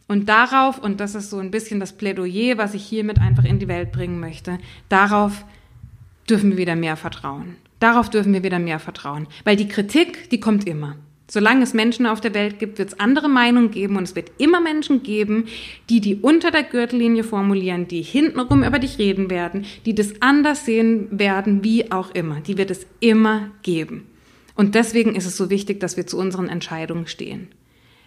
Und 0.08 0.30
darauf, 0.30 0.80
und 0.80 1.02
das 1.02 1.16
ist 1.16 1.30
so 1.30 1.40
ein 1.40 1.52
bisschen 1.52 1.82
das 1.82 1.92
Plädoyer, 1.92 2.58
was 2.58 2.74
ich 2.74 2.84
hiermit 2.86 3.20
einfach 3.20 3.44
in 3.44 3.60
die 3.60 3.68
Welt 3.68 3.92
bringen 3.92 4.22
möchte, 4.22 4.58
darauf 4.88 5.44
dürfen 6.30 6.52
wir 6.52 6.58
wieder 6.58 6.78
mehr 6.78 6.96
vertrauen. 6.96 7.58
Darauf 7.80 8.10
dürfen 8.10 8.34
wir 8.34 8.44
wieder 8.44 8.60
mehr 8.60 8.80
vertrauen. 8.80 9.28
Weil 9.44 9.58
die 9.58 9.68
Kritik, 9.68 10.30
die 10.30 10.40
kommt 10.40 10.66
immer. 10.66 10.96
Solange 11.30 11.64
es 11.64 11.74
Menschen 11.74 12.06
auf 12.06 12.22
der 12.22 12.34
Welt 12.34 12.58
gibt, 12.58 12.78
wird 12.80 12.90
es 12.90 13.00
andere 13.00 13.28
Meinungen 13.28 13.70
geben 13.70 13.98
und 13.98 14.04
es 14.04 14.16
wird 14.16 14.32
immer 14.38 14.62
Menschen 14.62 15.04
geben, 15.04 15.48
die 15.90 16.00
die 16.00 16.16
unter 16.16 16.52
der 16.52 16.64
Gürtellinie 16.64 17.26
formulieren, 17.26 17.88
die 17.88 18.02
hintenrum 18.02 18.64
über 18.64 18.80
dich 18.80 18.98
reden 18.98 19.30
werden, 19.30 19.66
die 19.86 19.94
das 19.94 20.22
anders 20.22 20.66
sehen 20.66 21.08
werden, 21.12 21.66
wie 21.66 21.92
auch 21.92 22.12
immer. 22.12 22.40
Die 22.40 22.58
wird 22.58 22.72
es 22.72 22.88
immer 23.02 23.52
geben. 23.62 24.08
Und 24.56 24.74
deswegen 24.74 25.16
ist 25.16 25.26
es 25.26 25.36
so 25.36 25.50
wichtig, 25.50 25.82
dass 25.82 25.98
wir 25.98 26.08
zu 26.08 26.18
unseren 26.18 26.48
Entscheidungen 26.48 27.08
stehen. 27.08 27.50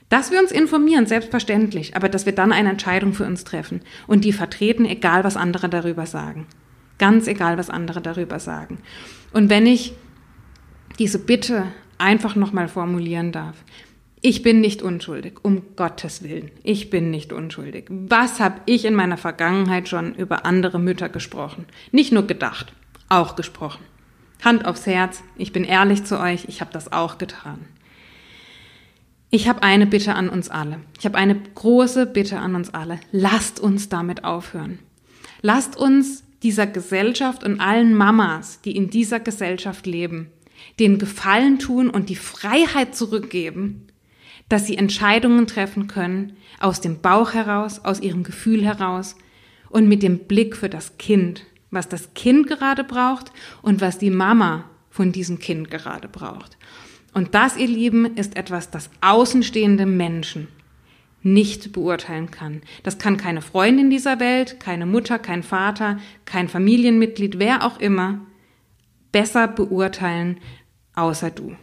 Dass 0.08 0.32
wir 0.32 0.40
uns 0.40 0.50
informieren, 0.50 1.06
selbstverständlich, 1.06 1.94
aber 1.94 2.08
dass 2.08 2.26
wir 2.26 2.34
dann 2.34 2.52
eine 2.52 2.70
Entscheidung 2.70 3.12
für 3.12 3.26
uns 3.26 3.44
treffen 3.44 3.82
und 4.06 4.24
die 4.24 4.32
vertreten, 4.32 4.86
egal 4.86 5.24
was 5.24 5.36
andere 5.36 5.68
darüber 5.68 6.06
sagen. 6.06 6.46
Ganz 6.98 7.28
egal, 7.28 7.58
was 7.58 7.70
andere 7.70 8.00
darüber 8.00 8.40
sagen. 8.40 8.78
Und 9.32 9.50
wenn 9.50 9.66
ich 9.66 9.92
diese 10.98 11.18
Bitte 11.18 11.66
einfach 12.00 12.34
nochmal 12.36 12.68
formulieren 12.68 13.32
darf. 13.32 13.56
Ich 14.22 14.42
bin 14.42 14.60
nicht 14.60 14.82
unschuldig, 14.82 15.38
um 15.42 15.62
Gottes 15.76 16.22
Willen. 16.22 16.50
Ich 16.62 16.90
bin 16.90 17.10
nicht 17.10 17.32
unschuldig. 17.32 17.86
Was 17.88 18.38
habe 18.38 18.60
ich 18.66 18.84
in 18.84 18.94
meiner 18.94 19.16
Vergangenheit 19.16 19.88
schon 19.88 20.14
über 20.14 20.44
andere 20.44 20.78
Mütter 20.78 21.08
gesprochen? 21.08 21.64
Nicht 21.90 22.12
nur 22.12 22.26
gedacht, 22.26 22.72
auch 23.08 23.34
gesprochen. 23.34 23.82
Hand 24.44 24.66
aufs 24.66 24.86
Herz, 24.86 25.22
ich 25.36 25.52
bin 25.52 25.64
ehrlich 25.64 26.04
zu 26.04 26.20
euch, 26.20 26.44
ich 26.48 26.60
habe 26.60 26.72
das 26.72 26.92
auch 26.92 27.16
getan. 27.16 27.60
Ich 29.30 29.48
habe 29.48 29.62
eine 29.62 29.86
Bitte 29.86 30.14
an 30.14 30.28
uns 30.28 30.50
alle. 30.50 30.80
Ich 30.98 31.06
habe 31.06 31.16
eine 31.16 31.40
große 31.54 32.04
Bitte 32.04 32.38
an 32.38 32.54
uns 32.54 32.74
alle. 32.74 32.98
Lasst 33.12 33.60
uns 33.60 33.88
damit 33.88 34.24
aufhören. 34.24 34.80
Lasst 35.40 35.76
uns 35.76 36.24
dieser 36.42 36.66
Gesellschaft 36.66 37.44
und 37.44 37.60
allen 37.60 37.94
Mamas, 37.94 38.60
die 38.62 38.76
in 38.76 38.90
dieser 38.90 39.20
Gesellschaft 39.20 39.86
leben, 39.86 40.30
den 40.80 40.98
Gefallen 40.98 41.58
tun 41.58 41.90
und 41.90 42.08
die 42.08 42.16
Freiheit 42.16 42.96
zurückgeben, 42.96 43.86
dass 44.48 44.66
sie 44.66 44.76
Entscheidungen 44.76 45.46
treffen 45.46 45.86
können 45.86 46.36
aus 46.58 46.80
dem 46.80 47.00
Bauch 47.00 47.34
heraus, 47.34 47.84
aus 47.84 48.00
ihrem 48.00 48.24
Gefühl 48.24 48.64
heraus 48.64 49.16
und 49.68 49.88
mit 49.88 50.02
dem 50.02 50.18
Blick 50.20 50.56
für 50.56 50.68
das 50.68 50.98
Kind, 50.98 51.46
was 51.70 51.88
das 51.88 52.14
Kind 52.14 52.48
gerade 52.48 52.82
braucht 52.82 53.32
und 53.62 53.80
was 53.80 53.98
die 53.98 54.10
Mama 54.10 54.64
von 54.90 55.12
diesem 55.12 55.38
Kind 55.38 55.70
gerade 55.70 56.08
braucht. 56.08 56.58
Und 57.14 57.34
das, 57.34 57.56
ihr 57.56 57.68
Lieben, 57.68 58.16
ist 58.16 58.36
etwas, 58.36 58.70
das 58.70 58.90
außenstehende 59.00 59.86
Menschen 59.86 60.48
nicht 61.22 61.72
beurteilen 61.72 62.30
kann. 62.30 62.62
Das 62.82 62.98
kann 62.98 63.16
keine 63.16 63.42
Freundin 63.42 63.90
dieser 63.90 64.20
Welt, 64.20 64.58
keine 64.58 64.86
Mutter, 64.86 65.18
kein 65.18 65.42
Vater, 65.42 65.98
kein 66.24 66.48
Familienmitglied, 66.48 67.38
wer 67.38 67.64
auch 67.64 67.78
immer, 67.78 68.20
besser 69.12 69.48
beurteilen, 69.48 70.38
außer 71.00 71.30
du. 71.30 71.56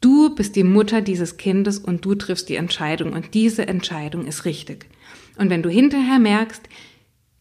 Du 0.00 0.34
bist 0.34 0.56
die 0.56 0.64
Mutter 0.64 1.00
dieses 1.00 1.36
Kindes 1.36 1.78
und 1.78 2.04
du 2.04 2.14
triffst 2.14 2.48
die 2.48 2.54
Entscheidung 2.54 3.12
und 3.12 3.34
diese 3.34 3.66
Entscheidung 3.66 4.26
ist 4.26 4.44
richtig. 4.44 4.86
Und 5.36 5.50
wenn 5.50 5.62
du 5.62 5.68
hinterher 5.68 6.18
merkst, 6.18 6.62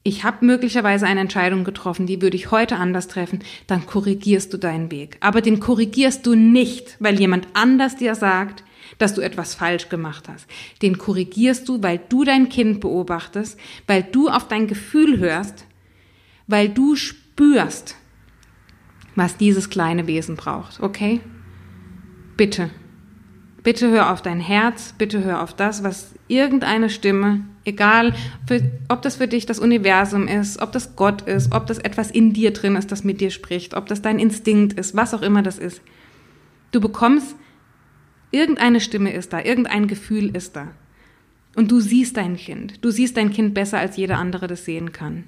ich 0.03 0.23
habe 0.23 0.45
möglicherweise 0.45 1.05
eine 1.05 1.19
Entscheidung 1.19 1.63
getroffen, 1.63 2.07
die 2.07 2.21
würde 2.21 2.37
ich 2.37 2.49
heute 2.49 2.77
anders 2.77 3.07
treffen, 3.07 3.39
dann 3.67 3.85
korrigierst 3.85 4.53
du 4.53 4.57
deinen 4.57 4.89
Weg. 4.89 5.17
Aber 5.19 5.41
den 5.41 5.59
korrigierst 5.59 6.25
du 6.25 6.33
nicht, 6.33 6.95
weil 6.99 7.19
jemand 7.19 7.47
anders 7.53 7.97
dir 7.97 8.15
sagt, 8.15 8.63
dass 8.97 9.13
du 9.13 9.21
etwas 9.21 9.53
falsch 9.53 9.89
gemacht 9.89 10.29
hast. 10.29 10.47
Den 10.81 10.97
korrigierst 10.97 11.67
du, 11.67 11.83
weil 11.83 11.99
du 12.09 12.23
dein 12.23 12.49
Kind 12.49 12.79
beobachtest, 12.79 13.59
weil 13.85 14.01
du 14.01 14.29
auf 14.29 14.47
dein 14.47 14.67
Gefühl 14.67 15.19
hörst, 15.19 15.65
weil 16.47 16.69
du 16.69 16.95
spürst, 16.95 17.95
was 19.17 19.35
dieses 19.35 19.69
kleine 19.69 20.07
Wesen 20.07 20.37
braucht, 20.37 20.79
okay? 20.79 21.19
Bitte. 22.37 22.69
Bitte 23.63 23.89
hör 23.89 24.13
auf 24.13 24.21
dein 24.21 24.39
Herz, 24.39 24.93
bitte 24.97 25.25
hör 25.25 25.43
auf 25.43 25.53
das, 25.53 25.83
was 25.83 26.13
irgendeine 26.29 26.89
Stimme, 26.89 27.41
egal 27.65 28.13
für, 28.47 28.61
ob 28.87 29.01
das 29.01 29.17
für 29.17 29.27
dich 29.27 29.45
das 29.45 29.59
Universum 29.59 30.29
ist, 30.29 30.61
ob 30.61 30.71
das 30.71 30.95
Gott 30.95 31.23
ist, 31.23 31.53
ob 31.53 31.67
das 31.67 31.79
etwas 31.79 32.09
in 32.09 32.31
dir 32.31 32.51
drin 32.53 32.77
ist, 32.77 32.93
das 32.93 33.03
mit 33.03 33.19
dir 33.19 33.31
spricht, 33.31 33.73
ob 33.73 33.87
das 33.87 34.01
dein 34.01 34.19
Instinkt 34.19 34.79
ist, 34.79 34.95
was 34.95 35.13
auch 35.13 35.21
immer 35.21 35.43
das 35.43 35.57
ist. 35.57 35.81
Du 36.71 36.79
bekommst 36.79 37.35
Irgendeine 38.31 38.81
Stimme 38.81 39.13
ist 39.13 39.31
da, 39.31 39.41
irgendein 39.41 39.87
Gefühl 39.87 40.35
ist 40.35 40.55
da. 40.55 40.67
Und 41.55 41.71
du 41.71 41.79
siehst 41.79 42.17
dein 42.17 42.35
Kind. 42.35 42.83
Du 42.83 42.91
siehst 42.91 43.17
dein 43.17 43.31
Kind 43.31 43.53
besser, 43.53 43.79
als 43.79 43.97
jeder 43.97 44.17
andere 44.17 44.47
das 44.47 44.65
sehen 44.65 44.91
kann. 44.91 45.25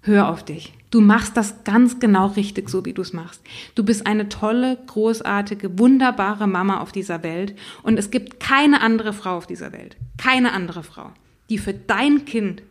Hör 0.00 0.28
auf 0.28 0.44
dich. 0.44 0.72
Du 0.90 1.00
machst 1.00 1.36
das 1.36 1.64
ganz 1.64 2.00
genau 2.00 2.28
richtig, 2.28 2.70
so 2.70 2.84
wie 2.84 2.94
du 2.94 3.02
es 3.02 3.12
machst. 3.12 3.42
Du 3.74 3.84
bist 3.84 4.06
eine 4.06 4.28
tolle, 4.28 4.78
großartige, 4.86 5.78
wunderbare 5.78 6.46
Mama 6.46 6.80
auf 6.80 6.92
dieser 6.92 7.22
Welt. 7.22 7.54
Und 7.82 7.98
es 7.98 8.10
gibt 8.10 8.40
keine 8.40 8.80
andere 8.80 9.12
Frau 9.12 9.36
auf 9.36 9.46
dieser 9.46 9.72
Welt, 9.72 9.96
keine 10.16 10.52
andere 10.52 10.82
Frau, 10.82 11.10
die 11.50 11.58
für 11.58 11.74
dein 11.74 12.24
Kind 12.24 12.62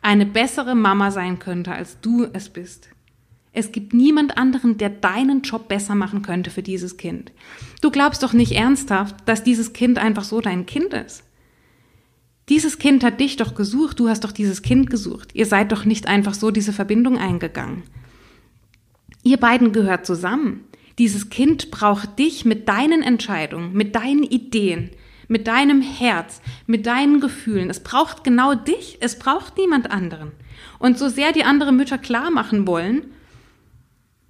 eine 0.00 0.24
bessere 0.24 0.74
Mama 0.74 1.10
sein 1.10 1.38
könnte, 1.38 1.72
als 1.72 2.00
du 2.00 2.26
es 2.32 2.48
bist. 2.48 2.88
Es 3.52 3.72
gibt 3.72 3.92
niemand 3.92 4.38
anderen, 4.38 4.78
der 4.78 4.88
deinen 4.88 5.42
Job 5.42 5.68
besser 5.68 5.94
machen 5.94 6.22
könnte 6.22 6.50
für 6.50 6.62
dieses 6.62 6.96
Kind. 6.96 7.32
Du 7.80 7.90
glaubst 7.90 8.22
doch 8.22 8.32
nicht 8.32 8.52
ernsthaft, 8.52 9.16
dass 9.26 9.42
dieses 9.42 9.72
Kind 9.72 9.98
einfach 9.98 10.24
so 10.24 10.40
dein 10.40 10.64
Kind 10.64 10.94
ist. 10.94 11.24
Dieses 12.48 12.78
Kind 12.78 13.04
hat 13.04 13.20
dich 13.20 13.36
doch 13.36 13.54
gesucht, 13.54 14.00
du 14.00 14.08
hast 14.08 14.24
doch 14.24 14.32
dieses 14.32 14.62
Kind 14.62 14.88
gesucht. 14.88 15.30
Ihr 15.34 15.46
seid 15.46 15.70
doch 15.72 15.84
nicht 15.84 16.06
einfach 16.06 16.34
so 16.34 16.50
diese 16.50 16.72
Verbindung 16.72 17.18
eingegangen. 17.18 17.82
Ihr 19.22 19.36
beiden 19.36 19.72
gehört 19.72 20.06
zusammen. 20.06 20.64
Dieses 20.98 21.28
Kind 21.28 21.70
braucht 21.70 22.18
dich 22.18 22.44
mit 22.44 22.68
deinen 22.68 23.02
Entscheidungen, 23.02 23.72
mit 23.74 23.94
deinen 23.94 24.22
Ideen, 24.22 24.90
mit 25.28 25.46
deinem 25.46 25.82
Herz, 25.82 26.40
mit 26.66 26.86
deinen 26.86 27.20
Gefühlen. 27.20 27.68
Es 27.68 27.80
braucht 27.80 28.24
genau 28.24 28.54
dich, 28.54 28.96
es 29.00 29.18
braucht 29.18 29.58
niemand 29.58 29.90
anderen. 29.90 30.32
Und 30.78 30.98
so 30.98 31.08
sehr 31.08 31.32
die 31.32 31.44
anderen 31.44 31.76
Mütter 31.76 31.98
klar 31.98 32.30
machen 32.30 32.66
wollen, 32.66 33.12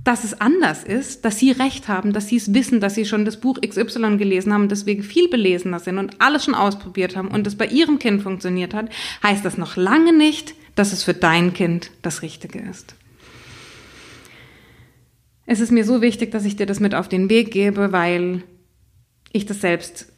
dass 0.08 0.24
es 0.24 0.40
anders 0.40 0.84
ist, 0.84 1.26
dass 1.26 1.38
sie 1.38 1.50
recht 1.50 1.86
haben, 1.86 2.14
dass 2.14 2.28
sie 2.28 2.36
es 2.36 2.54
wissen, 2.54 2.80
dass 2.80 2.94
sie 2.94 3.04
schon 3.04 3.26
das 3.26 3.38
Buch 3.38 3.60
XY 3.60 4.16
gelesen 4.16 4.54
haben 4.54 4.70
deswegen 4.70 5.02
viel 5.02 5.28
belesener 5.28 5.80
sind 5.80 5.98
und 5.98 6.18
alles 6.18 6.46
schon 6.46 6.54
ausprobiert 6.54 7.14
haben 7.14 7.28
und 7.28 7.46
es 7.46 7.56
bei 7.56 7.66
ihrem 7.66 7.98
Kind 7.98 8.22
funktioniert 8.22 8.72
hat, 8.72 8.88
heißt 9.22 9.44
das 9.44 9.58
noch 9.58 9.76
lange 9.76 10.16
nicht, 10.16 10.54
dass 10.76 10.94
es 10.94 11.04
für 11.04 11.12
dein 11.12 11.52
Kind 11.52 11.90
das 12.00 12.22
Richtige 12.22 12.58
ist. 12.58 12.94
Es 15.44 15.60
ist 15.60 15.72
mir 15.72 15.84
so 15.84 16.00
wichtig, 16.00 16.30
dass 16.30 16.46
ich 16.46 16.56
dir 16.56 16.64
das 16.64 16.80
mit 16.80 16.94
auf 16.94 17.10
den 17.10 17.28
Weg 17.28 17.50
gebe, 17.50 17.92
weil 17.92 18.44
ich 19.30 19.44
das 19.44 19.60
selbst 19.60 20.10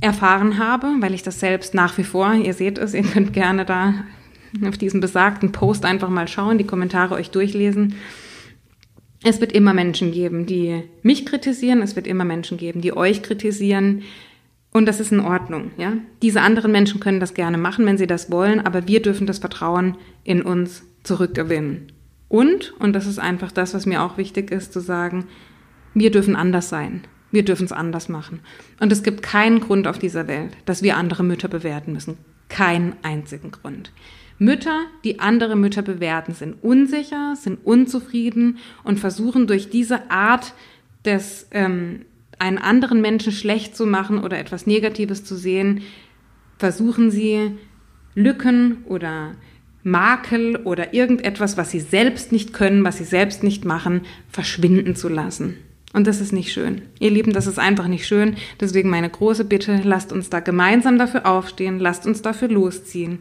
erfahren 0.00 0.56
habe, 0.56 0.94
weil 1.00 1.12
ich 1.12 1.22
das 1.22 1.40
selbst 1.40 1.74
nach 1.74 1.98
wie 1.98 2.04
vor, 2.04 2.32
ihr 2.32 2.54
seht 2.54 2.78
es, 2.78 2.94
ihr 2.94 3.02
könnt 3.02 3.34
gerne 3.34 3.66
da 3.66 4.06
auf 4.66 4.78
diesen 4.78 5.00
besagten 5.00 5.52
Post 5.52 5.84
einfach 5.84 6.08
mal 6.08 6.26
schauen, 6.26 6.56
die 6.56 6.66
Kommentare 6.66 7.16
euch 7.16 7.28
durchlesen 7.28 7.94
es 9.24 9.40
wird 9.40 9.52
immer 9.52 9.74
Menschen 9.74 10.12
geben, 10.12 10.46
die 10.46 10.82
mich 11.02 11.26
kritisieren, 11.26 11.82
es 11.82 11.96
wird 11.96 12.06
immer 12.06 12.24
Menschen 12.24 12.56
geben, 12.56 12.80
die 12.80 12.96
euch 12.96 13.22
kritisieren. 13.22 14.02
Und 14.72 14.86
das 14.86 15.00
ist 15.00 15.12
in 15.12 15.20
Ordnung, 15.20 15.72
ja. 15.76 15.94
Diese 16.22 16.40
anderen 16.40 16.70
Menschen 16.70 17.00
können 17.00 17.20
das 17.20 17.34
gerne 17.34 17.58
machen, 17.58 17.86
wenn 17.86 17.98
sie 17.98 18.06
das 18.06 18.30
wollen, 18.30 18.60
aber 18.60 18.86
wir 18.86 19.02
dürfen 19.02 19.26
das 19.26 19.38
Vertrauen 19.38 19.96
in 20.24 20.42
uns 20.42 20.84
zurückgewinnen. 21.02 21.92
Und, 22.28 22.74
und 22.78 22.92
das 22.92 23.06
ist 23.06 23.18
einfach 23.18 23.50
das, 23.50 23.74
was 23.74 23.86
mir 23.86 24.02
auch 24.02 24.18
wichtig 24.18 24.50
ist, 24.50 24.72
zu 24.72 24.80
sagen, 24.80 25.26
wir 25.94 26.10
dürfen 26.10 26.36
anders 26.36 26.68
sein. 26.68 27.02
Wir 27.30 27.44
dürfen 27.44 27.64
es 27.64 27.72
anders 27.72 28.08
machen. 28.08 28.40
Und 28.80 28.92
es 28.92 29.02
gibt 29.02 29.22
keinen 29.22 29.60
Grund 29.60 29.86
auf 29.86 29.98
dieser 29.98 30.28
Welt, 30.28 30.56
dass 30.64 30.82
wir 30.82 30.96
andere 30.96 31.24
Mütter 31.24 31.48
bewerten 31.48 31.92
müssen. 31.92 32.16
Keinen 32.48 32.94
einzigen 33.02 33.50
Grund. 33.50 33.92
Mütter, 34.38 34.84
die 35.04 35.20
andere 35.20 35.56
Mütter 35.56 35.82
bewerten, 35.82 36.32
sind 36.32 36.62
unsicher, 36.62 37.34
sind 37.36 37.58
unzufrieden 37.64 38.58
und 38.84 39.00
versuchen 39.00 39.46
durch 39.46 39.70
diese 39.70 40.10
Art 40.10 40.54
des 41.04 41.48
ähm, 41.50 42.04
einen 42.38 42.58
anderen 42.58 43.00
Menschen 43.00 43.32
schlecht 43.32 43.76
zu 43.76 43.86
machen 43.86 44.22
oder 44.22 44.38
etwas 44.38 44.66
Negatives 44.66 45.24
zu 45.24 45.36
sehen, 45.36 45.82
versuchen 46.58 47.10
sie 47.10 47.52
Lücken 48.14 48.84
oder 48.86 49.34
Makel 49.82 50.56
oder 50.56 50.94
irgendetwas, 50.94 51.56
was 51.56 51.70
sie 51.70 51.80
selbst 51.80 52.32
nicht 52.32 52.52
können, 52.52 52.84
was 52.84 52.98
sie 52.98 53.04
selbst 53.04 53.42
nicht 53.42 53.64
machen, 53.64 54.02
verschwinden 54.28 54.96
zu 54.96 55.08
lassen. 55.08 55.56
Und 55.94 56.06
das 56.06 56.20
ist 56.20 56.32
nicht 56.32 56.52
schön. 56.52 56.82
Ihr 56.98 57.10
Lieben, 57.10 57.32
das 57.32 57.46
ist 57.46 57.58
einfach 57.58 57.88
nicht 57.88 58.06
schön. 58.06 58.36
Deswegen 58.60 58.90
meine 58.90 59.08
große 59.08 59.44
Bitte, 59.44 59.80
lasst 59.82 60.12
uns 60.12 60.28
da 60.28 60.40
gemeinsam 60.40 60.98
dafür 60.98 61.26
aufstehen, 61.26 61.78
lasst 61.78 62.06
uns 62.06 62.20
dafür 62.20 62.48
losziehen. 62.48 63.20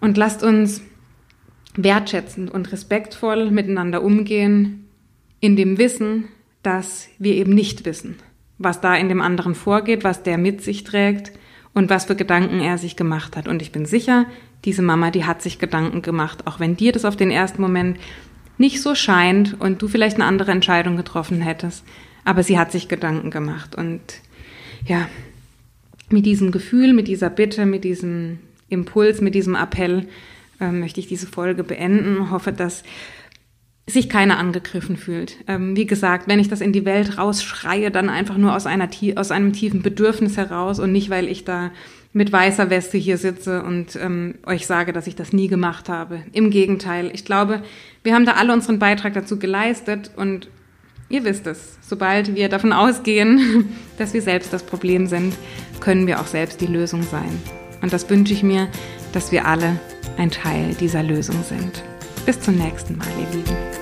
Und 0.00 0.16
lasst 0.16 0.42
uns 0.42 0.82
wertschätzend 1.74 2.50
und 2.50 2.72
respektvoll 2.72 3.50
miteinander 3.50 4.02
umgehen, 4.02 4.86
in 5.40 5.56
dem 5.56 5.78
Wissen, 5.78 6.24
dass 6.62 7.08
wir 7.18 7.34
eben 7.34 7.54
nicht 7.54 7.84
wissen, 7.84 8.16
was 8.58 8.80
da 8.80 8.94
in 8.94 9.08
dem 9.08 9.20
anderen 9.20 9.54
vorgeht, 9.54 10.04
was 10.04 10.22
der 10.22 10.36
mit 10.36 10.62
sich 10.62 10.84
trägt 10.84 11.32
und 11.72 11.88
was 11.88 12.04
für 12.04 12.16
Gedanken 12.16 12.60
er 12.60 12.78
sich 12.78 12.96
gemacht 12.96 13.36
hat. 13.36 13.48
Und 13.48 13.62
ich 13.62 13.72
bin 13.72 13.86
sicher, 13.86 14.26
diese 14.64 14.82
Mama, 14.82 15.10
die 15.10 15.24
hat 15.24 15.40
sich 15.40 15.58
Gedanken 15.58 16.02
gemacht, 16.02 16.46
auch 16.46 16.60
wenn 16.60 16.76
dir 16.76 16.92
das 16.92 17.04
auf 17.06 17.16
den 17.16 17.30
ersten 17.30 17.62
Moment 17.62 17.98
nicht 18.58 18.82
so 18.82 18.94
scheint 18.94 19.58
und 19.58 19.80
du 19.80 19.88
vielleicht 19.88 20.16
eine 20.16 20.26
andere 20.26 20.50
Entscheidung 20.50 20.96
getroffen 20.96 21.40
hättest. 21.40 21.84
Aber 22.24 22.42
sie 22.42 22.58
hat 22.58 22.70
sich 22.70 22.88
Gedanken 22.88 23.30
gemacht. 23.30 23.74
Und 23.74 24.02
ja, 24.86 25.08
mit 26.10 26.26
diesem 26.26 26.50
Gefühl, 26.50 26.92
mit 26.92 27.08
dieser 27.08 27.30
Bitte, 27.30 27.64
mit 27.64 27.84
diesem 27.84 28.40
Impuls, 28.70 29.20
mit 29.20 29.34
diesem 29.34 29.54
Appell 29.54 30.08
äh, 30.60 30.70
möchte 30.70 31.00
ich 31.00 31.06
diese 31.06 31.26
Folge 31.26 31.64
beenden. 31.64 32.30
Hoffe, 32.30 32.52
dass 32.52 32.82
sich 33.90 34.08
keiner 34.08 34.38
angegriffen 34.38 34.96
fühlt. 34.96 35.36
Ähm, 35.46 35.76
wie 35.76 35.86
gesagt, 35.86 36.28
wenn 36.28 36.38
ich 36.38 36.48
das 36.48 36.60
in 36.60 36.72
die 36.72 36.84
Welt 36.84 37.18
rausschreie, 37.18 37.90
dann 37.90 38.08
einfach 38.08 38.36
nur 38.36 38.54
aus, 38.54 38.66
einer, 38.66 38.88
aus 39.16 39.30
einem 39.30 39.52
tiefen 39.52 39.82
Bedürfnis 39.82 40.36
heraus 40.36 40.78
und 40.78 40.92
nicht, 40.92 41.10
weil 41.10 41.28
ich 41.28 41.44
da 41.44 41.70
mit 42.12 42.32
weißer 42.32 42.70
Weste 42.70 42.98
hier 42.98 43.18
sitze 43.18 43.62
und 43.62 43.96
ähm, 43.96 44.36
euch 44.44 44.66
sage, 44.66 44.92
dass 44.92 45.06
ich 45.06 45.14
das 45.14 45.32
nie 45.32 45.48
gemacht 45.48 45.88
habe. 45.88 46.22
Im 46.32 46.50
Gegenteil, 46.50 47.10
ich 47.12 47.24
glaube, 47.24 47.62
wir 48.02 48.14
haben 48.14 48.26
da 48.26 48.32
alle 48.32 48.52
unseren 48.52 48.78
Beitrag 48.78 49.14
dazu 49.14 49.38
geleistet 49.38 50.10
und 50.16 50.48
ihr 51.08 51.24
wisst 51.24 51.46
es, 51.46 51.78
sobald 51.82 52.34
wir 52.34 52.48
davon 52.48 52.72
ausgehen, 52.72 53.68
dass 53.98 54.14
wir 54.14 54.22
selbst 54.22 54.52
das 54.52 54.64
Problem 54.64 55.06
sind, 55.06 55.34
können 55.80 56.06
wir 56.06 56.20
auch 56.20 56.26
selbst 56.26 56.60
die 56.60 56.66
Lösung 56.66 57.02
sein. 57.02 57.59
Und 57.82 57.92
das 57.92 58.08
wünsche 58.10 58.34
ich 58.34 58.42
mir, 58.42 58.68
dass 59.12 59.32
wir 59.32 59.46
alle 59.46 59.78
ein 60.16 60.30
Teil 60.30 60.74
dieser 60.74 61.02
Lösung 61.02 61.42
sind. 61.42 61.82
Bis 62.26 62.40
zum 62.40 62.56
nächsten 62.56 62.96
Mal, 62.98 63.08
ihr 63.18 63.36
Lieben. 63.36 63.79